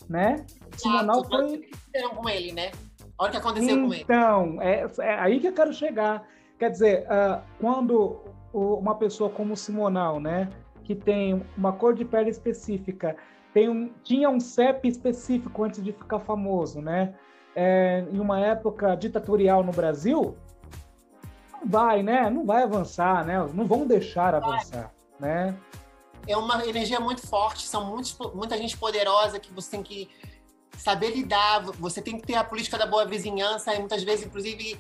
né? 0.09 0.47
O 0.73 0.81
Simonal 0.81 1.25
foi... 1.25 1.57
O 1.57 1.61
que 1.61 1.77
fizeram 1.77 2.15
com 2.15 2.29
ele, 2.29 2.53
né? 2.53 2.71
Olha 3.19 3.29
o 3.29 3.33
que 3.33 3.37
aconteceu 3.39 3.71
então, 3.71 3.89
com 3.89 3.95
ele. 3.95 4.03
Então, 4.03 4.63
é, 4.63 4.87
é, 5.01 5.15
aí 5.19 5.41
que 5.41 5.49
eu 5.49 5.53
quero 5.53 5.73
chegar. 5.73 6.25
Quer 6.57 6.71
dizer, 6.71 7.07
uh, 7.07 7.43
quando 7.61 8.21
uma 8.53 8.95
pessoa 8.95 9.29
como 9.29 9.55
o 9.55 9.57
Simonal, 9.57 10.21
né? 10.21 10.49
que 10.91 10.95
tem 10.97 11.41
uma 11.57 11.73
cor 11.73 11.95
de 11.95 12.05
pele 12.05 12.31
específica, 12.31 13.17
tem 13.55 13.69
um, 13.69 13.93
tinha 14.03 14.29
um 14.29 14.41
CEP 14.41 14.89
específico 14.89 15.63
antes 15.63 15.81
de 15.85 15.93
ficar 15.93 16.19
famoso, 16.19 16.81
né? 16.81 17.15
É, 17.55 18.05
em 18.11 18.19
uma 18.19 18.41
época 18.41 18.97
ditatorial 18.97 19.63
no 19.63 19.71
Brasil, 19.71 20.37
não 21.61 21.69
vai, 21.69 22.03
né? 22.03 22.31
Não 22.31 22.45
vai 22.45 22.63
avançar, 22.63 23.25
né? 23.25 23.39
Não 23.53 23.67
vão 23.67 23.87
deixar 23.87 24.35
avançar, 24.35 24.93
né? 25.19 25.57
É 26.27 26.37
uma 26.37 26.65
energia 26.67 27.01
muito 27.01 27.27
forte, 27.27 27.67
são 27.67 27.85
muitos, 27.85 28.17
muita 28.35 28.57
gente 28.57 28.77
poderosa 28.77 29.41
que 29.41 29.53
você 29.53 29.71
tem 29.71 29.83
que 29.83 30.09
saber 30.77 31.11
lidar, 31.11 31.63
você 31.63 32.01
tem 32.01 32.19
que 32.19 32.27
ter 32.27 32.35
a 32.35 32.45
política 32.45 32.79
da 32.79 32.87
boa 32.87 33.05
vizinhança 33.05 33.75
e 33.75 33.79
muitas 33.79 34.03
vezes, 34.03 34.27
inclusive, 34.27 34.79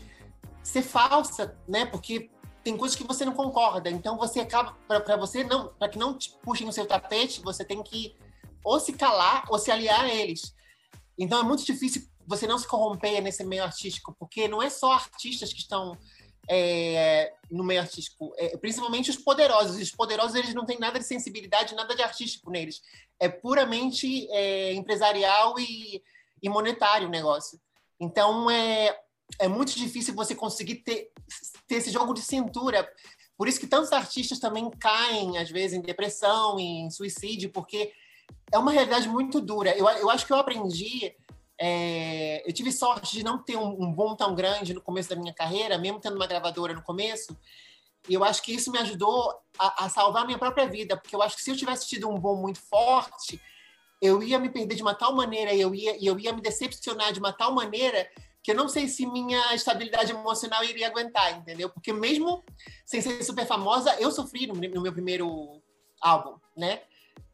ser 0.62 0.82
falsa, 0.82 1.56
né? 1.68 1.86
Porque 1.86 2.30
tem 2.62 2.76
coisas 2.76 2.96
que 2.96 3.04
você 3.04 3.24
não 3.24 3.32
concorda. 3.32 3.90
Então 3.90 4.16
você 4.16 4.40
acaba 4.40 4.76
para 4.86 5.16
você 5.16 5.44
não, 5.44 5.68
para 5.78 5.88
que 5.88 5.98
não 5.98 6.16
te 6.16 6.30
puxem 6.42 6.68
o 6.68 6.72
seu 6.72 6.86
tapete, 6.86 7.42
você 7.42 7.64
tem 7.64 7.82
que 7.82 8.16
ou 8.62 8.78
se 8.78 8.92
calar 8.92 9.44
ou 9.48 9.58
se 9.58 9.70
aliar 9.70 10.04
a 10.04 10.14
eles. 10.14 10.54
Então 11.18 11.40
é 11.40 11.42
muito 11.42 11.64
difícil 11.64 12.02
você 12.26 12.46
não 12.46 12.58
se 12.58 12.68
corromper 12.68 13.20
nesse 13.20 13.42
meio 13.44 13.64
artístico, 13.64 14.14
porque 14.18 14.46
não 14.46 14.62
é 14.62 14.70
só 14.70 14.92
artistas 14.92 15.52
que 15.52 15.60
estão 15.60 15.96
é, 16.48 17.32
no 17.50 17.64
meio 17.64 17.80
artístico, 17.80 18.32
é, 18.36 18.56
principalmente 18.56 19.10
os 19.10 19.16
poderosos. 19.16 19.80
Os 19.80 19.90
poderosos 19.90 20.34
eles 20.34 20.54
não 20.54 20.64
têm 20.64 20.78
nada 20.78 20.98
de 20.98 21.04
sensibilidade, 21.04 21.74
nada 21.74 21.94
de 21.94 22.02
artístico 22.02 22.50
neles. 22.50 22.82
É 23.18 23.28
puramente 23.28 24.28
é, 24.30 24.72
empresarial 24.72 25.58
e, 25.58 26.02
e 26.42 26.48
monetário 26.48 27.08
o 27.08 27.10
negócio. 27.10 27.60
Então 28.00 28.50
é 28.50 28.96
é 29.38 29.48
muito 29.48 29.74
difícil 29.76 30.14
você 30.14 30.34
conseguir 30.34 30.76
ter, 30.76 31.10
ter 31.66 31.76
esse 31.76 31.90
jogo 31.90 32.14
de 32.14 32.22
cintura. 32.22 32.90
Por 33.36 33.48
isso 33.48 33.60
que 33.60 33.66
tantos 33.66 33.92
artistas 33.92 34.38
também 34.38 34.68
caem, 34.70 35.38
às 35.38 35.50
vezes, 35.50 35.76
em 35.76 35.82
depressão, 35.82 36.58
em 36.58 36.90
suicídio, 36.90 37.50
porque 37.50 37.92
é 38.52 38.58
uma 38.58 38.72
realidade 38.72 39.08
muito 39.08 39.40
dura. 39.40 39.76
Eu, 39.76 39.88
eu 39.88 40.10
acho 40.10 40.26
que 40.26 40.32
eu 40.32 40.36
aprendi. 40.36 41.14
É, 41.62 42.42
eu 42.48 42.52
tive 42.54 42.72
sorte 42.72 43.12
de 43.12 43.22
não 43.22 43.36
ter 43.36 43.56
um, 43.56 43.82
um 43.82 43.92
bom 43.92 44.16
tão 44.16 44.34
grande 44.34 44.72
no 44.72 44.80
começo 44.80 45.10
da 45.10 45.16
minha 45.16 45.34
carreira, 45.34 45.76
mesmo 45.76 46.00
tendo 46.00 46.16
uma 46.16 46.26
gravadora 46.26 46.72
no 46.72 46.82
começo. 46.82 47.36
E 48.08 48.14
eu 48.14 48.24
acho 48.24 48.42
que 48.42 48.54
isso 48.54 48.72
me 48.72 48.78
ajudou 48.78 49.38
a, 49.58 49.84
a 49.84 49.88
salvar 49.90 50.22
a 50.22 50.26
minha 50.26 50.38
própria 50.38 50.66
vida, 50.66 50.96
porque 50.96 51.14
eu 51.14 51.20
acho 51.20 51.36
que 51.36 51.42
se 51.42 51.50
eu 51.50 51.56
tivesse 51.56 51.86
tido 51.86 52.08
um 52.08 52.18
bom 52.18 52.34
muito 52.36 52.60
forte, 52.62 53.40
eu 54.00 54.22
ia 54.22 54.38
me 54.38 54.48
perder 54.48 54.74
de 54.74 54.82
uma 54.82 54.94
tal 54.94 55.14
maneira, 55.14 55.54
eu 55.54 55.74
ia, 55.74 56.02
eu 56.02 56.18
ia 56.18 56.32
me 56.32 56.40
decepcionar 56.40 57.12
de 57.12 57.20
uma 57.20 57.32
tal 57.32 57.52
maneira 57.52 58.08
que 58.42 58.52
eu 58.52 58.54
não 58.54 58.68
sei 58.68 58.88
se 58.88 59.04
minha 59.04 59.54
estabilidade 59.54 60.12
emocional 60.12 60.64
iria 60.64 60.86
aguentar, 60.86 61.36
entendeu? 61.36 61.68
Porque 61.68 61.92
mesmo 61.92 62.42
sem 62.86 63.02
ser 63.02 63.22
super 63.22 63.46
famosa, 63.46 63.94
eu 64.00 64.10
sofri 64.10 64.46
no, 64.46 64.54
no 64.54 64.80
meu 64.80 64.92
primeiro 64.94 65.60
álbum, 66.00 66.38
né? 66.56 66.80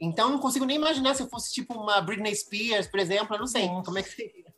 Então 0.01 0.31
não 0.31 0.38
consigo 0.38 0.64
nem 0.64 0.77
imaginar 0.77 1.14
se 1.14 1.22
eu 1.22 1.29
fosse 1.29 1.53
tipo 1.53 1.75
uma 1.75 2.01
Britney 2.01 2.35
Spears, 2.35 2.87
por 2.87 3.01
exemplo, 3.01 3.35
eu 3.37 3.40
não 3.40 3.46
sei 3.46 3.66
Nossa. 3.66 3.85
como 3.85 3.99
é 3.99 4.03
que 4.03 4.11
seria. 4.11 4.55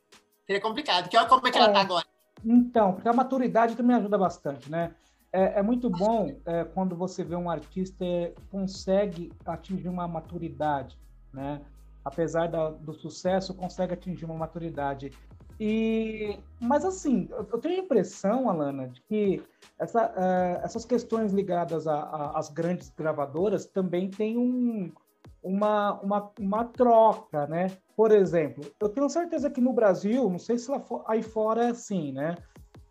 Seria 0.47 0.63
complicado. 0.63 1.09
Que 1.09 1.17
olha 1.17 1.29
como 1.29 1.47
é 1.47 1.51
que 1.51 1.59
é, 1.59 1.61
ela 1.61 1.73
tá 1.73 1.81
agora. 1.81 2.07
Então, 2.45 2.95
porque 2.95 3.09
a 3.09 3.13
maturidade 3.13 3.77
também 3.77 3.97
ajuda 3.97 4.17
bastante, 4.17 4.71
né? 4.71 4.95
É, 5.33 5.59
é 5.59 5.63
muito 5.63 5.91
bom 5.91 6.35
é, 6.47 6.65
quando 6.65 6.97
você 6.97 7.23
vê 7.23 7.37
um 7.37 7.51
artista 7.51 8.05
consegue 8.51 9.31
atingir 9.45 9.89
uma 9.89 10.09
maturidade, 10.09 10.99
né? 11.33 11.61
Apesar 12.05 12.49
da, 12.49 12.71
do 12.71 12.95
sucesso, 12.95 13.53
consegue 13.53 13.93
atingir 13.93 14.25
uma 14.25 14.37
maturidade. 14.37 15.13
E, 15.61 16.39
mas 16.61 16.85
assim, 16.85 17.29
eu 17.31 17.59
tenho 17.59 17.81
a 17.81 17.85
impressão, 17.85 18.49
Alana, 18.49 18.89
de 18.89 19.03
que 19.03 19.43
essa, 19.79 20.07
uh, 20.07 20.65
essas 20.65 20.85
questões 20.85 21.33
ligadas 21.33 21.87
às 21.87 22.49
grandes 22.49 22.91
gravadoras 22.97 23.67
também 23.67 24.09
têm 24.09 24.39
um, 24.39 24.93
uma, 25.43 26.01
uma, 26.01 26.31
uma 26.39 26.65
troca, 26.65 27.47
né? 27.47 27.71
Por 27.97 28.11
exemplo, 28.11 28.65
eu 28.81 28.89
tenho 28.89 29.09
certeza 29.09 29.51
que 29.51 29.61
no 29.61 29.73
Brasil, 29.73 30.29
não 30.29 30.39
sei 30.39 30.59
se 30.59 30.71
lá 30.71 30.83
aí 31.07 31.23
fora 31.23 31.65
é 31.65 31.71
assim, 31.71 32.13
né? 32.13 32.37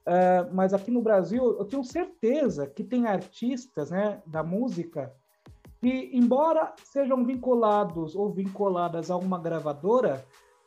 Uh, 0.07 0.53
mas 0.53 0.73
aqui 0.73 0.89
no 0.89 1.01
Brasil, 1.01 1.57
eu 1.57 1.65
tenho 1.65 1.83
certeza 1.83 2.65
que 2.65 2.83
tem 2.83 3.07
artistas 3.07 3.91
né, 3.91 4.21
da 4.25 4.41
música 4.41 5.13
que, 5.81 6.09
embora 6.13 6.73
sejam 6.83 7.25
vinculados 7.25 8.15
ou 8.15 8.31
vinculadas 8.31 9.11
a 9.11 9.17
uma 9.17 9.37
gravadora, 9.37 10.25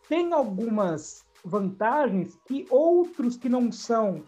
tem 0.08 0.32
algumas 0.34 1.24
vantagens 1.42 2.38
que 2.46 2.66
outros 2.70 3.36
que 3.36 3.48
não 3.48 3.72
são 3.72 4.22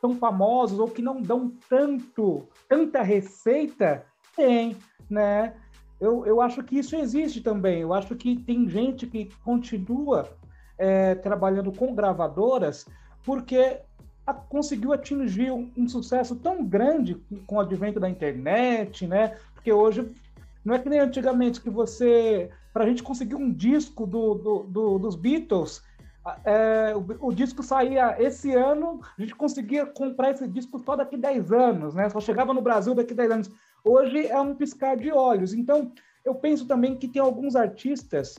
tão 0.00 0.14
famosos 0.16 0.78
ou 0.78 0.88
que 0.88 1.02
não 1.02 1.20
dão 1.20 1.52
tanto 1.68 2.46
tanta 2.68 3.02
receita 3.02 4.04
têm, 4.36 4.76
né? 5.08 5.54
Eu, 6.00 6.24
eu 6.24 6.40
acho 6.40 6.62
que 6.62 6.78
isso 6.78 6.96
existe 6.96 7.40
também. 7.40 7.80
Eu 7.80 7.92
acho 7.92 8.14
que 8.16 8.36
tem 8.36 8.68
gente 8.68 9.06
que 9.06 9.30
continua 9.44 10.28
é, 10.78 11.14
trabalhando 11.14 11.70
com 11.70 11.94
gravadoras 11.94 12.86
porque 13.22 13.80
a, 14.26 14.32
conseguiu 14.32 14.92
atingir 14.92 15.50
um, 15.50 15.70
um, 15.76 15.88
sucesso 15.88 16.34
tão 16.36 16.64
grande 16.64 17.16
com 17.46 17.56
o 17.56 17.60
advento 17.60 18.00
da 18.00 18.08
internet, 18.08 19.06
né? 19.06 19.36
Porque 19.54 19.72
hoje 19.72 20.10
não 20.64 20.74
é 20.74 20.78
que 20.78 20.88
nem 20.88 21.00
antigamente 21.00 21.60
que 21.60 21.68
você, 21.68 22.50
para 22.72 22.84
a 22.84 22.86
gente 22.86 23.02
conseguir 23.02 23.34
um 23.34 23.52
disco 23.52 24.06
do, 24.06 24.34
do, 24.34 24.58
do, 24.64 24.98
dos 24.98 25.16
Beatles, 25.16 25.82
é, 26.44 26.94
o, 26.94 27.28
o, 27.28 27.32
disco 27.32 27.62
saía 27.62 28.16
esse 28.22 28.54
ano, 28.54 29.00
a 29.18 29.20
gente 29.20 29.34
conseguia 29.34 29.86
comprar 29.86 30.30
esse 30.30 30.46
disco 30.46 30.78
só 30.78 30.94
daqui 30.94 31.16
10 31.16 31.52
anos, 31.52 31.94
né? 31.94 32.08
Só 32.10 32.20
chegava 32.20 32.52
no 32.52 32.60
Brasil 32.60 32.94
daqui 32.94 33.14
10 33.14 33.30
anos. 33.30 33.50
Hoje 33.84 34.26
é 34.26 34.40
um 34.40 34.54
piscar 34.54 34.96
de 34.96 35.12
olhos. 35.12 35.52
Então, 35.52 35.92
eu 36.24 36.34
penso 36.34 36.66
também 36.66 36.96
que 36.96 37.08
tem 37.08 37.20
alguns 37.20 37.56
artistas 37.56 38.38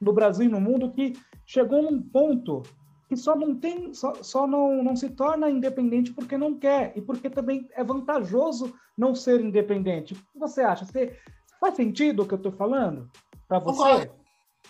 no 0.00 0.12
Brasil 0.12 0.46
e 0.46 0.48
no 0.48 0.60
mundo 0.60 0.90
que 0.90 1.14
chegou 1.44 1.82
num 1.82 2.00
ponto 2.00 2.62
que 3.08 3.16
só 3.16 3.34
não 3.34 3.56
tem, 3.56 3.92
só, 3.92 4.14
só 4.22 4.46
não, 4.46 4.84
não 4.84 4.94
se 4.94 5.10
torna 5.10 5.50
independente 5.50 6.12
porque 6.12 6.38
não 6.38 6.56
quer 6.56 6.92
e 6.96 7.02
porque 7.02 7.28
também 7.28 7.68
é 7.72 7.82
vantajoso 7.82 8.72
não 8.96 9.14
ser 9.16 9.40
independente. 9.40 10.14
O 10.14 10.16
que 10.16 10.38
você 10.38 10.60
acha? 10.60 10.84
Você, 10.84 11.18
faz 11.60 11.76
sentido 11.76 12.22
o 12.22 12.26
que 12.26 12.34
eu 12.34 12.38
estou 12.38 12.52
falando 12.52 13.10
para 13.46 13.58
você? 13.58 13.76
Concordo, 13.76 14.14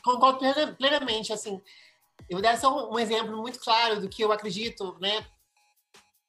concordo 0.02 0.76
plenamente, 0.76 1.32
assim. 1.32 1.60
Eu 2.28 2.36
vou 2.36 2.42
dar 2.42 2.58
só 2.58 2.90
um 2.90 2.98
exemplo 2.98 3.36
muito 3.36 3.60
claro 3.60 4.00
do 4.00 4.08
que 4.08 4.22
eu 4.22 4.32
acredito, 4.32 4.96
né? 5.00 5.24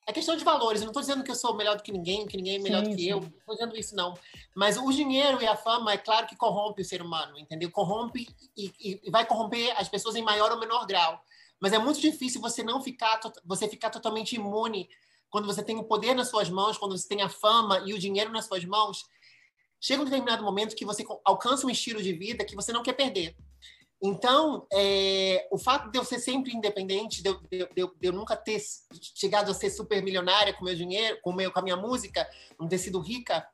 É 0.07 0.11
questão 0.13 0.35
de 0.35 0.43
valores. 0.43 0.81
Eu 0.81 0.85
não 0.85 0.91
estou 0.91 1.01
dizendo 1.01 1.23
que 1.23 1.31
eu 1.31 1.35
sou 1.35 1.55
melhor 1.55 1.77
do 1.77 1.83
que 1.83 1.91
ninguém, 1.91 2.27
que 2.27 2.37
ninguém 2.37 2.55
é 2.55 2.59
melhor 2.59 2.83
sim, 2.83 2.89
do 2.89 2.95
que 2.95 3.03
sim. 3.03 3.09
eu. 3.09 3.19
Não 3.21 3.27
estou 3.27 3.55
dizendo 3.55 3.77
isso, 3.77 3.95
não. 3.95 4.13
Mas 4.55 4.77
o 4.77 4.91
dinheiro 4.91 5.41
e 5.41 5.47
a 5.47 5.55
fama, 5.55 5.93
é 5.93 5.97
claro 5.97 6.27
que 6.27 6.35
corrompe 6.35 6.81
o 6.81 6.85
ser 6.85 7.01
humano, 7.01 7.37
entendeu? 7.37 7.69
Corrompe 7.71 8.27
e, 8.57 8.99
e 9.03 9.11
vai 9.11 9.25
corromper 9.25 9.73
as 9.77 9.87
pessoas 9.87 10.15
em 10.15 10.23
maior 10.23 10.51
ou 10.51 10.59
menor 10.59 10.85
grau. 10.85 11.21
Mas 11.59 11.73
é 11.73 11.77
muito 11.77 12.01
difícil 12.01 12.41
você 12.41 12.63
não 12.63 12.81
ficar, 12.81 13.19
você 13.45 13.67
ficar 13.67 13.91
totalmente 13.91 14.35
imune 14.35 14.89
quando 15.29 15.45
você 15.45 15.63
tem 15.63 15.77
o 15.77 15.83
poder 15.83 16.15
nas 16.15 16.29
suas 16.29 16.49
mãos, 16.49 16.77
quando 16.77 16.97
você 16.97 17.07
tem 17.07 17.21
a 17.21 17.29
fama 17.29 17.81
e 17.85 17.93
o 17.93 17.99
dinheiro 17.99 18.31
nas 18.31 18.45
suas 18.45 18.65
mãos, 18.65 19.05
chega 19.79 20.01
um 20.01 20.05
determinado 20.05 20.43
momento 20.43 20.75
que 20.75 20.83
você 20.83 21.05
alcança 21.23 21.65
um 21.65 21.69
estilo 21.69 22.01
de 22.01 22.11
vida 22.13 22.43
que 22.43 22.55
você 22.55 22.73
não 22.73 22.83
quer 22.83 22.93
perder. 22.93 23.35
Então, 24.03 24.65
é, 24.73 25.47
o 25.51 25.59
fato 25.59 25.91
de 25.91 25.97
eu 25.99 26.03
ser 26.03 26.19
sempre 26.19 26.55
independente, 26.55 27.21
de 27.21 27.29
eu, 27.29 27.39
de, 27.41 27.59
de, 27.67 27.67
de 27.75 28.07
eu, 28.07 28.11
nunca 28.11 28.35
ter 28.35 28.59
chegado 29.15 29.51
a 29.51 29.53
ser 29.53 29.69
super 29.69 30.01
milionária 30.01 30.53
com 30.53 30.65
meu 30.65 30.75
dinheiro, 30.75 31.19
com, 31.21 31.31
meu, 31.31 31.51
com 31.51 31.59
a 31.59 31.61
minha 31.61 31.77
música, 31.77 32.27
não 32.59 32.67
ter 32.67 32.79
sido 32.79 32.99
rica, 32.99 33.47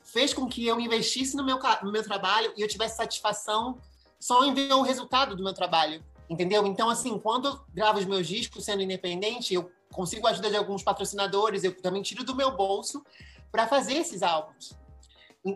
fez 0.00 0.32
com 0.32 0.48
que 0.48 0.66
eu 0.66 0.80
investisse 0.80 1.36
no 1.36 1.44
meu, 1.44 1.58
no 1.82 1.92
meu 1.92 2.02
trabalho 2.02 2.52
e 2.56 2.62
eu 2.62 2.68
tivesse 2.68 2.96
satisfação 2.96 3.78
só 4.18 4.42
em 4.44 4.54
ver 4.54 4.72
o 4.72 4.82
resultado 4.82 5.36
do 5.36 5.42
meu 5.42 5.52
trabalho, 5.52 6.02
entendeu? 6.30 6.66
Então, 6.66 6.88
assim, 6.88 7.18
quando 7.18 7.48
eu 7.48 7.60
gravo 7.74 7.98
os 7.98 8.06
meus 8.06 8.26
discos 8.26 8.64
sendo 8.64 8.82
independente, 8.82 9.52
eu 9.52 9.70
consigo 9.92 10.26
a 10.26 10.30
ajuda 10.30 10.48
de 10.48 10.56
alguns 10.56 10.82
patrocinadores, 10.82 11.62
eu 11.62 11.76
também 11.80 12.00
tiro 12.00 12.24
do 12.24 12.34
meu 12.34 12.56
bolso 12.56 13.04
para 13.52 13.66
fazer 13.66 13.94
esses 13.94 14.22
álbuns. 14.22 14.72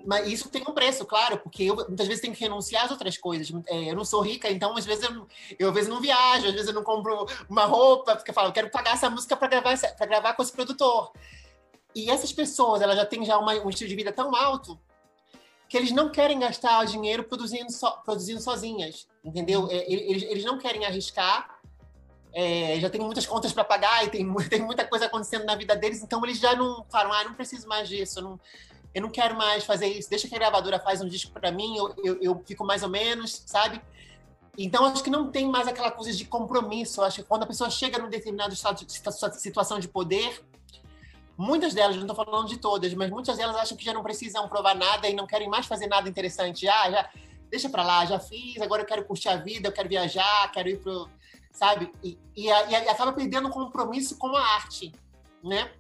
Mas 0.07 0.27
isso 0.29 0.49
tem 0.49 0.63
um 0.63 0.73
preço, 0.73 1.05
claro, 1.05 1.39
porque 1.39 1.65
eu 1.65 1.77
muitas 1.77 2.07
vezes 2.07 2.23
tenho 2.23 2.35
que 2.35 2.41
renunciar 2.41 2.87
às 2.87 2.91
outras 2.91 3.19
coisas. 3.19 3.53
É, 3.67 3.91
eu 3.91 3.95
não 3.95 4.05
sou 4.05 4.23
rica, 4.23 4.51
então 4.51 4.75
às 4.77 4.87
vezes 4.87 5.05
eu, 5.05 5.27
eu, 5.59 5.69
às 5.69 5.75
vezes 5.75 5.91
não 5.91 6.01
viajo, 6.01 6.47
às 6.47 6.53
vezes 6.53 6.69
eu 6.69 6.75
não 6.75 6.83
compro 6.83 7.27
uma 7.49 7.67
roupa, 7.67 8.17
porque 8.17 8.31
eu 8.31 8.35
falo, 8.35 8.49
eu 8.49 8.53
quero 8.53 8.71
pagar 8.71 8.95
essa 8.95 9.11
música 9.11 9.37
para 9.37 9.49
gravar, 9.49 9.75
gravar 10.09 10.33
com 10.33 10.43
esse 10.43 10.53
produtor. 10.53 11.13
E 11.95 12.11
essas 12.11 12.33
pessoas, 12.33 12.81
elas 12.81 12.97
já 12.97 13.05
têm 13.05 13.25
já 13.25 13.39
uma, 13.39 13.53
um 13.55 13.69
estilo 13.69 13.89
de 13.89 13.95
vida 13.95 14.11
tão 14.11 14.35
alto 14.35 14.81
que 15.69 15.77
eles 15.77 15.91
não 15.91 16.11
querem 16.11 16.39
gastar 16.39 16.85
dinheiro 16.87 17.25
produzindo, 17.25 17.71
so, 17.71 17.91
produzindo 18.05 18.41
sozinhas, 18.41 19.07
entendeu? 19.23 19.69
É, 19.71 19.93
eles, 19.93 20.23
eles 20.23 20.45
não 20.45 20.59
querem 20.59 20.85
arriscar, 20.87 21.59
é, 22.33 22.81
já 22.81 22.89
tem 22.89 23.01
muitas 23.01 23.27
contas 23.27 23.53
para 23.53 23.65
pagar 23.65 24.05
e 24.05 24.09
tem, 24.09 24.35
tem 24.49 24.63
muita 24.63 24.87
coisa 24.87 25.07
acontecendo 25.07 25.45
na 25.45 25.55
vida 25.55 25.77
deles, 25.77 26.03
então 26.03 26.25
eles 26.25 26.39
já 26.39 26.57
não 26.57 26.85
falam, 26.91 27.13
ah, 27.13 27.25
não 27.25 27.35
preciso 27.35 27.69
mais 27.69 27.89
disso, 27.89 28.23
não 28.23 28.41
eu 28.95 29.03
não 29.03 29.11
quero 29.11 29.37
mais 29.37 29.65
fazer 29.65 29.87
isso, 29.89 30.09
deixa 30.09 30.29
que 30.29 30.35
a 30.35 30.39
gravadora 30.39 30.79
faz 30.79 31.01
um 31.03 31.09
disco 31.09 31.33
para 31.33 31.51
mim, 31.51 31.77
eu, 31.77 31.95
eu, 32.05 32.19
eu, 32.23 32.43
fico 32.47 32.65
mais 32.65 32.83
ou 32.83 32.89
menos, 32.89 33.43
sabe? 33.45 33.83
Então, 34.57 34.85
acho 34.87 35.03
que 35.03 35.11
não 35.11 35.33
tem 35.33 35.49
mais 35.49 35.67
aquela 35.67 35.91
coisa 35.91 36.13
de 36.13 36.25
compromisso. 36.25 37.03
acho 37.03 37.23
que 37.23 37.29
quando 37.29 37.43
a 37.43 37.47
pessoa 37.47 37.69
chega 37.69 37.99
num 37.99 38.09
determinado 38.09 38.55
estado 38.55 38.87
situação 38.89 39.81
de 39.81 39.89
poder, 39.89 40.41
muitas 41.37 41.75
delas, 41.75 41.97
não 41.97 42.05
estou 42.05 42.15
falando 42.15 42.49
de 42.49 42.57
todas, 42.57 42.95
mas 42.95 43.11
muitas 43.11 43.37
delas 43.37 43.57
acham 43.57 43.77
que 43.77 43.85
já 43.85 43.93
não 43.93 44.05
precisam 44.05 44.49
provar 44.49 44.77
nada 44.77 45.09
e 45.09 45.15
não 45.15 45.27
querem 45.27 45.49
mais 45.49 45.67
fazer 45.67 45.89
nada 45.89 46.09
interessante. 46.09 46.69
Ah, 46.69 46.89
já 46.89 47.11
deixa 47.51 47.69
para 47.69 47.83
lá, 47.83 48.07
já 48.07 48.21
fiz, 48.21 48.61
agora 48.63 48.83
eu 48.83 48.87
quero 48.87 49.05
curtir 49.05 49.29
a 49.29 49.37
vida, 49.37 49.69
eu 49.69 49.73
quero 49.73 49.89
viajar, 49.89 50.51
quero 50.53 50.69
ir 50.69 50.79
pro, 50.79 51.09
sabe? 51.53 51.93
E, 52.03 52.17
e, 52.37 52.47
e 52.47 52.51
acaba 52.51 53.13
perdendo 53.13 53.49
o 53.49 53.51
compromisso 53.51 54.17
com 54.17 54.37
a 54.37 54.41
arte, 54.41 54.93
né? 55.43 55.73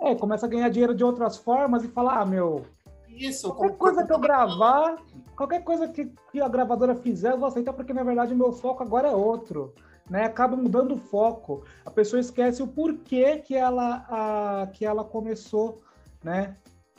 É, 0.00 0.14
começa 0.14 0.46
a 0.46 0.48
ganhar 0.48 0.68
dinheiro 0.68 0.94
de 0.94 1.04
outras 1.04 1.36
formas 1.36 1.84
e 1.84 1.88
falar, 1.88 2.20
ah, 2.20 2.26
meu. 2.26 2.66
Isso, 3.08 3.52
qualquer 3.54 3.76
coisa 3.76 4.04
que 4.04 4.12
eu 4.12 4.18
gravar, 4.18 4.96
qualquer 5.34 5.64
coisa 5.64 5.88
que, 5.88 6.12
que 6.30 6.40
a 6.40 6.48
gravadora 6.48 6.94
fizer, 6.94 7.32
eu 7.32 7.38
vou 7.38 7.48
aceitar, 7.48 7.72
porque 7.72 7.94
na 7.94 8.02
verdade 8.02 8.34
o 8.34 8.36
meu 8.36 8.52
foco 8.52 8.82
agora 8.82 9.08
é 9.08 9.14
outro. 9.14 9.74
Né? 10.08 10.24
Acaba 10.24 10.56
mudando 10.56 10.94
o 10.94 10.98
foco. 10.98 11.64
A 11.84 11.90
pessoa 11.90 12.20
esquece 12.20 12.62
o 12.62 12.68
porquê 12.68 13.38
que 13.38 13.56
ela, 13.56 14.06
a, 14.08 14.66
que 14.68 14.84
ela 14.84 15.02
começou, 15.02 15.82
né? 16.22 16.56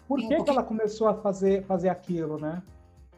Por 0.07 0.19
Sim, 0.19 0.27
que, 0.27 0.35
porque... 0.35 0.51
que 0.51 0.57
ela 0.57 0.63
começou 0.63 1.07
a 1.07 1.13
fazer, 1.13 1.63
fazer 1.65 1.89
aquilo, 1.89 2.37
né? 2.37 2.61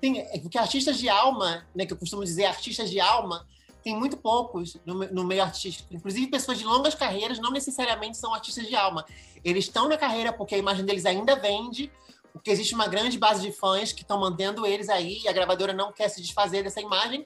Sim, 0.04 0.20
é 0.20 0.40
porque 0.40 0.58
artistas 0.58 0.98
de 0.98 1.10
alma, 1.10 1.66
né, 1.76 1.86
que 1.86 1.94
eu 1.94 1.98
costumo 1.98 2.24
dizer 2.24 2.46
artistas 2.46 2.90
de 2.90 3.00
alma, 3.00 3.46
tem 3.84 3.96
muito 3.98 4.18
poucos 4.18 4.78
no, 4.86 4.94
no, 5.12 5.24
meio 5.24 5.44
artístico. 5.44 5.94
Inclusive, 5.94 6.28
pessoas 6.28 6.58
de 6.58 6.66
longas 6.66 6.96
carreiras 6.96 7.40
não 7.40 7.52
necessariamente 7.52 8.18
são 8.18 8.34
artistas 8.34 8.68
de 8.68 8.76
alma. 8.76 9.06
Eles 9.44 9.66
estão 9.66 9.88
na 9.88 9.98
carreira 9.98 10.34
porque 10.34 10.56
a 10.56 10.58
imagem 10.58 10.86
deles 10.86 11.06
ainda 11.06 11.36
vende, 11.36 11.92
porque 12.34 12.52
existe 12.52 12.76
uma 12.76 12.88
grande 12.88 13.18
base 13.18 13.42
de 13.42 13.52
fãs 13.52 13.92
que 13.92 14.02
estão 14.02 14.20
mantendo 14.20 14.66
eles 14.66 14.90
aí, 14.90 15.22
e 15.24 15.28
a 15.28 15.32
gravadora 15.32 15.74
não 15.74 15.92
quer 15.92 16.10
se 16.10 16.22
desfazer 16.22 16.64
dessa 16.64 16.82
imagem. 16.82 17.26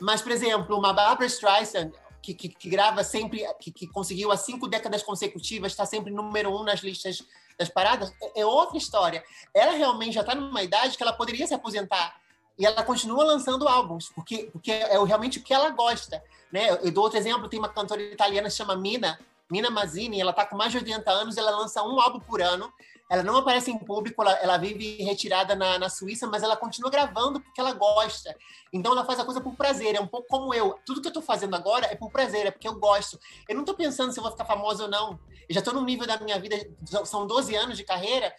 Mas, 0.00 0.22
por 0.22 0.32
exemplo, 0.32 0.76
uma 0.76 0.92
Barbara 0.92 1.26
Streisand, 1.26 1.92
que, 2.22 2.34
que, 2.34 2.48
que 2.48 2.68
grava 2.68 3.04
sempre, 3.04 3.44
que, 3.60 3.70
que, 3.70 3.86
conseguiu 3.86 4.30
há 4.32 4.36
cinco 4.36 4.66
décadas 4.66 5.02
consecutivas, 5.02 5.72
está 5.72 5.86
sempre 5.86 6.12
número 6.12 6.54
um 6.54 6.64
nas 6.64 6.80
listas 6.80 7.22
das 7.58 7.68
paradas, 7.68 8.12
é, 8.20 8.40
é 8.40 8.46
outra 8.46 8.76
história. 8.76 9.22
Ela 9.54 9.72
realmente 9.72 10.14
já 10.14 10.20
está 10.20 10.34
numa 10.34 10.62
idade 10.62 10.96
que 10.96 11.02
ela 11.02 11.12
poderia 11.12 11.46
se 11.46 11.54
aposentar 11.54 12.20
e 12.60 12.66
ela 12.66 12.82
continua 12.82 13.24
lançando 13.24 13.66
álbuns, 13.66 14.10
porque, 14.14 14.50
porque 14.52 14.70
é 14.70 15.02
realmente 15.02 15.38
o 15.38 15.42
que 15.42 15.54
ela 15.54 15.70
gosta. 15.70 16.22
Né? 16.52 16.70
Eu 16.82 16.92
dou 16.92 17.04
outro 17.04 17.18
exemplo, 17.18 17.48
tem 17.48 17.58
uma 17.58 17.70
cantora 17.70 18.02
italiana 18.02 18.48
que 18.48 18.50
se 18.50 18.58
chama 18.58 18.76
Mina, 18.76 19.18
Mina 19.50 19.70
Mazzini, 19.70 20.20
ela 20.20 20.30
está 20.30 20.44
com 20.44 20.56
mais 20.56 20.70
de 20.70 20.76
80 20.76 21.10
anos, 21.10 21.36
ela 21.38 21.52
lança 21.52 21.82
um 21.82 21.98
álbum 21.98 22.20
por 22.20 22.42
ano, 22.42 22.70
ela 23.10 23.22
não 23.22 23.36
aparece 23.38 23.70
em 23.70 23.78
público, 23.78 24.20
ela, 24.22 24.32
ela 24.34 24.58
vive 24.58 25.02
retirada 25.02 25.56
na, 25.56 25.78
na, 25.78 25.88
Suíça, 25.88 26.26
mas 26.26 26.42
ela 26.42 26.54
continua 26.54 26.90
gravando 26.90 27.40
porque 27.40 27.60
ela 27.60 27.72
gosta. 27.72 28.36
Então 28.70 28.92
ela 28.92 29.06
faz 29.06 29.18
a 29.18 29.24
coisa 29.24 29.40
por 29.40 29.56
prazer, 29.56 29.96
é 29.96 30.00
um 30.00 30.06
pouco 30.06 30.28
como 30.28 30.52
eu. 30.52 30.78
Tudo 30.84 31.00
que 31.00 31.08
eu 31.08 31.10
estou 31.10 31.22
fazendo 31.22 31.56
agora 31.56 31.86
é 31.86 31.96
por 31.96 32.12
prazer, 32.12 32.46
é 32.46 32.50
porque 32.50 32.68
eu 32.68 32.78
gosto. 32.78 33.18
Eu 33.48 33.54
não 33.54 33.62
estou 33.62 33.74
pensando 33.74 34.12
se 34.12 34.20
eu 34.20 34.22
vou 34.22 34.30
ficar 34.30 34.44
famosa 34.44 34.84
ou 34.84 34.88
não. 34.90 35.18
Eu 35.48 35.54
já 35.54 35.60
estou 35.60 35.74
num 35.74 35.84
nível 35.84 36.06
da 36.06 36.20
minha 36.20 36.38
vida, 36.38 36.56
são 37.04 37.26
12 37.26 37.56
anos 37.56 37.76
de 37.76 37.84
carreira, 37.84 38.32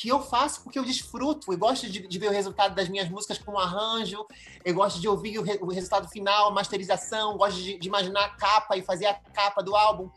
que 0.00 0.08
eu 0.08 0.18
faço 0.18 0.62
porque 0.62 0.78
eu 0.78 0.82
desfruto. 0.82 1.52
Eu 1.52 1.58
gosto 1.58 1.86
de, 1.86 2.08
de, 2.08 2.18
ver 2.18 2.28
o 2.28 2.32
resultado 2.32 2.74
das 2.74 2.88
minhas 2.88 3.06
músicas 3.10 3.36
com 3.36 3.52
um 3.52 3.58
arranjo, 3.58 4.26
eu 4.64 4.74
gosto 4.74 4.98
de 4.98 5.06
ouvir 5.06 5.38
o, 5.38 5.42
re, 5.42 5.58
o 5.60 5.66
resultado 5.66 6.08
final, 6.08 6.48
a 6.48 6.50
masterização, 6.50 7.36
gosto 7.36 7.58
de, 7.58 7.78
de, 7.78 7.86
imaginar 7.86 8.24
a 8.24 8.28
capa 8.30 8.78
e 8.78 8.82
fazer 8.82 9.04
a 9.04 9.14
capa 9.14 9.62
do 9.62 9.76
álbum. 9.76 10.08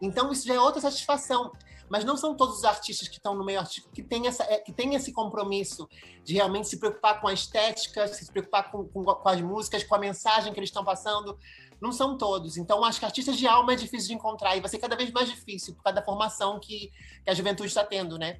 Então, 0.00 0.30
isso 0.30 0.46
já 0.46 0.54
é 0.54 0.60
outra 0.60 0.80
satisfação. 0.80 1.50
Mas 1.90 2.04
não 2.04 2.16
são 2.16 2.36
todos 2.36 2.58
os 2.58 2.64
artistas 2.64 3.08
que 3.08 3.16
estão 3.16 3.34
no 3.34 3.44
meio 3.44 3.58
artístico 3.58 3.90
que 3.92 4.02
têm, 4.02 4.28
essa, 4.28 4.44
é, 4.44 4.58
que 4.58 4.72
esse 4.94 5.12
compromisso 5.12 5.88
de 6.24 6.34
realmente 6.34 6.68
se 6.68 6.78
preocupar 6.78 7.20
com 7.20 7.26
a 7.26 7.32
estética, 7.32 8.06
se 8.06 8.30
preocupar 8.30 8.70
com, 8.70 8.84
com, 8.88 9.02
com 9.02 9.28
as 9.28 9.40
músicas, 9.40 9.82
com 9.82 9.96
a 9.96 9.98
mensagem 9.98 10.52
que 10.52 10.60
eles 10.60 10.70
estão 10.70 10.84
passando. 10.84 11.36
Não 11.80 11.90
são 11.90 12.16
todos. 12.16 12.56
Então, 12.56 12.84
acho 12.84 13.00
que 13.00 13.04
artistas 13.04 13.36
de 13.36 13.48
alma 13.48 13.72
é 13.72 13.76
difícil 13.76 14.06
de 14.06 14.14
encontrar 14.14 14.56
e 14.56 14.60
vai 14.60 14.70
ser 14.70 14.78
cada 14.78 14.94
vez 14.94 15.10
mais 15.10 15.28
difícil 15.28 15.74
por 15.74 15.82
causa 15.82 15.96
da 15.96 16.04
formação 16.04 16.60
que, 16.60 16.92
que 17.24 17.30
a 17.30 17.34
juventude 17.34 17.68
está 17.68 17.84
tendo, 17.84 18.16
né? 18.16 18.38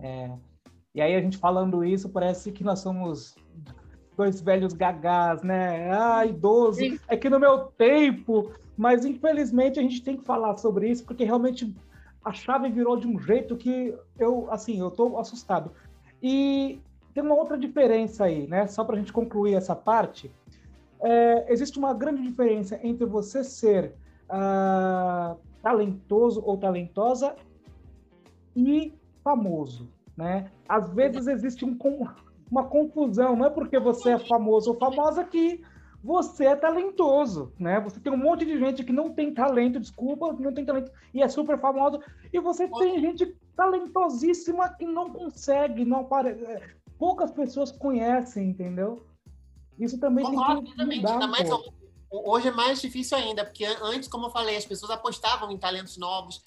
É, 0.00 0.30
e 0.94 1.00
aí 1.00 1.14
a 1.14 1.20
gente 1.20 1.36
falando 1.36 1.84
isso, 1.84 2.08
parece 2.08 2.50
que 2.52 2.64
nós 2.64 2.80
somos 2.80 3.34
dois 4.16 4.40
velhos 4.40 4.72
gagás, 4.72 5.42
né? 5.42 5.90
Ah, 5.92 6.24
idoso. 6.24 6.78
Sim. 6.78 6.98
É 7.06 7.16
que 7.16 7.28
no 7.28 7.38
meu 7.38 7.66
tempo, 7.66 8.50
mas 8.76 9.04
infelizmente 9.04 9.78
a 9.78 9.82
gente 9.82 10.02
tem 10.02 10.16
que 10.16 10.24
falar 10.24 10.56
sobre 10.56 10.88
isso, 10.88 11.04
porque 11.04 11.24
realmente 11.24 11.74
a 12.24 12.32
chave 12.32 12.70
virou 12.70 12.96
de 12.96 13.06
um 13.06 13.20
jeito 13.20 13.56
que 13.56 13.94
eu, 14.18 14.50
assim, 14.50 14.80
eu 14.80 14.90
tô 14.90 15.18
assustado. 15.18 15.70
E 16.22 16.80
tem 17.14 17.22
uma 17.22 17.34
outra 17.34 17.56
diferença 17.56 18.24
aí, 18.24 18.46
né? 18.46 18.66
Só 18.66 18.84
para 18.84 18.96
a 18.96 18.98
gente 18.98 19.12
concluir 19.12 19.54
essa 19.54 19.76
parte. 19.76 20.30
É, 21.00 21.52
existe 21.52 21.78
uma 21.78 21.92
grande 21.94 22.22
diferença 22.22 22.80
entre 22.82 23.04
você 23.04 23.44
ser 23.44 23.94
uh, 24.30 25.38
talentoso 25.62 26.42
ou 26.44 26.56
talentosa 26.56 27.36
e 28.56 28.92
famoso, 29.26 29.88
né? 30.16 30.52
Às 30.68 30.88
vezes 30.94 31.26
existe 31.26 31.64
um, 31.64 31.76
uma 32.48 32.62
confusão, 32.62 33.34
não 33.34 33.46
é 33.46 33.50
porque 33.50 33.76
você 33.76 34.10
é 34.10 34.18
famoso 34.20 34.70
ou 34.70 34.78
famosa 34.78 35.24
que 35.24 35.64
você 36.02 36.44
é 36.44 36.54
talentoso, 36.54 37.52
né? 37.58 37.80
Você 37.80 37.98
tem 37.98 38.12
um 38.12 38.16
monte 38.16 38.44
de 38.44 38.56
gente 38.56 38.84
que 38.84 38.92
não 38.92 39.12
tem 39.12 39.34
talento, 39.34 39.80
desculpa, 39.80 40.32
não 40.32 40.54
tem 40.54 40.64
talento 40.64 40.92
e 41.12 41.20
é 41.20 41.28
super 41.28 41.58
famoso, 41.58 42.00
e 42.32 42.38
você 42.38 42.68
tem 42.68 43.00
gente 43.00 43.36
talentosíssima 43.56 44.68
que 44.68 44.86
não 44.86 45.10
consegue, 45.10 45.84
não 45.84 46.02
aparece. 46.02 46.44
É, 46.44 46.62
poucas 46.96 47.32
pessoas 47.32 47.72
conhecem, 47.72 48.50
entendeu? 48.50 49.04
Isso 49.76 49.98
também 49.98 50.24
Concordo, 50.24 50.62
tem 50.76 50.88
que 50.88 50.96
mudar 50.96 51.26
mais, 51.26 51.50
Hoje 52.08 52.46
é 52.46 52.52
mais 52.52 52.80
difícil 52.80 53.18
ainda, 53.18 53.44
porque 53.44 53.64
antes, 53.64 54.08
como 54.08 54.26
eu 54.26 54.30
falei, 54.30 54.56
as 54.56 54.64
pessoas 54.64 54.92
apostavam 54.92 55.50
em 55.50 55.58
talentos 55.58 55.96
novos, 55.96 56.40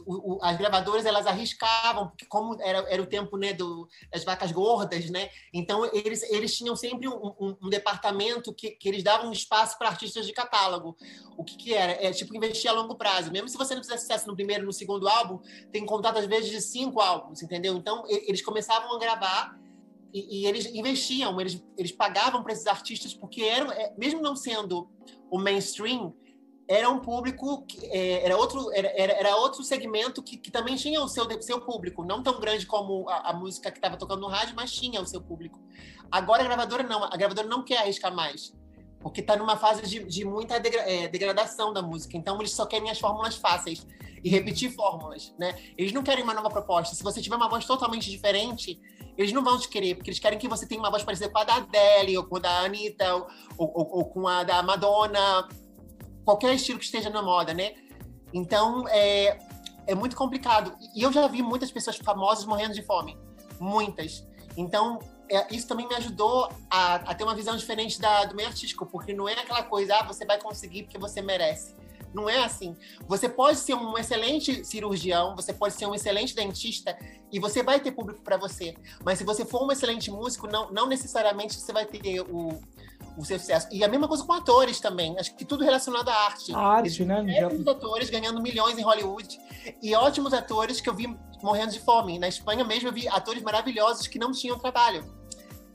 o, 0.00 0.34
o, 0.34 0.38
as 0.42 0.56
gravadoras 0.56 1.06
elas 1.06 1.26
arriscavam, 1.26 2.08
porque 2.08 2.26
como 2.26 2.60
era, 2.60 2.78
era 2.88 3.02
o 3.02 3.06
tempo 3.06 3.36
né, 3.36 3.52
do, 3.52 3.88
das 4.10 4.24
vacas 4.24 4.52
gordas, 4.52 5.10
né? 5.10 5.28
Então 5.52 5.84
eles, 5.92 6.22
eles 6.24 6.56
tinham 6.56 6.74
sempre 6.74 7.08
um, 7.08 7.34
um, 7.38 7.56
um 7.62 7.68
departamento 7.68 8.54
que, 8.54 8.70
que 8.70 8.88
eles 8.88 9.02
davam 9.02 9.32
espaço 9.32 9.78
para 9.78 9.88
artistas 9.88 10.26
de 10.26 10.32
catálogo. 10.32 10.96
O 11.36 11.44
que, 11.44 11.56
que 11.56 11.74
era? 11.74 11.92
É 12.04 12.12
tipo 12.12 12.36
investir 12.36 12.70
a 12.70 12.74
longo 12.74 12.94
prazo. 12.94 13.30
Mesmo 13.30 13.48
se 13.48 13.56
você 13.56 13.74
não 13.74 13.82
fizesse 13.82 14.02
sucesso 14.02 14.26
no 14.26 14.34
primeiro 14.34 14.64
no 14.64 14.72
segundo 14.72 15.08
álbum, 15.08 15.40
tem 15.70 15.84
contrato 15.84 16.18
às 16.18 16.26
vezes 16.26 16.50
de 16.50 16.60
cinco 16.60 17.00
álbuns, 17.00 17.42
entendeu? 17.42 17.76
Então 17.76 18.04
eles 18.08 18.42
começavam 18.42 18.94
a 18.94 18.98
gravar 18.98 19.62
e, 20.12 20.42
e, 20.42 20.46
eles 20.46 20.66
investiam, 20.66 21.40
eles, 21.40 21.64
eles 21.76 21.90
pagavam 21.90 22.42
para 22.42 22.52
esses 22.52 22.66
artistas, 22.66 23.14
porque 23.14 23.42
eram, 23.42 23.72
é, 23.72 23.94
mesmo 23.96 24.20
não 24.20 24.36
sendo 24.36 24.88
o 25.30 25.38
mainstream, 25.38 26.14
era 26.68 26.88
um 26.88 27.00
público, 27.00 27.66
é, 27.84 28.24
era, 28.24 28.36
outro, 28.36 28.70
era, 28.72 29.12
era 29.12 29.36
outro 29.36 29.62
segmento 29.64 30.22
que, 30.22 30.36
que 30.36 30.50
também 30.50 30.76
tinha 30.76 31.02
o 31.02 31.08
seu, 31.08 31.26
seu 31.42 31.60
público, 31.60 32.04
não 32.04 32.22
tão 32.22 32.40
grande 32.40 32.66
como 32.66 33.08
a, 33.08 33.30
a 33.30 33.32
música 33.32 33.70
que 33.70 33.78
estava 33.78 33.96
tocando 33.96 34.20
no 34.20 34.28
rádio, 34.28 34.54
mas 34.56 34.72
tinha 34.72 35.00
o 35.00 35.06
seu 35.06 35.20
público. 35.20 35.60
Agora 36.10 36.42
a 36.42 36.46
gravadora 36.46 36.82
não, 36.82 37.04
a 37.04 37.16
gravadora 37.16 37.48
não 37.48 37.64
quer 37.64 37.78
arriscar 37.78 38.14
mais. 38.14 38.52
porque 39.02 39.20
está 39.20 39.36
numa 39.36 39.56
fase 39.56 39.82
de, 39.82 40.04
de 40.04 40.24
muita 40.24 40.58
degra 40.58 40.80
é, 40.82 41.08
degradação 41.08 41.72
da 41.72 41.82
música. 41.82 42.16
Então, 42.16 42.38
eles 42.38 42.52
só 42.52 42.64
querem 42.64 42.88
as 42.88 42.98
fórmulas 42.98 43.36
fáceis 43.36 43.86
e 44.24 44.30
repetir 44.30 44.70
fórmulas, 44.72 45.34
né? 45.38 45.58
Eles 45.76 45.92
não 45.92 46.02
querem 46.02 46.22
uma 46.22 46.32
nova 46.32 46.48
proposta. 46.48 46.94
Se 46.94 47.02
você 47.02 47.20
tiver 47.20 47.34
uma 47.34 47.48
voz 47.48 47.64
totalmente 47.66 48.08
diferente, 48.08 48.80
eles 49.18 49.32
não 49.32 49.42
vão 49.42 49.58
te 49.58 49.68
querer, 49.68 49.96
porque 49.96 50.10
eles 50.10 50.20
querem 50.20 50.38
que 50.38 50.48
você 50.48 50.66
tenha 50.66 50.80
uma 50.80 50.90
voz 50.90 51.02
parecida 51.02 51.28
com 51.28 51.38
a 51.38 51.44
da 51.44 51.56
Adele, 51.56 52.16
ou 52.16 52.24
com 52.24 52.36
a 52.36 52.38
da 52.38 52.60
Anitta, 52.60 53.14
ou, 53.16 53.26
ou, 53.58 53.98
ou 53.98 54.04
com 54.06 54.28
a 54.28 54.44
da 54.44 54.62
Madonna, 54.62 55.48
qualquer 56.24 56.54
estilo 56.54 56.78
que 56.78 56.84
esteja 56.84 57.10
na 57.10 57.22
moda, 57.22 57.52
né? 57.54 57.74
Então, 58.32 58.86
é, 58.88 59.38
é 59.86 59.94
muito 59.94 60.16
complicado. 60.16 60.76
E 60.94 61.02
eu 61.02 61.12
já 61.12 61.26
vi 61.26 61.42
muitas 61.42 61.70
pessoas 61.70 61.96
famosas 61.96 62.44
morrendo 62.44 62.74
de 62.74 62.82
fome. 62.82 63.18
Muitas. 63.60 64.26
Então, 64.56 64.98
é, 65.30 65.46
isso 65.54 65.66
também 65.66 65.86
me 65.88 65.94
ajudou 65.94 66.50
a, 66.70 66.96
a, 66.96 67.14
ter 67.14 67.24
uma 67.24 67.34
visão 67.34 67.56
diferente 67.56 68.00
da, 68.00 68.24
do 68.24 68.34
meio 68.34 68.48
artístico, 68.48 68.86
porque 68.86 69.14
não 69.14 69.28
é 69.28 69.32
aquela 69.32 69.62
coisa, 69.62 69.96
ah, 69.96 70.02
você 70.02 70.24
vai 70.24 70.40
conseguir 70.40 70.84
porque 70.84 70.98
você 70.98 71.22
merece. 71.22 71.74
Não 72.12 72.28
é 72.28 72.44
assim. 72.44 72.76
Você 73.08 73.28
pode 73.28 73.58
ser 73.58 73.74
um 73.74 73.96
excelente 73.96 74.64
cirurgião, 74.64 75.34
você 75.34 75.52
pode 75.52 75.74
ser 75.74 75.86
um 75.86 75.94
excelente 75.94 76.34
dentista 76.34 76.96
e 77.32 77.38
você 77.38 77.62
vai 77.62 77.80
ter 77.80 77.92
público 77.92 78.22
para 78.22 78.36
você. 78.36 78.74
Mas 79.02 79.18
se 79.18 79.24
você 79.24 79.46
for 79.46 79.66
um 79.66 79.72
excelente 79.72 80.10
músico, 80.10 80.46
não, 80.46 80.70
não 80.70 80.86
necessariamente 80.86 81.54
você 81.54 81.72
vai 81.72 81.86
ter 81.86 82.20
o, 82.20 82.60
o 83.16 83.24
seu 83.24 83.38
sucesso. 83.38 83.68
E 83.70 83.84
a 83.84 83.88
mesma 83.88 84.08
coisa 84.08 84.24
com 84.24 84.32
atores 84.32 84.80
também. 84.80 85.18
Acho 85.18 85.34
que 85.34 85.44
tudo 85.44 85.64
relacionado 85.64 86.08
à 86.08 86.14
arte. 86.14 86.54
A 86.54 86.58
arte, 86.58 87.04
né? 87.04 87.22
Muitos 87.22 87.66
atores 87.66 88.10
ganhando 88.10 88.40
milhões 88.40 88.78
em 88.78 88.82
Hollywood 88.82 89.38
e 89.82 89.94
ótimos 89.94 90.32
atores 90.32 90.80
que 90.80 90.88
eu 90.88 90.94
vi 90.94 91.14
morrendo 91.42 91.72
de 91.72 91.80
fome. 91.80 92.18
Na 92.18 92.28
Espanha 92.28 92.64
mesmo 92.64 92.88
eu 92.88 92.92
vi 92.92 93.08
atores 93.08 93.42
maravilhosos 93.42 94.06
que 94.06 94.18
não 94.18 94.32
tinham 94.32 94.58
trabalho. 94.58 95.04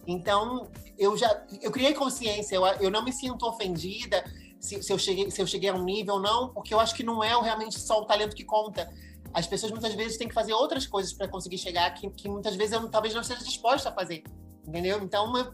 Então, 0.05 0.69
eu 0.97 1.17
já 1.17 1.43
eu 1.61 1.71
criei 1.71 1.93
consciência, 1.93 2.55
eu, 2.55 2.65
eu 2.65 2.89
não 2.89 3.03
me 3.03 3.11
sinto 3.11 3.45
ofendida 3.45 4.23
se, 4.59 4.81
se, 4.81 4.91
eu 4.91 4.97
cheguei, 4.97 5.29
se 5.29 5.41
eu 5.41 5.45
cheguei 5.45 5.69
a 5.69 5.73
um 5.73 5.83
nível 5.83 6.15
ou 6.15 6.21
não, 6.21 6.49
porque 6.49 6.73
eu 6.73 6.79
acho 6.79 6.95
que 6.95 7.03
não 7.03 7.23
é 7.23 7.29
realmente 7.39 7.79
só 7.79 8.01
o 8.01 8.05
talento 8.05 8.35
que 8.35 8.43
conta. 8.43 8.89
As 9.33 9.45
pessoas 9.45 9.71
muitas 9.71 9.93
vezes 9.93 10.17
têm 10.17 10.27
que 10.27 10.33
fazer 10.33 10.53
outras 10.53 10.87
coisas 10.87 11.13
para 11.13 11.27
conseguir 11.27 11.57
chegar 11.57 11.93
que, 11.93 12.09
que 12.09 12.29
muitas 12.29 12.55
vezes 12.55 12.73
eu 12.73 12.89
talvez 12.89 13.13
não 13.13 13.21
esteja 13.21 13.43
disposta 13.43 13.89
a 13.89 13.91
fazer. 13.91 14.23
Entendeu? 14.65 14.99
Então, 15.01 15.35
eu 15.37 15.53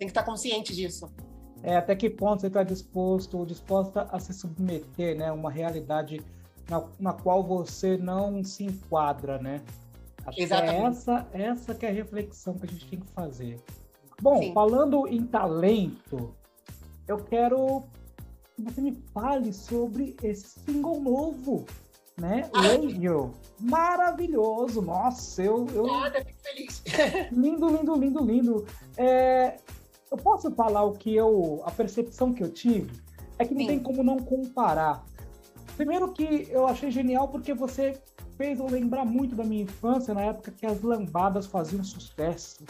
tem 0.00 0.08
que 0.08 0.12
estar 0.12 0.24
consciente 0.24 0.74
disso. 0.74 1.12
É, 1.62 1.76
até 1.76 1.94
que 1.94 2.08
ponto 2.08 2.40
você 2.40 2.46
está 2.46 2.62
disposto 2.62 3.36
ou 3.36 3.44
disposta 3.44 4.08
a 4.10 4.18
se 4.18 4.32
submeter, 4.32 5.14
né, 5.14 5.30
uma 5.30 5.50
realidade 5.50 6.22
na, 6.70 6.88
na 6.98 7.12
qual 7.12 7.44
você 7.44 7.98
não 7.98 8.42
se 8.42 8.64
enquadra, 8.64 9.38
né? 9.38 9.62
Acho 10.24 10.40
Exatamente. 10.40 10.74
é 10.74 10.86
essa, 10.86 11.28
essa 11.34 11.74
que 11.74 11.84
é 11.84 11.90
a 11.90 11.92
reflexão 11.92 12.54
que 12.54 12.64
a 12.64 12.68
gente 12.68 12.88
tem 12.88 13.00
que 13.00 13.12
fazer. 13.12 13.60
Bom, 14.22 14.38
Sim. 14.38 14.54
falando 14.54 15.06
em 15.06 15.26
talento, 15.26 16.34
eu 17.06 17.18
quero 17.18 17.82
que 18.56 18.62
você 18.62 18.80
me 18.80 18.92
fale 19.12 19.52
sobre 19.52 20.16
esse 20.22 20.60
single 20.60 20.98
novo, 20.98 21.66
né? 22.18 22.48
Radio. 22.54 23.34
Maravilhoso! 23.58 24.80
Nossa, 24.80 25.42
eu. 25.42 25.66
eu... 25.74 25.86
Nada, 25.86 26.24
fico 26.24 26.40
feliz. 26.42 26.82
lindo, 27.32 27.68
lindo, 27.68 27.94
lindo, 27.96 28.24
lindo. 28.24 28.66
É, 28.96 29.58
eu 30.10 30.16
posso 30.16 30.50
falar 30.50 30.82
o 30.84 30.92
que 30.92 31.14
eu. 31.14 31.62
a 31.64 31.70
percepção 31.70 32.32
que 32.32 32.42
eu 32.42 32.50
tive? 32.50 32.90
É 33.38 33.44
que 33.44 33.54
não 33.54 33.60
Sim. 33.60 33.66
tem 33.66 33.78
como 33.78 34.02
não 34.02 34.18
comparar. 34.18 35.04
Primeiro 35.76 36.12
que 36.12 36.48
eu 36.50 36.66
achei 36.66 36.90
genial 36.90 37.28
porque 37.28 37.54
você 37.54 38.00
fez 38.36 38.58
eu 38.58 38.66
lembrar 38.66 39.04
muito 39.04 39.34
da 39.34 39.44
minha 39.44 39.62
infância, 39.62 40.12
na 40.12 40.22
época 40.22 40.50
que 40.50 40.66
as 40.66 40.82
lambadas 40.82 41.46
faziam 41.46 41.82
sucesso, 41.84 42.64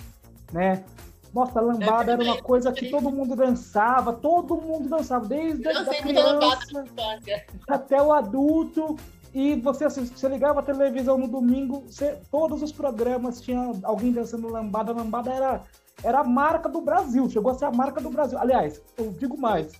né? 0.53 0.85
Nossa, 1.33 1.61
a 1.61 1.63
lambada 1.63 2.11
é, 2.11 2.15
era 2.15 2.23
uma 2.23 2.43
coisa 2.43 2.73
que 2.73 2.91
todo 2.91 3.11
mundo 3.11 3.37
dançava, 3.37 4.13
todo 4.13 4.57
mundo 4.57 4.89
dançava, 4.89 5.27
desde 5.27 5.67
a 5.69 5.85
criança 6.03 6.75
até 7.69 8.03
o 8.03 8.13
adulto. 8.13 8.97
E 9.33 9.55
você, 9.61 9.85
assim, 9.85 10.05
você 10.05 10.29
ligava 10.29 10.59
a 10.59 10.63
televisão 10.63 11.17
no 11.17 11.29
domingo, 11.29 11.85
você, 11.87 12.19
todos 12.33 12.63
os 12.63 12.73
programas 12.73 13.41
tinham 13.41 13.79
alguém 13.85 14.11
dançando 14.11 14.49
lambada. 14.49 14.93
Lambada 14.93 15.33
era 15.33 15.63
era 16.03 16.21
a 16.21 16.25
marca 16.25 16.69
do 16.69 16.81
Brasil, 16.81 17.29
chegou 17.29 17.53
a 17.53 17.55
ser 17.55 17.67
a 17.67 17.71
marca 17.71 18.01
do 18.01 18.11
Brasil. 18.11 18.39
Aliás, 18.39 18.83
eu 18.97 19.13
digo 19.13 19.39
mais, 19.39 19.73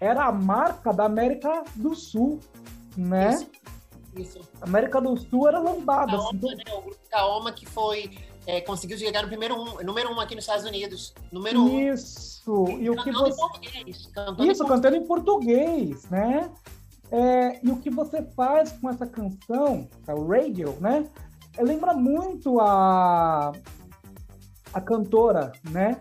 era 0.00 0.24
a 0.24 0.32
marca 0.32 0.92
da 0.92 1.04
América 1.04 1.64
do 1.74 1.94
Sul, 1.94 2.40
né? 2.96 3.34
Isso. 3.34 3.50
Isso. 4.16 4.40
América 4.60 5.00
do 5.00 5.16
Sul 5.16 5.48
era 5.48 5.58
lambada. 5.58 6.16
Assim, 6.16 6.36
né? 6.36 6.64
O 6.76 6.82
grupo 6.82 6.98
Kaoma 7.10 7.52
que 7.52 7.66
foi 7.66 8.10
é, 8.46 8.60
conseguiu 8.60 8.96
chegar 8.98 9.22
no 9.22 9.28
primeiro 9.28 9.54
um, 9.54 9.84
número 9.84 10.10
um 10.10 10.18
aqui 10.18 10.34
nos 10.34 10.44
Estados 10.44 10.64
Unidos. 10.64 11.14
Número 11.30 11.62
um. 11.62 11.92
Isso. 11.92 12.64
E 12.80 12.90
o 12.90 12.96
que 12.96 13.12
você... 13.12 13.30
em 13.30 13.36
português. 13.36 14.06
Cantando 14.12 14.50
Isso, 14.50 14.64
em 14.64 14.66
cantando 14.66 14.96
em 14.96 15.06
português, 15.06 16.04
né? 16.10 16.50
É, 17.10 17.60
e 17.64 17.70
o 17.70 17.76
que 17.76 17.90
você 17.90 18.22
faz 18.22 18.72
com 18.72 18.88
essa 18.88 19.06
canção, 19.06 19.88
é 20.06 20.14
o 20.14 20.26
Radio, 20.26 20.76
né? 20.80 21.06
Lembra 21.58 21.94
muito 21.94 22.60
a, 22.60 23.52
a 24.72 24.80
cantora, 24.80 25.52
né? 25.70 26.00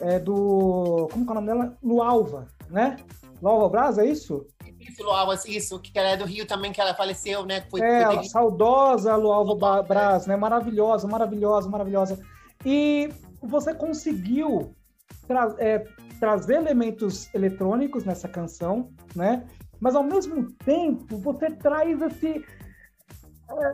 É 0.00 0.18
do. 0.18 1.08
Como 1.12 1.24
é 1.26 1.30
o 1.30 1.34
nome 1.34 1.46
dela? 1.46 1.78
Lualva, 1.82 2.46
né? 2.70 2.96
Lualva 3.40 3.68
Braz, 3.68 3.98
é 3.98 4.06
isso? 4.06 4.46
Isso, 4.78 5.02
Lualva, 5.02 5.34
isso, 5.46 5.78
que 5.80 5.96
ela 5.98 6.10
é 6.10 6.16
do 6.16 6.24
Rio 6.24 6.46
também, 6.46 6.72
que 6.72 6.80
ela 6.80 6.94
faleceu, 6.94 7.44
né? 7.44 7.64
Foi, 7.70 7.80
é, 7.80 8.04
foi 8.04 8.24
saudosa 8.24 9.14
Lualva 9.16 9.78
é. 9.78 9.82
Braz, 9.82 10.26
né? 10.26 10.36
Maravilhosa, 10.36 11.06
maravilhosa, 11.06 11.68
maravilhosa. 11.68 12.20
E 12.64 13.08
você 13.42 13.74
conseguiu 13.74 14.74
tra 15.26 15.54
é, 15.58 15.84
trazer 16.20 16.54
elementos 16.54 17.32
eletrônicos 17.34 18.04
nessa 18.04 18.28
canção, 18.28 18.90
né? 19.14 19.44
Mas 19.80 19.96
ao 19.96 20.04
mesmo 20.04 20.52
tempo 20.64 21.16
você 21.18 21.50
traz 21.50 22.00
esse 22.00 22.44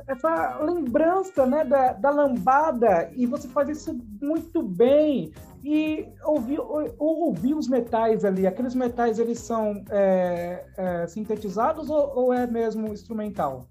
essa 0.07 0.59
lembrança 0.59 1.47
né, 1.47 1.65
da, 1.65 1.93
da 1.93 2.11
lambada 2.11 3.11
e 3.15 3.27
você 3.27 3.49
faz 3.49 3.69
isso 3.69 3.99
muito 4.21 4.63
bem 4.63 5.33
e 5.65 6.09
ouvir, 6.25 6.61
ouvir 6.99 7.55
os 7.55 7.69
metais 7.69 8.25
ali, 8.25 8.47
aqueles 8.47 8.75
metais 8.75 9.19
eles 9.19 9.41
são 9.41 9.85
é, 9.91 10.65
é, 10.77 11.07
sintetizados 11.07 11.91
ou, 11.91 12.17
ou, 12.17 12.33
é 12.33 12.47
mesmo 12.47 12.93
instrumental? 12.93 13.69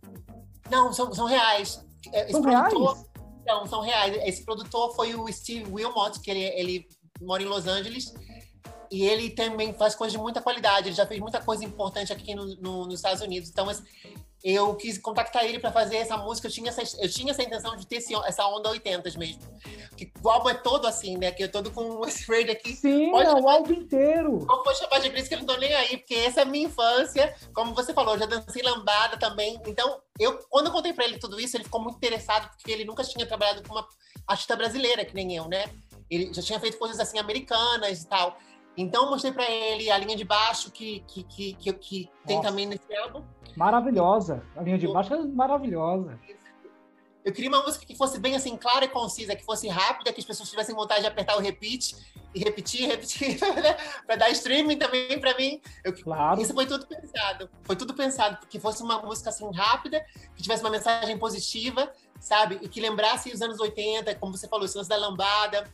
Não, 0.69 0.91
são, 0.91 1.13
são 1.13 1.25
reais. 1.25 1.85
É, 2.11 2.23
esse 2.23 2.33
são 2.33 2.41
produtor, 2.41 2.93
reais? 2.93 3.09
Não, 3.45 3.65
são 3.65 3.81
reais. 3.81 4.17
Esse 4.25 4.43
produtor 4.43 4.93
foi 4.95 5.15
o 5.15 5.31
Steve 5.31 5.71
Wilmot, 5.71 6.19
que 6.19 6.29
ele, 6.29 6.43
ele 6.43 6.87
mora 7.21 7.41
em 7.41 7.45
Los 7.45 7.65
Angeles 7.65 8.13
e 8.91 9.03
ele 9.03 9.29
também 9.29 9.73
faz 9.73 9.95
coisas 9.95 10.11
de 10.13 10.21
muita 10.21 10.41
qualidade. 10.41 10.89
Ele 10.89 10.95
já 10.95 11.05
fez 11.05 11.19
muita 11.19 11.41
coisa 11.41 11.63
importante 11.63 12.11
aqui 12.11 12.35
no, 12.35 12.45
no, 12.57 12.85
nos 12.85 12.95
Estados 12.95 13.21
Unidos. 13.21 13.49
Então, 13.49 13.69
eu 14.43 14.75
quis 14.75 14.97
contactar 14.97 15.45
ele 15.45 15.59
para 15.59 15.71
fazer 15.71 15.97
essa 15.97 16.15
música. 16.15 16.47
Eu 16.47 16.51
tinha 16.51 16.69
essa, 16.69 16.81
eu 17.01 17.09
tinha 17.09 17.31
essa 17.31 17.41
intenção 17.41 17.75
de 17.75 17.87
ter 17.87 17.97
esse, 17.97 18.13
essa 18.25 18.45
onda 18.47 18.69
80 18.69 19.17
mesmo. 19.17 19.41
Que 19.95 20.11
o 20.23 20.29
álbum 20.29 20.49
é 20.49 20.53
todo 20.53 20.85
assim, 20.85 21.17
né? 21.17 21.31
Que 21.31 21.43
eu 21.43 21.51
todo 21.51 21.71
com 21.71 22.01
esse 22.05 22.29
raid 22.29 22.51
aqui. 22.51 22.75
Sim, 22.75 23.11
pode 23.11 23.27
é 23.27 23.33
o 23.33 23.49
álbum 23.49 23.73
inteiro. 23.73 24.45
Como 24.45 24.63
pode 24.63 24.77
chamar 24.77 24.99
de 24.99 25.09
Cris 25.09 25.27
que 25.27 25.33
eu 25.33 25.39
não 25.39 25.45
tô 25.45 25.57
nem 25.57 25.73
aí, 25.73 25.97
porque 25.97 26.13
essa 26.13 26.41
é 26.41 26.43
a 26.43 26.45
minha 26.45 26.67
infância. 26.67 27.35
Como 27.53 27.73
você 27.73 27.93
falou, 27.93 28.13
eu 28.13 28.19
já 28.19 28.25
dancei 28.25 28.61
lambada 28.61 29.17
também. 29.17 29.59
Então, 29.65 29.99
eu, 30.19 30.37
quando 30.49 30.67
eu 30.67 30.71
contei 30.71 30.93
para 30.93 31.05
ele 31.05 31.17
tudo 31.17 31.39
isso, 31.39 31.57
ele 31.57 31.63
ficou 31.63 31.81
muito 31.81 31.97
interessado, 31.97 32.49
porque 32.49 32.71
ele 32.71 32.85
nunca 32.85 33.03
tinha 33.03 33.25
trabalhado 33.25 33.67
com 33.67 33.73
uma 33.73 33.87
artista 34.27 34.55
brasileira, 34.55 35.03
que 35.03 35.15
nem 35.15 35.35
eu, 35.35 35.47
né? 35.47 35.65
Ele 36.09 36.31
já 36.33 36.41
tinha 36.41 36.59
feito 36.59 36.77
coisas 36.77 36.99
assim 36.99 37.17
americanas 37.17 38.03
e 38.03 38.07
tal. 38.07 38.37
Então, 38.77 39.05
eu 39.05 39.09
mostrei 39.09 39.33
para 39.33 39.49
ele 39.49 39.89
a 39.89 39.97
linha 39.97 40.15
de 40.15 40.23
baixo 40.23 40.69
que, 40.69 41.03
que, 41.07 41.23
que, 41.23 41.53
que, 41.53 41.73
que 41.73 42.09
tem 42.27 42.39
também 42.39 42.67
nesse 42.67 42.95
álbum. 42.95 43.23
Maravilhosa. 43.57 44.43
A 44.55 44.61
linha 44.61 44.77
de 44.77 44.87
baixo 44.87 45.15
é 45.15 45.17
maravilhosa. 45.25 46.19
Eu 47.25 47.33
queria 47.33 47.49
uma 47.49 47.63
música 47.63 47.83
que 47.85 47.95
fosse 47.95 48.19
bem 48.19 48.35
assim, 48.35 48.55
clara 48.55 48.85
e 48.85 48.87
concisa, 48.87 49.35
que 49.35 49.43
fosse 49.43 49.67
rápida, 49.67 50.13
que 50.13 50.19
as 50.19 50.25
pessoas 50.25 50.47
tivessem 50.47 50.75
vontade 50.75 51.01
de 51.01 51.07
apertar 51.07 51.35
o 51.35 51.41
repeat 51.41 51.95
e 52.35 52.39
repetir, 52.39 52.85
repetir, 52.87 53.39
né? 53.41 53.73
para 54.05 54.15
dar 54.15 54.29
streaming 54.29 54.77
também 54.77 55.19
para 55.19 55.35
mim. 55.35 55.59
Eu, 55.83 55.91
claro. 55.91 56.39
Isso 56.39 56.53
foi 56.53 56.67
tudo 56.67 56.85
pensado. 56.85 57.49
Foi 57.63 57.75
tudo 57.75 57.95
pensado, 57.95 58.45
que 58.47 58.59
fosse 58.59 58.83
uma 58.83 59.01
música 59.01 59.31
assim 59.31 59.51
rápida, 59.51 60.05
que 60.35 60.43
tivesse 60.43 60.61
uma 60.61 60.69
mensagem 60.69 61.17
positiva, 61.17 61.91
sabe? 62.19 62.59
E 62.61 62.69
que 62.69 62.79
lembrasse 62.79 63.33
os 63.33 63.41
anos 63.41 63.59
80, 63.59 64.13
como 64.15 64.37
você 64.37 64.47
falou, 64.47 64.65
os 64.65 64.75
anos 64.75 64.87
da 64.87 64.97
lambada, 64.97 65.67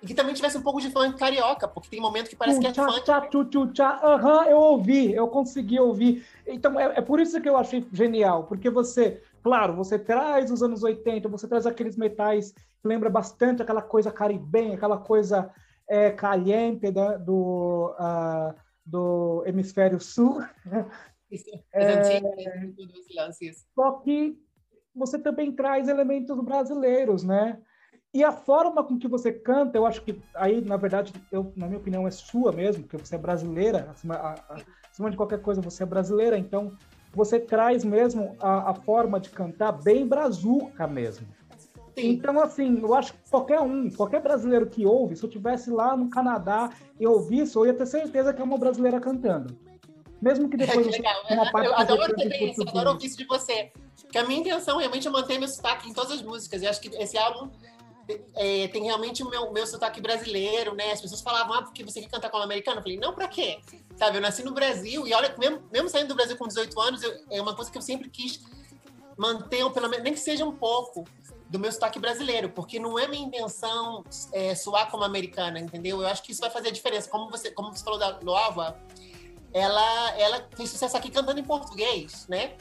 e 0.00 0.06
que 0.06 0.14
também 0.14 0.34
tivesse 0.34 0.56
um 0.56 0.62
pouco 0.62 0.80
de 0.80 0.90
funk 0.90 1.18
carioca, 1.18 1.66
porque 1.66 1.88
tem 1.88 2.00
momento 2.00 2.28
que 2.28 2.36
parece 2.36 2.60
que 2.60 2.66
é 2.66 2.72
funk. 2.72 3.02
Tchá, 3.02 3.20
tchu, 3.22 3.44
tchu, 3.46 3.72
tchá. 3.72 4.00
Aham, 4.02 4.44
eu 4.44 4.58
ouvi, 4.58 5.12
eu 5.12 5.26
consegui 5.28 5.80
ouvir. 5.80 6.24
Então, 6.46 6.78
é, 6.78 6.98
é 6.98 7.00
por 7.00 7.18
isso 7.20 7.40
que 7.40 7.48
eu 7.48 7.56
achei 7.56 7.84
genial, 7.92 8.44
porque 8.44 8.70
você, 8.70 9.22
claro, 9.42 9.74
você 9.74 9.98
traz 9.98 10.50
os 10.50 10.62
anos 10.62 10.82
80, 10.82 11.28
você 11.28 11.48
traz 11.48 11.66
aqueles 11.66 11.96
metais 11.96 12.52
que 12.52 12.86
lembra 12.86 13.10
bastante 13.10 13.60
aquela 13.60 13.82
coisa 13.82 14.12
caribenha, 14.12 14.76
aquela 14.76 14.98
coisa 14.98 15.52
é, 15.88 16.10
caliente 16.10 16.92
do, 16.92 17.94
uh, 17.98 18.54
do 18.86 19.42
hemisfério 19.46 19.98
sul. 19.98 20.40
Isso, 21.30 21.50
é, 21.74 22.00
só 23.74 23.92
que 23.98 24.38
você 24.94 25.18
também 25.18 25.52
traz 25.52 25.88
elementos 25.88 26.40
brasileiros, 26.40 27.22
né? 27.22 27.60
E 28.18 28.24
a 28.24 28.32
forma 28.32 28.82
com 28.82 28.98
que 28.98 29.06
você 29.06 29.30
canta, 29.30 29.78
eu 29.78 29.86
acho 29.86 30.02
que 30.02 30.20
aí, 30.34 30.60
na 30.60 30.76
verdade, 30.76 31.12
eu, 31.30 31.52
na 31.54 31.68
minha 31.68 31.78
opinião, 31.78 32.04
é 32.04 32.10
sua 32.10 32.50
mesmo, 32.50 32.82
porque 32.82 32.96
você 32.96 33.14
é 33.14 33.18
brasileira, 33.18 33.86
acima, 33.92 34.16
a, 34.16 34.32
a, 34.32 34.56
acima 34.90 35.08
de 35.08 35.16
qualquer 35.16 35.40
coisa, 35.40 35.60
você 35.60 35.84
é 35.84 35.86
brasileira, 35.86 36.36
então 36.36 36.72
você 37.14 37.38
traz 37.38 37.84
mesmo 37.84 38.34
a, 38.40 38.72
a 38.72 38.74
forma 38.74 39.20
de 39.20 39.30
cantar 39.30 39.70
bem 39.70 40.04
brazuca 40.04 40.84
mesmo. 40.88 41.28
Sim. 41.94 42.10
Então, 42.10 42.40
assim, 42.40 42.80
eu 42.80 42.92
acho 42.92 43.12
que 43.12 43.20
qualquer 43.30 43.60
um, 43.60 43.88
qualquer 43.88 44.20
brasileiro 44.20 44.66
que 44.66 44.84
ouve, 44.84 45.14
se 45.14 45.22
eu 45.22 45.30
tivesse 45.30 45.70
lá 45.70 45.96
no 45.96 46.10
Canadá 46.10 46.70
e 46.98 47.06
ouvisse, 47.06 47.54
eu 47.54 47.66
ia 47.66 47.74
ter 47.74 47.86
certeza 47.86 48.34
que 48.34 48.42
é 48.42 48.44
uma 48.44 48.58
brasileira 48.58 48.98
cantando. 48.98 49.56
Mesmo 50.20 50.48
que 50.48 50.56
depois 50.58 50.88
é, 50.88 50.90
que 50.90 50.96
legal. 50.96 51.22
uma 51.30 51.52
parte 51.52 51.68
eu 51.68 51.76
adoro 51.76 52.16
também 52.16 52.50
isso, 52.50 52.62
adoro 52.62 52.90
ouvir 52.90 53.06
isso 53.06 53.16
de 53.16 53.26
você. 53.26 53.70
Porque 54.02 54.18
a 54.18 54.24
minha 54.24 54.40
intenção 54.40 54.76
realmente 54.78 55.06
é 55.06 55.10
manter 55.10 55.38
meu 55.38 55.46
sotaque 55.46 55.88
em 55.88 55.92
todas 55.92 56.10
as 56.10 56.22
músicas. 56.22 56.64
Eu 56.64 56.70
acho 56.70 56.80
que 56.80 56.88
esse 56.96 57.16
álbum 57.16 57.48
é, 58.34 58.68
tem 58.68 58.84
realmente 58.84 59.22
o 59.22 59.28
meu, 59.28 59.52
meu 59.52 59.66
sotaque 59.66 60.00
brasileiro, 60.00 60.74
né? 60.74 60.92
As 60.92 61.00
pessoas 61.00 61.20
falavam, 61.20 61.54
ah, 61.54 61.62
porque 61.62 61.84
você 61.84 62.00
quer 62.00 62.08
cantar 62.08 62.30
como 62.30 62.42
americano? 62.42 62.78
Eu 62.78 62.82
falei, 62.82 62.98
não, 62.98 63.14
pra 63.14 63.28
quê? 63.28 63.60
Sabe, 63.96 64.16
eu 64.16 64.20
nasci 64.20 64.42
no 64.42 64.52
Brasil 64.52 65.06
e 65.06 65.12
olha, 65.12 65.34
mesmo, 65.38 65.62
mesmo 65.70 65.88
saindo 65.88 66.08
do 66.08 66.14
Brasil 66.14 66.36
com 66.36 66.46
18 66.46 66.80
anos, 66.80 67.02
eu, 67.02 67.12
é 67.30 67.40
uma 67.40 67.54
coisa 67.54 67.70
que 67.70 67.78
eu 67.78 67.82
sempre 67.82 68.08
quis 68.08 68.40
manter, 69.16 69.68
pelo 69.70 69.88
menos, 69.88 70.04
nem 70.04 70.12
que 70.12 70.20
seja 70.20 70.44
um 70.44 70.54
pouco, 70.54 71.04
do 71.48 71.58
meu 71.58 71.72
sotaque 71.72 71.98
brasileiro, 71.98 72.50
porque 72.50 72.78
não 72.78 72.98
é 72.98 73.08
minha 73.08 73.24
intenção 73.24 74.04
é, 74.32 74.54
soar 74.54 74.90
como 74.90 75.02
americana, 75.02 75.58
entendeu? 75.58 76.00
Eu 76.02 76.06
acho 76.06 76.22
que 76.22 76.32
isso 76.32 76.40
vai 76.40 76.50
fazer 76.50 76.68
a 76.68 76.70
diferença. 76.70 77.08
Como 77.08 77.30
você, 77.30 77.50
como 77.50 77.74
você 77.74 77.82
falou 77.82 77.98
da 77.98 78.20
Nova, 78.20 78.78
ela, 79.52 80.18
ela 80.18 80.48
fez 80.54 80.70
sucesso 80.70 80.96
aqui 80.96 81.10
cantando 81.10 81.40
em 81.40 81.44
português, 81.44 82.26
né? 82.28 82.54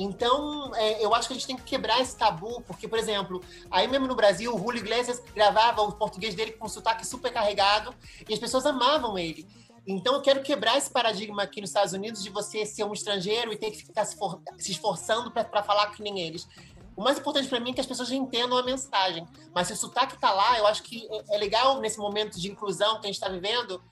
Então, 0.00 0.72
é, 0.76 1.04
eu 1.04 1.12
acho 1.12 1.26
que 1.26 1.34
a 1.34 1.36
gente 1.36 1.46
tem 1.48 1.56
que 1.56 1.64
quebrar 1.64 2.00
esse 2.00 2.16
tabu, 2.16 2.62
porque, 2.62 2.86
por 2.86 2.96
exemplo, 2.96 3.42
aí 3.68 3.88
mesmo 3.88 4.06
no 4.06 4.14
Brasil, 4.14 4.54
o 4.54 4.58
Julio 4.58 4.78
Iglesias 4.78 5.20
gravava 5.34 5.82
o 5.82 5.90
português 5.90 6.36
dele 6.36 6.52
com 6.52 6.66
um 6.66 6.68
sotaque 6.68 7.04
super 7.04 7.32
carregado 7.32 7.92
e 8.28 8.32
as 8.32 8.38
pessoas 8.38 8.64
amavam 8.64 9.18
ele. 9.18 9.44
Então, 9.84 10.14
eu 10.14 10.22
quero 10.22 10.40
quebrar 10.40 10.78
esse 10.78 10.88
paradigma 10.88 11.42
aqui 11.42 11.60
nos 11.60 11.70
Estados 11.70 11.92
Unidos 11.92 12.22
de 12.22 12.30
você 12.30 12.64
ser 12.64 12.84
um 12.84 12.92
estrangeiro 12.92 13.52
e 13.52 13.56
ter 13.56 13.72
que 13.72 13.78
ficar 13.78 14.04
se, 14.04 14.16
for, 14.16 14.40
se 14.56 14.70
esforçando 14.70 15.32
para 15.32 15.62
falar 15.64 15.90
que 15.90 16.00
nem 16.00 16.20
eles. 16.20 16.46
O 16.94 17.02
mais 17.02 17.18
importante 17.18 17.48
para 17.48 17.58
mim 17.58 17.70
é 17.70 17.72
que 17.72 17.80
as 17.80 17.86
pessoas 17.86 18.12
entendam 18.12 18.56
a 18.56 18.62
mensagem. 18.62 19.26
Mas 19.52 19.66
se 19.66 19.72
o 19.72 19.76
sotaque 19.76 20.14
está 20.14 20.30
lá, 20.30 20.58
eu 20.58 20.66
acho 20.68 20.84
que 20.84 21.08
é, 21.10 21.34
é 21.34 21.38
legal 21.38 21.80
nesse 21.80 21.98
momento 21.98 22.38
de 22.38 22.48
inclusão 22.48 23.00
que 23.00 23.06
a 23.06 23.08
gente 23.08 23.14
está 23.14 23.28
vivendo, 23.28 23.82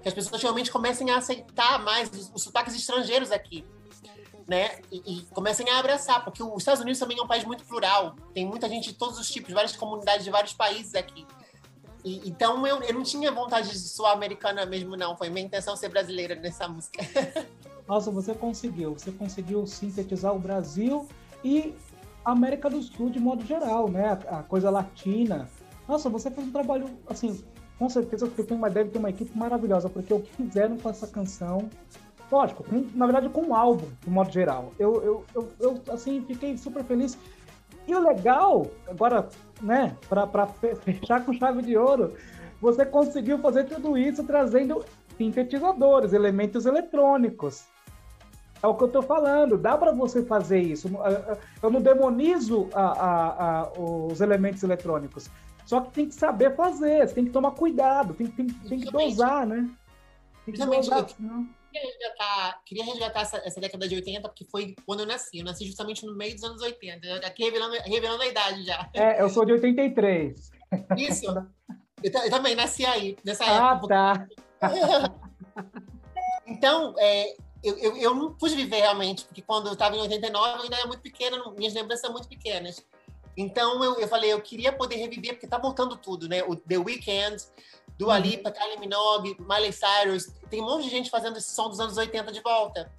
que 0.00 0.06
as 0.06 0.14
pessoas 0.14 0.40
realmente 0.40 0.70
comecem 0.70 1.10
a 1.10 1.16
aceitar 1.16 1.82
mais 1.82 2.08
os, 2.12 2.30
os 2.32 2.42
sotaques 2.42 2.74
estrangeiros 2.76 3.32
aqui 3.32 3.64
né? 4.46 4.78
E, 4.92 5.02
e, 5.06 5.22
comecem 5.26 5.68
a 5.70 5.78
abraçar, 5.78 6.22
porque 6.24 6.42
os 6.42 6.58
Estados 6.58 6.80
Unidos 6.80 6.98
também 6.98 7.18
é 7.18 7.22
um 7.22 7.26
país 7.26 7.44
muito 7.44 7.64
plural. 7.64 8.14
Tem 8.32 8.46
muita 8.46 8.68
gente 8.68 8.90
de 8.90 8.94
todos 8.94 9.18
os 9.18 9.28
tipos, 9.28 9.52
várias 9.52 9.74
comunidades 9.74 10.24
de 10.24 10.30
vários 10.30 10.52
países 10.52 10.94
aqui. 10.94 11.26
E, 12.04 12.28
então 12.28 12.64
eu, 12.66 12.80
eu 12.82 12.94
não 12.94 13.02
tinha 13.02 13.32
vontade 13.32 13.70
de 13.70 13.78
soar 13.78 14.12
americana 14.12 14.64
mesmo, 14.64 14.96
não. 14.96 15.16
Foi 15.16 15.28
minha 15.28 15.44
intenção 15.44 15.74
ser 15.76 15.88
brasileira 15.88 16.36
nessa 16.36 16.68
música. 16.68 17.02
Nossa, 17.88 18.10
você 18.10 18.34
conseguiu. 18.34 18.92
Você 18.94 19.10
conseguiu 19.10 19.66
sintetizar 19.66 20.34
o 20.34 20.38
Brasil 20.38 21.08
e 21.42 21.74
a 22.24 22.30
América 22.32 22.70
do 22.70 22.80
Sul 22.82 23.10
de 23.10 23.18
modo 23.18 23.44
geral, 23.44 23.88
né? 23.88 24.20
A, 24.28 24.38
a 24.38 24.42
coisa 24.44 24.70
latina. 24.70 25.48
Nossa, 25.88 26.08
você 26.08 26.30
fez 26.30 26.46
um 26.46 26.52
trabalho, 26.52 26.88
assim, 27.08 27.44
com 27.78 27.88
certeza 27.88 28.26
porque 28.26 28.42
tem 28.42 28.56
uma, 28.56 28.70
deve 28.70 28.90
ter 28.90 28.98
uma 28.98 29.10
equipe 29.10 29.36
maravilhosa, 29.36 29.88
porque 29.88 30.12
o 30.12 30.20
que 30.20 30.32
fizeram 30.32 30.76
com 30.76 30.88
essa 30.88 31.06
canção 31.06 31.68
lógico, 32.30 32.64
com, 32.64 32.86
na 32.94 33.06
verdade 33.06 33.28
com 33.28 33.42
um 33.42 33.54
álbum, 33.54 33.86
de 34.02 34.10
modo 34.10 34.30
geral. 34.30 34.72
Eu, 34.78 35.02
eu, 35.02 35.24
eu, 35.34 35.52
eu, 35.60 35.82
assim, 35.92 36.24
fiquei 36.26 36.56
super 36.56 36.84
feliz. 36.84 37.18
E 37.86 37.94
o 37.94 38.00
legal, 38.00 38.66
agora, 38.88 39.28
né, 39.62 39.96
para 40.08 40.46
fechar 40.82 41.24
com 41.24 41.32
chave 41.32 41.62
de 41.62 41.76
ouro, 41.76 42.14
você 42.60 42.84
conseguiu 42.84 43.38
fazer 43.38 43.64
tudo 43.64 43.96
isso 43.96 44.24
trazendo 44.24 44.84
sintetizadores, 45.16 46.12
elementos 46.12 46.66
eletrônicos. 46.66 47.64
É 48.62 48.66
o 48.66 48.74
que 48.74 48.84
eu 48.84 48.88
estou 48.88 49.02
falando, 49.02 49.58
dá 49.58 49.76
para 49.76 49.92
você 49.92 50.24
fazer 50.24 50.60
isso. 50.60 50.90
Eu 51.62 51.70
não 51.70 51.80
demonizo 51.80 52.68
a, 52.74 52.84
a, 52.84 53.60
a, 53.60 53.72
os 53.78 54.20
elementos 54.20 54.62
eletrônicos. 54.62 55.30
Só 55.64 55.80
que 55.80 55.92
tem 55.92 56.08
que 56.08 56.14
saber 56.14 56.54
fazer, 56.56 57.12
tem 57.12 57.24
que 57.24 57.30
tomar 57.30 57.50
cuidado, 57.52 58.14
tem, 58.14 58.26
tem, 58.28 58.46
tem 58.46 58.80
que 58.80 58.90
dosar, 58.90 59.46
né? 59.46 59.68
Tem 60.44 60.54
que 60.54 60.64
dosar, 60.64 61.08
senão 61.08 61.46
queria 61.72 61.88
resgatar, 61.88 62.62
queria 62.64 62.84
resgatar 62.84 63.20
essa, 63.20 63.36
essa, 63.38 63.60
década 63.60 63.88
de 63.88 63.94
80, 63.94 64.28
porque 64.28 64.44
foi 64.44 64.74
quando 64.84 65.00
eu 65.00 65.06
nasci. 65.06 65.38
Eu 65.38 65.44
nasci 65.44 65.66
justamente 65.66 66.04
no 66.04 66.16
meio 66.16 66.34
dos 66.34 66.44
anos 66.44 66.62
80. 66.62 67.26
Aqui 67.26 67.44
revelando, 67.44 67.76
revelando 67.84 68.22
a 68.22 68.26
idade 68.26 68.64
já. 68.64 68.88
É, 68.94 69.20
eu 69.20 69.28
sou 69.28 69.44
de 69.44 69.52
83. 69.52 70.50
Isso. 70.96 71.26
Eu, 72.02 72.12
eu 72.12 72.30
também 72.30 72.54
nasci 72.54 72.84
aí, 72.84 73.16
nessa 73.24 73.44
ah, 73.44 73.74
época. 73.74 73.94
Ah, 73.94 74.26
tá. 74.60 75.14
então, 76.46 76.94
é, 76.98 77.34
eu, 77.62 77.76
eu, 77.78 77.96
eu, 77.96 78.14
não 78.14 78.34
pude 78.34 78.54
viver 78.54 78.80
realmente, 78.80 79.24
porque 79.24 79.42
quando 79.42 79.66
eu 79.66 79.72
estava 79.72 79.96
em 79.96 80.00
89, 80.00 80.58
eu 80.58 80.62
ainda 80.62 80.76
era 80.76 80.86
muito 80.86 81.00
pequena, 81.00 81.38
minhas 81.56 81.74
lembranças 81.74 82.02
são 82.02 82.12
muito 82.12 82.28
pequenas. 82.28 82.84
Então, 83.36 83.84
eu, 83.84 84.00
eu 84.00 84.08
falei, 84.08 84.32
eu 84.32 84.40
queria 84.40 84.72
poder 84.72 84.96
reviver, 84.96 85.34
porque 85.34 85.46
tá 85.46 85.58
voltando 85.58 85.96
tudo, 85.96 86.28
né? 86.28 86.42
O 86.44 86.56
The 86.56 86.78
Weeknd, 86.78 87.36
Dua 87.98 88.16
uhum. 88.16 88.20
Lipa, 88.20 88.50
Kylie 88.50 88.78
Minogue, 88.78 89.36
Miley 89.40 89.72
Cyrus, 89.72 90.26
tem 90.50 90.60
um 90.60 90.66
monte 90.66 90.84
de 90.84 90.90
gente 90.90 91.10
fazendo 91.10 91.38
esse 91.38 91.54
som 91.54 91.68
dos 91.68 91.80
anos 91.80 91.96
80 91.96 92.30
de 92.32 92.40
volta. 92.40 92.92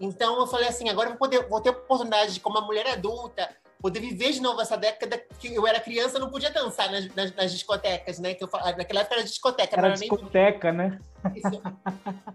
Então 0.00 0.38
eu 0.38 0.46
falei 0.46 0.68
assim, 0.68 0.88
agora 0.88 1.08
eu 1.08 1.12
vou, 1.12 1.18
poder, 1.18 1.48
vou 1.48 1.60
ter 1.60 1.70
a 1.70 1.72
oportunidade 1.72 2.34
de, 2.34 2.40
como 2.40 2.56
uma 2.56 2.64
mulher 2.64 2.86
adulta, 2.86 3.48
poder 3.80 4.00
viver 4.00 4.32
de 4.32 4.40
novo 4.40 4.60
essa 4.60 4.76
década 4.76 5.18
que 5.38 5.54
eu 5.54 5.66
era 5.66 5.80
criança, 5.80 6.18
não 6.18 6.30
podia 6.30 6.50
dançar 6.50 6.90
nas, 6.90 7.14
nas, 7.14 7.34
nas 7.34 7.52
discotecas, 7.52 8.18
né? 8.18 8.34
Que 8.34 8.44
eu, 8.44 8.48
naquela 8.76 9.00
época 9.00 9.16
era 9.16 9.24
discoteca. 9.24 9.76
Era, 9.76 9.88
era 9.88 9.96
discoteca, 9.96 10.72
nem... 10.72 10.90
né? 10.90 11.00
Isso. 11.34 11.62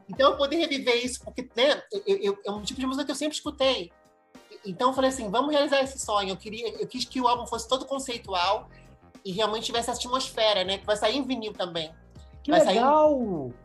Então 0.09 0.31
eu 0.31 0.37
poder 0.37 0.57
reviver 0.57 1.03
isso, 1.03 1.23
porque 1.23 1.49
né, 1.55 1.81
eu, 2.05 2.17
eu, 2.17 2.39
é 2.45 2.51
um 2.51 2.61
tipo 2.61 2.79
de 2.79 2.85
música 2.85 3.05
que 3.05 3.11
eu 3.11 3.15
sempre 3.15 3.35
escutei. 3.35 3.91
Então 4.65 4.89
eu 4.89 4.93
falei 4.93 5.09
assim, 5.09 5.29
vamos 5.29 5.51
realizar 5.51 5.81
esse 5.81 5.99
sonho. 5.99 6.29
Eu 6.29 6.37
queria, 6.37 6.69
eu 6.79 6.87
quis 6.87 7.05
que 7.05 7.19
o 7.19 7.27
álbum 7.27 7.47
fosse 7.47 7.67
todo 7.67 7.85
conceitual 7.85 8.69
e 9.25 9.31
realmente 9.31 9.65
tivesse 9.65 9.89
essa 9.89 9.99
atmosfera, 9.99 10.63
né? 10.63 10.77
Que 10.77 10.85
vai 10.85 10.95
sair 10.95 11.17
em 11.17 11.23
vinil 11.23 11.53
também. 11.53 11.93
Que 12.43 12.51
vai 12.51 12.63
legal! 12.65 13.09
Sair... 13.09 13.63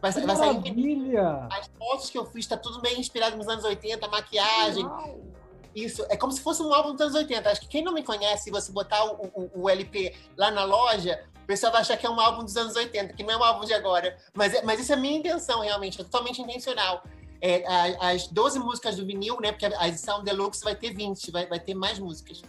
Vai, 0.00 0.12
que 0.12 0.26
vai 0.26 0.36
sair 0.36 0.54
maravilha! 0.54 1.48
As 1.50 1.70
fotos 1.78 2.10
que 2.10 2.18
eu 2.18 2.26
fiz 2.26 2.46
tá 2.46 2.56
tudo 2.56 2.80
bem 2.80 2.98
inspirado 2.98 3.36
nos 3.36 3.48
anos 3.48 3.64
80, 3.64 4.06
maquiagem. 4.08 4.84
Isso, 5.74 6.04
é 6.10 6.16
como 6.16 6.32
se 6.32 6.40
fosse 6.40 6.62
um 6.62 6.72
álbum 6.74 6.92
dos 6.92 7.00
anos 7.00 7.14
80. 7.14 7.48
Acho 7.48 7.60
que 7.60 7.68
quem 7.68 7.82
não 7.82 7.94
me 7.94 8.02
conhece, 8.02 8.44
se 8.44 8.50
você 8.50 8.70
botar 8.70 9.04
o, 9.04 9.30
o, 9.34 9.62
o, 9.62 9.70
LP 9.70 10.14
lá 10.36 10.50
na 10.50 10.64
loja, 10.64 11.24
o 11.42 11.46
pessoal 11.46 11.72
vai 11.72 11.80
achar 11.80 11.96
que 11.96 12.06
é 12.06 12.10
um 12.10 12.20
álbum 12.20 12.44
dos 12.44 12.56
anos 12.56 12.76
80, 12.76 13.14
que 13.14 13.22
não 13.22 13.34
é 13.34 13.36
um 13.36 13.44
álbum 13.44 13.64
de 13.64 13.72
agora. 13.72 14.16
Mas, 14.34 14.52
é, 14.52 14.62
mas 14.62 14.80
isso 14.80 14.92
é 14.92 14.96
a 14.96 14.98
minha 14.98 15.16
intenção, 15.16 15.60
realmente, 15.60 16.00
é 16.00 16.04
totalmente 16.04 16.42
intencional. 16.42 17.02
É, 17.40 17.64
as 18.00 18.26
12 18.28 18.58
músicas 18.58 18.96
do 18.96 19.06
vinil, 19.06 19.40
né? 19.40 19.50
Porque 19.50 19.66
a 19.66 19.88
edição 19.88 20.22
deluxe 20.22 20.62
vai 20.62 20.76
ter 20.76 20.94
20, 20.94 21.30
vai, 21.30 21.46
vai 21.46 21.58
ter 21.58 21.74
mais 21.74 21.98
músicas. 21.98 22.42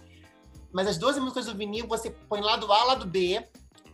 Mas 0.74 0.88
as 0.88 0.98
12 0.98 1.20
músicas 1.20 1.46
do 1.46 1.56
vinil 1.56 1.88
você 1.88 2.10
põe 2.10 2.42
lado 2.42 2.72
A, 2.72 2.84
lado 2.84 3.06
B, 3.06 3.46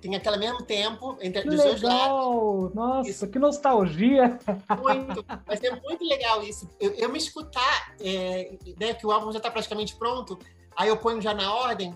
tem 0.01 0.15
aquele 0.15 0.37
mesmo 0.37 0.63
tempo 0.63 1.17
entre 1.19 1.41
que 1.41 1.49
os 1.49 1.55
dois 1.61 1.81
lados. 1.81 2.73
Nossa, 2.73 3.09
isso. 3.09 3.27
que 3.27 3.37
nostalgia! 3.37 4.39
Muito, 4.81 5.25
vai 5.45 5.57
ser 5.57 5.81
muito 5.81 6.03
legal 6.05 6.41
isso. 6.41 6.69
Eu, 6.79 6.91
eu 6.93 7.09
me 7.09 7.17
escutar, 7.17 7.95
é, 7.99 8.57
né, 8.79 8.93
que 8.93 9.05
o 9.05 9.11
álbum 9.11 9.31
já 9.31 9.37
está 9.37 9.51
praticamente 9.51 9.95
pronto, 9.95 10.39
aí 10.75 10.87
eu 10.87 10.97
ponho 10.97 11.21
já 11.21 11.33
na 11.33 11.53
ordem, 11.53 11.93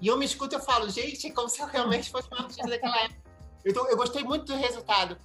e 0.00 0.06
eu 0.06 0.16
me 0.16 0.24
escuto 0.24 0.54
e 0.54 0.56
eu 0.56 0.62
falo, 0.62 0.88
gente, 0.88 1.26
é 1.26 1.30
como 1.30 1.48
se 1.48 1.60
eu 1.60 1.66
realmente 1.66 2.10
fosse 2.10 2.28
uma 2.28 2.40
artista 2.40 2.66
daquela 2.66 2.96
época. 3.02 3.20
Eu, 3.64 3.86
eu 3.88 3.96
gostei 3.96 4.22
muito 4.22 4.46
do 4.46 4.54
resultado. 4.54 5.18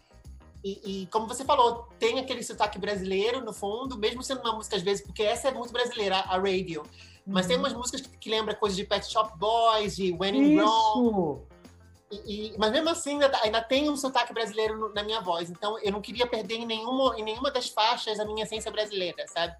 E, 0.63 1.03
e, 1.03 1.07
como 1.07 1.27
você 1.27 1.43
falou, 1.43 1.89
tem 1.99 2.19
aquele 2.19 2.41
sotaque 2.41 2.79
brasileiro 2.79 3.43
no 3.43 3.53
fundo, 3.53 3.97
mesmo 3.97 4.23
sendo 4.23 4.41
uma 4.41 4.53
música 4.53 4.77
às 4.77 4.81
vezes, 4.81 5.03
porque 5.05 5.21
essa 5.21 5.49
é 5.49 5.53
muito 5.53 5.73
brasileira, 5.73 6.17
a 6.17 6.37
radio. 6.37 6.83
Mas 7.25 7.47
tem 7.47 7.57
umas 7.57 7.73
músicas 7.73 8.01
que, 8.01 8.17
que 8.17 8.29
lembram 8.29 8.55
coisas 8.55 8.75
de 8.75 8.83
Pet 8.83 9.05
Shop 9.09 9.37
Boys, 9.37 9.95
de 9.95 10.11
When 10.13 10.35
in 10.35 10.59
Rome. 10.59 11.41
E, 12.11 12.53
e, 12.53 12.57
mas 12.57 12.71
mesmo 12.71 12.89
assim, 12.89 13.13
ainda, 13.13 13.39
ainda 13.41 13.61
tem 13.61 13.89
um 13.89 13.95
sotaque 13.95 14.33
brasileiro 14.33 14.77
no, 14.77 14.93
na 14.93 15.03
minha 15.03 15.21
voz. 15.21 15.49
Então, 15.49 15.79
eu 15.79 15.91
não 15.91 16.01
queria 16.01 16.27
perder 16.27 16.55
em 16.55 16.65
nenhuma, 16.65 17.17
em 17.17 17.23
nenhuma 17.23 17.49
das 17.49 17.69
faixas 17.69 18.19
a 18.19 18.25
minha 18.25 18.43
essência 18.43 18.71
brasileira, 18.71 19.25
sabe? 19.27 19.55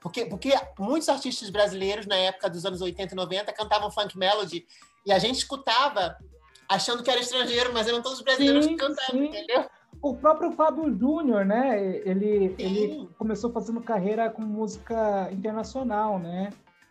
Porque, 0.00 0.26
porque 0.26 0.52
muitos 0.78 1.08
artistas 1.08 1.50
brasileiros, 1.50 2.06
na 2.06 2.16
época 2.16 2.48
dos 2.48 2.64
anos 2.64 2.80
80 2.80 3.12
e 3.12 3.16
90, 3.16 3.52
cantavam 3.52 3.90
funk 3.90 4.16
melody 4.16 4.66
e 5.04 5.12
a 5.12 5.18
gente 5.18 5.36
escutava 5.36 6.16
achando 6.68 7.02
que 7.02 7.10
era 7.10 7.20
estrangeiro, 7.20 7.72
mas 7.72 7.86
eram 7.86 8.00
todos 8.00 8.20
brasileiros 8.22 8.64
sim, 8.64 8.76
que 8.76 8.76
cantavam, 8.76 9.20
sim. 9.20 9.26
entendeu? 9.26 9.66
O 10.00 10.16
próprio 10.16 10.52
Fábio 10.52 10.96
Júnior, 10.96 11.44
né? 11.44 12.00
Ele, 12.06 12.54
ele 12.58 13.08
começou 13.18 13.52
fazendo 13.52 13.82
carreira 13.82 14.30
com 14.30 14.40
música 14.40 15.28
internacional, 15.30 16.18
né? 16.18 16.50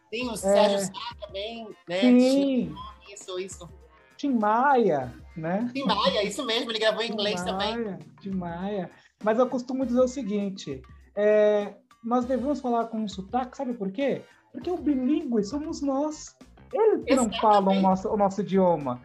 Sim, 0.10 0.30
o 0.30 0.36
Sérgio 0.36 0.78
é... 0.78 0.82
Sá 0.82 1.16
também, 1.26 1.68
né? 1.88 2.02
Sim. 2.02 2.76
Isso, 3.12 3.40
isso. 3.40 3.70
Tim 4.18 4.34
Maia, 4.34 5.14
né? 5.36 5.70
Tim 5.74 5.86
Maia, 5.86 6.24
isso 6.24 6.46
mesmo, 6.46 6.72
ele 6.72 6.80
gravou 6.80 7.02
em 7.02 7.12
inglês 7.12 7.40
Tim 7.42 7.46
também. 7.46 7.78
Maia, 7.78 8.00
Tim 8.22 8.32
Maia. 8.32 8.92
Mas 9.24 9.40
eu 9.40 9.48
costumo 9.48 9.86
dizer 9.86 10.02
o 10.02 10.08
seguinte: 10.08 10.82
é, 11.16 11.74
nós 12.04 12.26
devemos 12.26 12.60
falar 12.60 12.86
com 12.86 13.00
um 13.00 13.08
sotaque, 13.08 13.56
sabe 13.56 13.74
por 13.74 13.92
quê? 13.92 14.24
Porque 14.52 14.70
o 14.70 14.78
bilíngue 14.78 15.44
somos 15.44 15.82
nós. 15.82 16.36
Eles 16.74 17.04
que 17.04 17.16
não 17.16 17.32
falam 17.34 17.78
o 17.78 17.82
nosso, 17.82 18.10
o 18.10 18.18
nosso 18.18 18.42
idioma. 18.42 19.02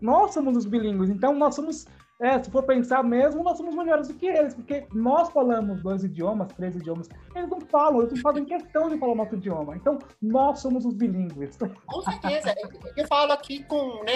Nós 0.00 0.32
somos 0.32 0.56
os 0.56 0.64
bilíngues, 0.64 1.10
então 1.10 1.34
nós 1.34 1.54
somos 1.54 1.86
é, 2.20 2.42
se 2.42 2.50
for 2.50 2.64
pensar 2.64 3.04
mesmo, 3.04 3.44
nós 3.44 3.56
somos 3.56 3.74
melhores 3.76 4.08
do 4.08 4.14
que 4.14 4.26
eles, 4.26 4.52
porque 4.52 4.86
nós 4.92 5.30
falamos 5.30 5.80
dois 5.82 6.02
idiomas, 6.02 6.52
três 6.52 6.74
idiomas. 6.74 7.08
Eles 7.34 7.48
não 7.48 7.60
falam, 7.60 8.00
eles 8.00 8.14
não 8.14 8.20
fazem 8.20 8.44
questão 8.44 8.88
de 8.88 8.98
falar 8.98 9.14
nosso 9.14 9.36
idioma. 9.36 9.76
Então, 9.76 9.98
nós 10.20 10.58
somos 10.58 10.84
os 10.84 10.94
bilíngues. 10.94 11.56
Com 11.86 12.02
certeza. 12.02 12.52
Eu 12.96 13.06
falo 13.06 13.32
aqui 13.32 13.62
com. 13.64 14.02
Né, 14.02 14.12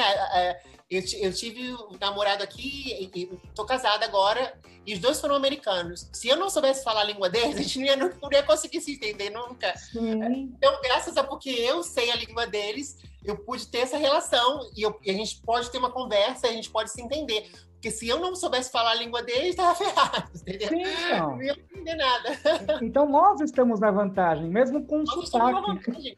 eu, 0.91 1.03
eu 1.21 1.33
tive 1.33 1.73
um 1.73 1.97
namorado 2.01 2.43
aqui, 2.43 3.09
estou 3.49 3.65
casada 3.65 4.05
agora, 4.05 4.53
e 4.85 4.95
os 4.95 4.99
dois 4.99 5.21
foram 5.21 5.37
americanos. 5.37 6.11
Se 6.13 6.29
eu 6.29 6.37
não 6.37 6.51
soubesse 6.51 6.83
falar 6.83 7.03
a 7.03 7.05
língua 7.05 7.31
deles, 7.31 7.55
a 7.57 7.63
gente 7.63 7.79
não 7.79 7.87
ia, 7.87 7.97
não 7.97 8.33
ia 8.33 8.43
conseguir 8.43 8.81
se 8.81 8.95
entender 8.95 9.31
nunca. 9.31 9.77
Sim. 9.77 10.53
Então, 10.57 10.81
graças 10.83 11.17
a 11.17 11.23
porque 11.23 11.51
eu 11.51 11.85
sei 11.85 12.11
a 12.11 12.17
língua 12.17 12.49
deles, 12.49 12.99
eu 13.25 13.37
pude 13.37 13.67
ter 13.69 13.79
essa 13.79 13.97
relação 13.97 14.69
e, 14.77 14.83
eu, 14.83 14.99
e, 15.05 15.11
a 15.11 15.15
gente 15.15 15.41
pode 15.43 15.71
ter 15.71 15.79
uma 15.79 15.91
conversa, 15.91 16.49
a 16.49 16.53
gente 16.53 16.69
pode 16.69 16.91
se 16.91 17.01
entender. 17.01 17.49
Porque 17.83 17.91
se 17.91 18.07
eu 18.07 18.21
não 18.21 18.37
soubesse 18.37 18.71
falar 18.71 18.93
a 18.93 18.95
língua 18.95 19.25
deles, 19.25 19.51
estava 19.51 19.75
ferrado, 19.75 20.31
entendeu? 20.47 20.69
Sim, 20.69 20.83
então. 20.83 21.31
Não 21.31 21.43
ia 21.43 21.53
entender 21.53 21.97
nada. 21.97 22.31
Então 22.81 23.09
nós 23.09 23.41
estamos 23.41 23.81
na 23.81 23.91
vantagem, 23.91 24.49
mesmo 24.49 24.87
com 24.87 25.03
o 25.03 25.27
sotaque. 25.27 26.17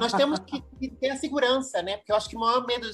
nós 0.00 0.14
temos 0.14 0.38
que, 0.38 0.62
que, 0.80 0.88
ter 0.88 1.10
a 1.10 1.16
segurança, 1.16 1.82
né? 1.82 1.98
Porque 1.98 2.10
eu 2.10 2.16
acho 2.16 2.30
que 2.30 2.36
o 2.36 2.40
maior 2.40 2.66
medo 2.66 2.88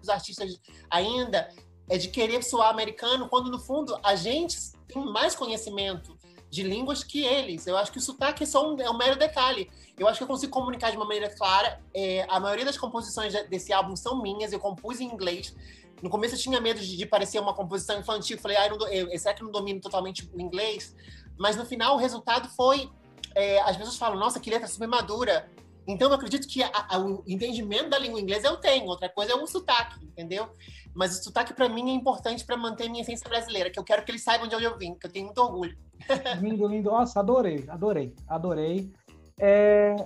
dos 0.00 0.08
artistas 0.08 0.60
ainda 0.90 1.48
é 1.88 1.96
de 1.96 2.08
querer 2.08 2.42
soar 2.42 2.68
americano, 2.68 3.28
quando 3.28 3.48
no 3.48 3.60
fundo 3.60 3.96
a 4.02 4.16
gente 4.16 4.58
tem 4.88 5.04
mais 5.04 5.36
conhecimento 5.36 6.18
de 6.50 6.64
línguas 6.64 7.04
que 7.04 7.24
eles. 7.24 7.64
Eu 7.68 7.76
acho 7.76 7.92
que 7.92 7.98
o 7.98 8.00
sotaque 8.00 8.42
é 8.42 8.46
só 8.46 8.68
um, 8.68 8.80
é 8.80 8.90
um 8.90 8.96
mero 8.96 9.16
detalhe. 9.16 9.70
Eu 9.96 10.08
acho 10.08 10.18
que 10.18 10.24
eu 10.24 10.28
consigo 10.28 10.52
comunicar 10.52 10.90
de 10.90 10.96
uma 10.96 11.06
maneira 11.06 11.32
clara. 11.32 11.80
É, 11.94 12.26
a 12.28 12.40
maioria 12.40 12.64
das 12.64 12.76
composições 12.76 13.32
desse 13.48 13.72
álbum 13.72 13.94
são 13.94 14.20
minhas, 14.20 14.52
eu 14.52 14.58
compus 14.58 15.00
em 15.00 15.04
inglês. 15.04 15.54
No 16.02 16.10
começo 16.10 16.34
eu 16.34 16.38
tinha 16.38 16.60
medo 16.60 16.80
de, 16.80 16.96
de 16.96 17.06
parecer 17.06 17.40
uma 17.40 17.54
composição 17.54 17.98
infantil. 17.98 18.38
Falei, 18.38 18.56
ah, 18.56 18.66
eu 18.66 18.78
eu, 18.88 19.18
será 19.18 19.34
que 19.34 19.42
eu 19.42 19.46
não 19.46 19.52
domino 19.52 19.80
totalmente 19.80 20.28
o 20.32 20.40
inglês? 20.40 20.94
Mas 21.38 21.56
no 21.56 21.64
final 21.64 21.94
o 21.94 21.98
resultado 21.98 22.48
foi. 22.50 22.90
É, 23.34 23.60
as 23.62 23.76
pessoas 23.76 23.96
falam, 23.96 24.18
nossa, 24.18 24.40
que 24.40 24.50
letra 24.50 24.66
super 24.66 24.88
madura. 24.88 25.50
Então 25.86 26.08
eu 26.08 26.14
acredito 26.14 26.48
que 26.48 26.62
a, 26.62 26.70
a, 26.88 26.98
o 26.98 27.22
entendimento 27.26 27.90
da 27.90 27.98
língua 27.98 28.20
inglesa 28.20 28.48
eu 28.48 28.56
tenho. 28.56 28.86
Outra 28.86 29.08
coisa 29.08 29.32
é 29.32 29.34
o 29.34 29.46
sotaque, 29.46 30.04
entendeu? 30.04 30.48
Mas 30.94 31.18
o 31.18 31.24
sotaque 31.24 31.54
para 31.54 31.68
mim 31.68 31.90
é 31.90 31.94
importante 31.94 32.44
para 32.44 32.56
manter 32.56 32.88
minha 32.88 33.02
essência 33.02 33.28
brasileira, 33.28 33.70
que 33.70 33.78
eu 33.78 33.84
quero 33.84 34.04
que 34.04 34.10
eles 34.10 34.22
saibam 34.22 34.48
de 34.48 34.56
onde 34.56 34.64
eu 34.64 34.76
vim, 34.76 34.94
que 34.94 35.06
eu 35.06 35.12
tenho 35.12 35.26
muito 35.26 35.38
orgulho. 35.38 35.76
Lindo, 36.40 36.66
lindo. 36.66 36.90
Nossa, 36.90 37.20
adorei, 37.20 37.64
adorei, 37.68 38.14
adorei. 38.28 38.92
É, 39.38 39.96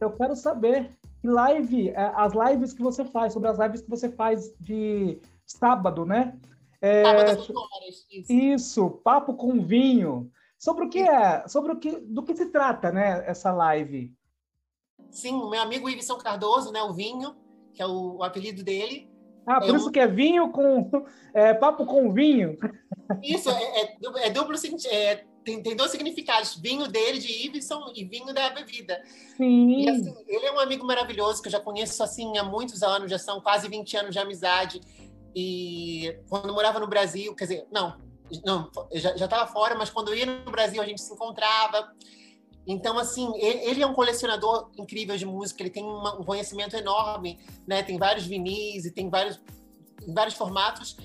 eu 0.00 0.10
quero 0.12 0.34
saber 0.34 0.90
live, 1.22 1.90
é, 1.90 2.12
as 2.14 2.32
lives 2.32 2.72
que 2.72 2.82
você 2.82 3.04
faz, 3.04 3.32
sobre 3.32 3.48
as 3.48 3.58
lives 3.58 3.82
que 3.82 3.90
você 3.90 4.08
faz 4.08 4.52
de 4.58 5.20
sábado, 5.44 6.04
né? 6.04 6.38
É, 6.80 7.04
sábado 7.04 7.30
horas, 7.30 8.06
isso. 8.10 8.32
isso, 8.32 8.90
papo 9.04 9.34
com 9.34 9.64
vinho. 9.64 10.30
Sobre 10.58 10.84
o 10.84 10.88
que 10.88 11.00
é, 11.00 11.46
sobre 11.48 11.72
o 11.72 11.76
que, 11.76 11.90
do 12.00 12.22
que 12.22 12.36
se 12.36 12.46
trata, 12.46 12.92
né, 12.92 13.24
essa 13.26 13.52
live? 13.52 14.14
Sim, 15.10 15.34
o 15.34 15.50
meu 15.50 15.60
amigo 15.60 15.88
Iveson 15.88 16.16
Cardoso, 16.16 16.70
né, 16.70 16.82
o 16.82 16.92
Vinho, 16.92 17.36
que 17.74 17.82
é 17.82 17.86
o, 17.86 18.18
o 18.18 18.22
apelido 18.22 18.62
dele. 18.62 19.10
Ah, 19.46 19.60
por 19.60 19.74
é 19.74 19.76
isso 19.76 19.88
um... 19.88 19.92
que 19.92 19.98
é 19.98 20.06
vinho 20.06 20.50
com 20.50 20.88
é, 21.34 21.52
papo 21.52 21.84
com 21.84 22.12
vinho. 22.12 22.56
Isso, 23.22 23.50
é, 23.50 23.82
é, 23.82 23.98
é 24.26 24.30
duplo 24.30 24.56
sentido. 24.56 24.92
É, 24.92 25.24
tem, 25.44 25.62
tem 25.62 25.76
dois 25.76 25.90
significados: 25.90 26.56
vinho 26.56 26.88
dele, 26.88 27.18
de 27.18 27.46
Iveson, 27.46 27.92
e 27.94 28.04
vinho 28.04 28.32
da 28.32 28.50
bebida. 28.50 29.02
Sim. 29.36 29.82
E 29.82 29.88
assim, 29.88 30.14
ele 30.26 30.46
é 30.46 30.52
um 30.52 30.60
amigo 30.60 30.86
maravilhoso 30.86 31.42
que 31.42 31.48
eu 31.48 31.52
já 31.52 31.60
conheço 31.60 32.02
assim 32.02 32.38
há 32.38 32.44
muitos 32.44 32.82
anos, 32.82 33.10
já 33.10 33.18
são 33.18 33.40
quase 33.40 33.68
20 33.68 33.96
anos 33.96 34.12
de 34.12 34.18
amizade. 34.18 34.80
E 35.34 36.16
quando 36.28 36.52
morava 36.52 36.78
no 36.78 36.86
Brasil, 36.86 37.34
quer 37.34 37.44
dizer, 37.44 37.66
não, 37.72 37.96
não, 38.44 38.70
já 38.94 39.12
estava 39.14 39.46
fora, 39.46 39.74
mas 39.74 39.90
quando 39.90 40.14
ia 40.14 40.26
no 40.26 40.50
Brasil 40.50 40.80
a 40.80 40.86
gente 40.86 41.00
se 41.00 41.12
encontrava. 41.12 41.92
Então, 42.66 42.96
assim, 42.96 43.28
ele 43.38 43.82
é 43.82 43.86
um 43.86 43.92
colecionador 43.92 44.70
incrível 44.78 45.16
de 45.16 45.26
música, 45.26 45.62
ele 45.62 45.70
tem 45.70 45.84
um 45.84 46.22
conhecimento 46.22 46.76
enorme, 46.76 47.40
né? 47.66 47.82
Tem 47.82 47.98
vários 47.98 48.24
vinis 48.24 48.84
e 48.84 48.92
tem 48.92 49.10
vários, 49.10 49.40
vários 50.06 50.36
formatos. 50.36 50.96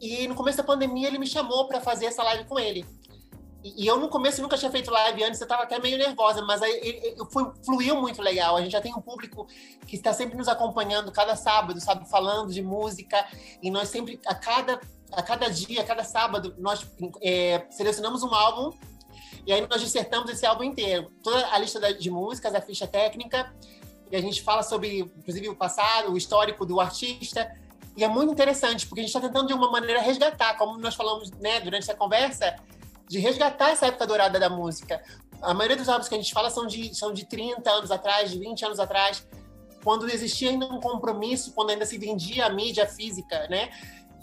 E 0.00 0.26
no 0.26 0.34
começo 0.34 0.56
da 0.56 0.64
pandemia 0.64 1.08
ele 1.08 1.18
me 1.18 1.26
chamou 1.26 1.68
para 1.68 1.80
fazer 1.80 2.06
essa 2.06 2.22
live 2.22 2.44
com 2.44 2.58
ele. 2.58 2.84
E, 3.76 3.86
eu 3.86 3.98
no 3.98 4.08
começo 4.08 4.40
nunca 4.40 4.56
tinha 4.56 4.70
feito 4.70 4.90
live 4.90 5.24
antes, 5.24 5.40
eu 5.40 5.44
estava 5.44 5.64
até 5.64 5.78
meio 5.78 5.98
nervosa, 5.98 6.42
mas 6.42 6.62
aí 6.62 7.14
eu 7.16 7.26
fluiu 7.64 8.00
muito 8.00 8.22
legal. 8.22 8.56
A 8.56 8.60
gente 8.60 8.72
já 8.72 8.80
tem 8.80 8.94
um 8.94 9.00
público 9.00 9.46
que 9.86 9.96
está 9.96 10.12
sempre 10.12 10.36
nos 10.36 10.48
acompanhando 10.48 11.10
cada 11.10 11.34
sábado, 11.34 11.80
sabe, 11.80 12.08
falando 12.08 12.52
de 12.52 12.62
música. 12.62 13.26
E 13.62 13.70
nós 13.70 13.88
sempre, 13.88 14.20
a 14.26 14.34
cada, 14.34 14.80
a 15.10 15.22
cada 15.22 15.48
dia, 15.48 15.80
a 15.80 15.84
cada 15.84 16.04
sábado, 16.04 16.54
nós 16.58 16.86
é, 17.22 17.66
selecionamos 17.70 18.22
um 18.22 18.32
álbum 18.34 18.72
e 19.46 19.52
aí 19.52 19.66
nós 19.68 19.80
dissertamos 19.80 20.30
esse 20.30 20.44
álbum 20.44 20.64
inteiro. 20.64 21.10
Toda 21.22 21.46
a 21.52 21.58
lista 21.58 21.94
de 21.94 22.10
músicas, 22.10 22.54
a 22.54 22.60
ficha 22.60 22.86
técnica, 22.86 23.52
e 24.10 24.16
a 24.16 24.20
gente 24.20 24.42
fala 24.42 24.62
sobre, 24.62 25.00
inclusive, 25.00 25.48
o 25.48 25.56
passado, 25.56 26.12
o 26.12 26.16
histórico 26.16 26.64
do 26.64 26.80
artista. 26.80 27.52
E 27.96 28.04
é 28.04 28.08
muito 28.08 28.32
interessante, 28.32 28.86
porque 28.86 29.00
a 29.00 29.04
gente 29.04 29.16
está 29.16 29.20
tentando, 29.20 29.46
de 29.48 29.54
uma 29.54 29.70
maneira, 29.70 30.00
resgatar, 30.00 30.54
como 30.56 30.78
nós 30.78 30.94
falamos 30.94 31.30
né, 31.32 31.60
durante 31.60 31.84
essa 31.84 31.94
conversa, 31.94 32.56
de 33.08 33.18
resgatar 33.18 33.70
essa 33.70 33.86
época 33.86 34.06
dourada 34.06 34.38
da 34.38 34.48
música. 34.48 35.02
A 35.40 35.54
maioria 35.54 35.76
dos 35.76 35.88
álbuns 35.88 36.08
que 36.08 36.14
a 36.14 36.18
gente 36.18 36.32
fala 36.32 36.50
são 36.50 36.66
de, 36.66 36.94
são 36.94 37.12
de 37.12 37.24
30 37.26 37.70
anos 37.70 37.90
atrás, 37.90 38.30
de 38.30 38.38
20 38.38 38.64
anos 38.64 38.80
atrás, 38.80 39.26
quando 39.84 40.08
existia 40.08 40.50
ainda 40.50 40.66
um 40.66 40.80
compromisso, 40.80 41.52
quando 41.52 41.70
ainda 41.70 41.86
se 41.86 41.96
vendia 41.98 42.46
a 42.46 42.50
mídia 42.50 42.86
física, 42.86 43.46
né? 43.48 43.70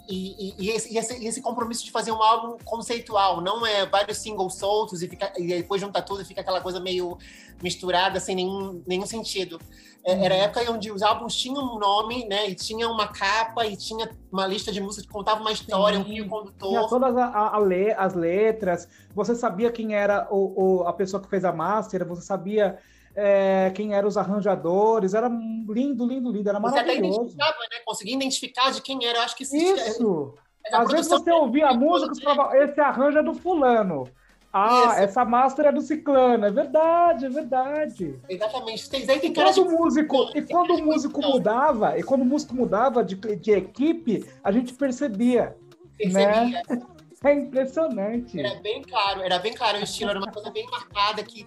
E, 0.06 0.50
e, 0.50 0.66
e, 0.66 0.70
esse, 0.70 0.92
e, 0.92 1.26
esse, 1.26 1.40
compromisso 1.40 1.82
de 1.82 1.90
fazer 1.90 2.12
um 2.12 2.22
álbum 2.22 2.58
conceitual, 2.62 3.40
não 3.40 3.64
é 3.64 3.86
vários 3.86 4.18
singles 4.18 4.56
soltos 4.56 5.02
e, 5.02 5.08
fica, 5.08 5.32
e 5.38 5.46
depois 5.46 5.80
junta 5.80 6.02
tudo 6.02 6.20
e 6.20 6.24
fica 6.26 6.42
aquela 6.42 6.60
coisa 6.60 6.78
meio 6.78 7.16
misturada, 7.62 8.20
sem 8.20 8.36
nenhum, 8.36 8.82
nenhum 8.86 9.06
sentido. 9.06 9.58
Era 10.06 10.34
a 10.34 10.38
época 10.38 10.70
onde 10.70 10.92
os 10.92 11.02
álbuns 11.02 11.34
tinham 11.34 11.64
um 11.64 11.78
nome, 11.78 12.26
né? 12.26 12.50
E 12.50 12.54
tinha 12.54 12.88
uma 12.88 13.08
capa, 13.08 13.64
e 13.64 13.74
tinha 13.74 14.10
uma 14.30 14.46
lista 14.46 14.70
de 14.70 14.78
músicas 14.78 15.06
que 15.06 15.12
contava 15.12 15.40
uma 15.40 15.50
história, 15.52 15.96
Sim. 15.96 16.02
um 16.02 16.04
fio 16.04 16.28
condutor. 16.28 16.68
Tinha 16.68 16.88
todas 16.88 17.16
a, 17.16 17.24
a, 17.24 17.56
a 17.56 17.58
le, 17.58 17.92
as 17.92 18.14
letras, 18.14 18.86
você 19.14 19.34
sabia 19.34 19.72
quem 19.72 19.94
era 19.94 20.28
o, 20.30 20.82
o, 20.82 20.82
a 20.86 20.92
pessoa 20.92 21.22
que 21.22 21.28
fez 21.28 21.42
a 21.42 21.52
master, 21.52 22.06
você 22.06 22.20
sabia 22.20 22.78
é, 23.16 23.72
quem 23.74 23.94
eram 23.94 24.06
os 24.06 24.18
arranjadores, 24.18 25.14
era 25.14 25.28
lindo, 25.28 26.06
lindo, 26.06 26.30
lindo, 26.30 26.48
era 26.50 26.60
maravilhoso. 26.60 26.92
Você 26.92 26.98
até 26.98 27.06
identificava, 27.06 27.58
né? 27.70 27.78
Conseguia 27.86 28.14
identificar 28.14 28.72
de 28.72 28.82
quem 28.82 29.06
era, 29.06 29.18
eu 29.18 29.22
acho 29.22 29.36
que 29.36 29.44
Isso! 29.44 30.34
Às 30.70 30.90
vezes 30.90 31.08
você 31.08 31.30
ouvia 31.30 31.68
a 31.68 31.74
música 31.74 32.12
e 32.14 32.22
falava, 32.22 32.56
esse 32.58 32.80
arranjo 32.80 33.18
é 33.18 33.22
do 33.22 33.34
fulano. 33.34 34.08
Ah, 34.56 34.84
Isso. 34.84 35.00
essa 35.00 35.24
master 35.24 35.66
é 35.66 35.72
do 35.72 35.82
ciclano, 35.82 36.46
é 36.46 36.50
verdade, 36.52 37.26
é 37.26 37.28
verdade. 37.28 38.20
Exatamente. 38.28 38.88
Tem, 38.88 39.04
tem 39.04 39.18
e 39.24 39.34
quando 39.34 39.52
de... 39.52 39.74
músico, 39.74 40.30
e 40.32 40.42
quando 40.42 40.74
o 40.76 40.84
músico 40.84 41.20
mudava, 41.20 41.98
e 41.98 42.04
quando 42.04 42.22
o 42.22 42.24
músico 42.24 42.54
mudava 42.54 43.02
de, 43.02 43.16
de 43.16 43.50
equipe, 43.50 44.24
a 44.44 44.52
gente 44.52 44.72
percebia. 44.74 45.56
Percebia. 45.98 46.62
Né? 46.68 46.82
É 47.24 47.32
impressionante. 47.32 48.38
Era 48.38 48.60
bem 48.60 48.82
claro, 48.82 49.22
era 49.22 49.38
bem 49.38 49.54
claro 49.54 49.78
o 49.78 49.82
estilo, 49.82 50.10
era 50.10 50.18
uma 50.18 50.30
coisa 50.30 50.50
bem 50.50 50.66
marcada 50.66 51.22
que 51.22 51.46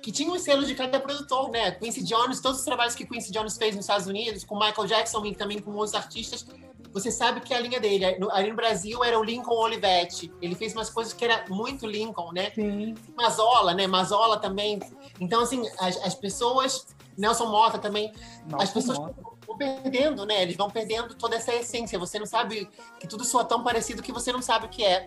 que 0.00 0.12
tinha 0.12 0.30
os 0.32 0.42
selos 0.42 0.68
de 0.68 0.74
cada 0.76 1.00
produtor, 1.00 1.50
né? 1.50 1.72
Quincy 1.72 2.04
Jones, 2.04 2.40
todos 2.40 2.60
os 2.60 2.64
trabalhos 2.64 2.94
que 2.94 3.04
Quincy 3.04 3.32
Jones 3.32 3.58
fez 3.58 3.74
nos 3.74 3.84
Estados 3.84 4.06
Unidos, 4.06 4.44
com 4.44 4.54
Michael 4.54 4.86
Jackson 4.86 5.26
e 5.26 5.34
também 5.34 5.58
com 5.58 5.72
outros 5.72 5.96
artistas, 5.96 6.46
você 6.92 7.10
sabe 7.10 7.40
que 7.40 7.54
é 7.54 7.56
a 7.56 7.60
linha 7.60 7.78
dele. 7.78 8.04
Ali 8.32 8.50
no 8.50 8.56
Brasil 8.56 9.02
era 9.04 9.18
o 9.18 9.22
Lincoln 9.22 9.54
Olivetti. 9.54 10.32
Ele 10.42 10.54
fez 10.54 10.72
umas 10.74 10.90
coisas 10.90 11.12
que 11.12 11.24
era 11.24 11.44
muito 11.48 11.86
Lincoln, 11.86 12.32
né? 12.32 12.50
Sim. 12.54 12.94
Mazola, 13.16 13.74
né? 13.74 13.86
Mazola 13.86 14.38
também. 14.38 14.80
Então, 15.20 15.42
assim, 15.42 15.62
as, 15.78 15.96
as 15.98 16.14
pessoas. 16.14 16.86
Nelson 17.16 17.46
Mota 17.46 17.78
também. 17.78 18.12
Nelson 18.46 18.62
as 18.62 18.70
pessoas 18.70 18.98
Mota. 18.98 19.14
vão 19.46 19.56
perdendo, 19.56 20.26
né? 20.26 20.42
Eles 20.42 20.56
vão 20.56 20.68
perdendo 20.68 21.14
toda 21.14 21.36
essa 21.36 21.54
essência. 21.54 21.98
Você 21.98 22.18
não 22.18 22.26
sabe 22.26 22.68
que 22.98 23.06
tudo 23.06 23.24
soa 23.24 23.44
tão 23.44 23.62
parecido 23.62 24.02
que 24.02 24.12
você 24.12 24.32
não 24.32 24.42
sabe 24.42 24.66
o 24.66 24.68
que 24.68 24.84
é. 24.84 25.06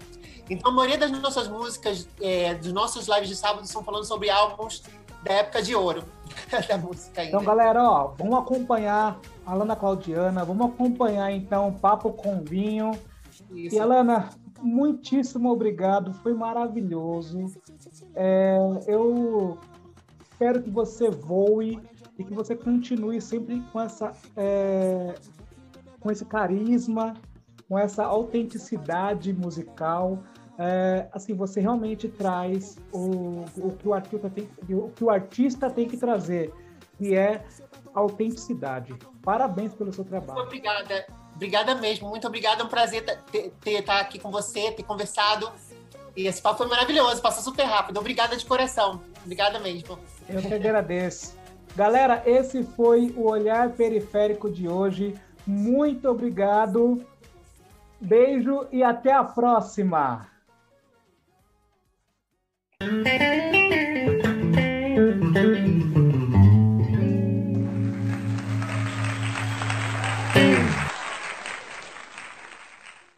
Então, 0.49 0.71
a 0.71 0.73
maioria 0.73 0.97
das 0.97 1.11
nossas 1.11 1.47
músicas, 1.47 2.07
é, 2.21 2.53
dos 2.55 2.71
nossos 2.71 3.07
lives 3.07 3.29
de 3.29 3.35
sábado, 3.35 3.65
estão 3.65 3.83
falando 3.83 4.05
sobre 4.05 4.29
álbuns 4.29 4.83
da 5.23 5.33
época 5.33 5.61
de 5.61 5.75
ouro 5.75 6.03
da 6.67 6.77
música. 6.77 7.21
Ainda. 7.21 7.37
Então, 7.37 7.43
galera, 7.43 7.83
ó, 7.83 8.13
vamos 8.17 8.37
acompanhar 8.39 9.19
Alana 9.45 9.75
Claudiana, 9.75 10.43
vamos 10.43 10.67
acompanhar 10.67 11.31
então 11.31 11.73
Papo 11.73 12.11
com 12.11 12.43
Vinho. 12.43 12.91
Isso. 13.51 13.75
E 13.75 13.79
Alana, 13.79 14.29
muitíssimo 14.61 15.51
obrigado, 15.51 16.13
foi 16.13 16.33
maravilhoso. 16.33 17.45
É, 18.15 18.57
eu 18.87 19.57
espero 20.21 20.61
que 20.61 20.69
você 20.69 21.09
voe 21.09 21.79
e 22.17 22.23
que 22.23 22.33
você 22.33 22.55
continue 22.55 23.19
sempre 23.19 23.61
com 23.71 23.81
essa 23.81 24.13
é, 24.35 25.15
com 25.99 26.11
esse 26.11 26.25
carisma, 26.25 27.13
com 27.67 27.79
essa 27.79 28.03
autenticidade 28.03 29.33
musical 29.33 30.19
é, 30.57 31.07
assim, 31.11 31.33
você 31.33 31.59
realmente 31.59 32.07
traz 32.07 32.77
o, 32.91 33.45
o, 33.57 33.71
que 33.71 33.87
o 33.87 33.93
artista 33.93 34.29
tem, 34.29 34.47
o 34.69 34.89
que 34.89 35.03
o 35.03 35.09
artista 35.09 35.69
tem 35.69 35.87
que 35.87 35.97
trazer, 35.97 36.53
que 36.97 37.15
é 37.15 37.43
autenticidade. 37.93 38.95
Parabéns 39.21 39.73
pelo 39.73 39.93
seu 39.93 40.03
trabalho. 40.03 40.41
Obrigada. 40.41 41.05
Obrigada 41.35 41.75
mesmo. 41.75 42.09
Muito 42.09 42.27
obrigada. 42.27 42.61
É 42.61 42.65
um 42.65 42.69
prazer 42.69 43.03
ter 43.31 43.51
estar 43.65 43.99
aqui 43.99 44.19
com 44.19 44.31
você, 44.31 44.71
ter 44.71 44.83
conversado. 44.83 45.51
E 46.15 46.27
esse 46.27 46.41
papo 46.41 46.59
foi 46.59 46.67
maravilhoso, 46.67 47.21
passou 47.21 47.43
super 47.43 47.63
rápido. 47.63 47.99
Obrigada 47.99 48.37
de 48.37 48.45
coração. 48.45 49.01
Obrigada 49.23 49.59
mesmo. 49.59 49.97
Eu 50.29 50.41
que 50.41 50.53
agradeço. 50.53 51.35
Galera, 51.75 52.21
esse 52.25 52.63
foi 52.63 53.11
o 53.17 53.27
Olhar 53.27 53.71
Periférico 53.71 54.49
de 54.49 54.67
hoje. 54.67 55.15
Muito 55.45 56.07
obrigado. 56.07 57.03
Beijo 57.99 58.67
e 58.71 58.83
até 58.83 59.11
a 59.11 59.23
próxima. 59.23 60.27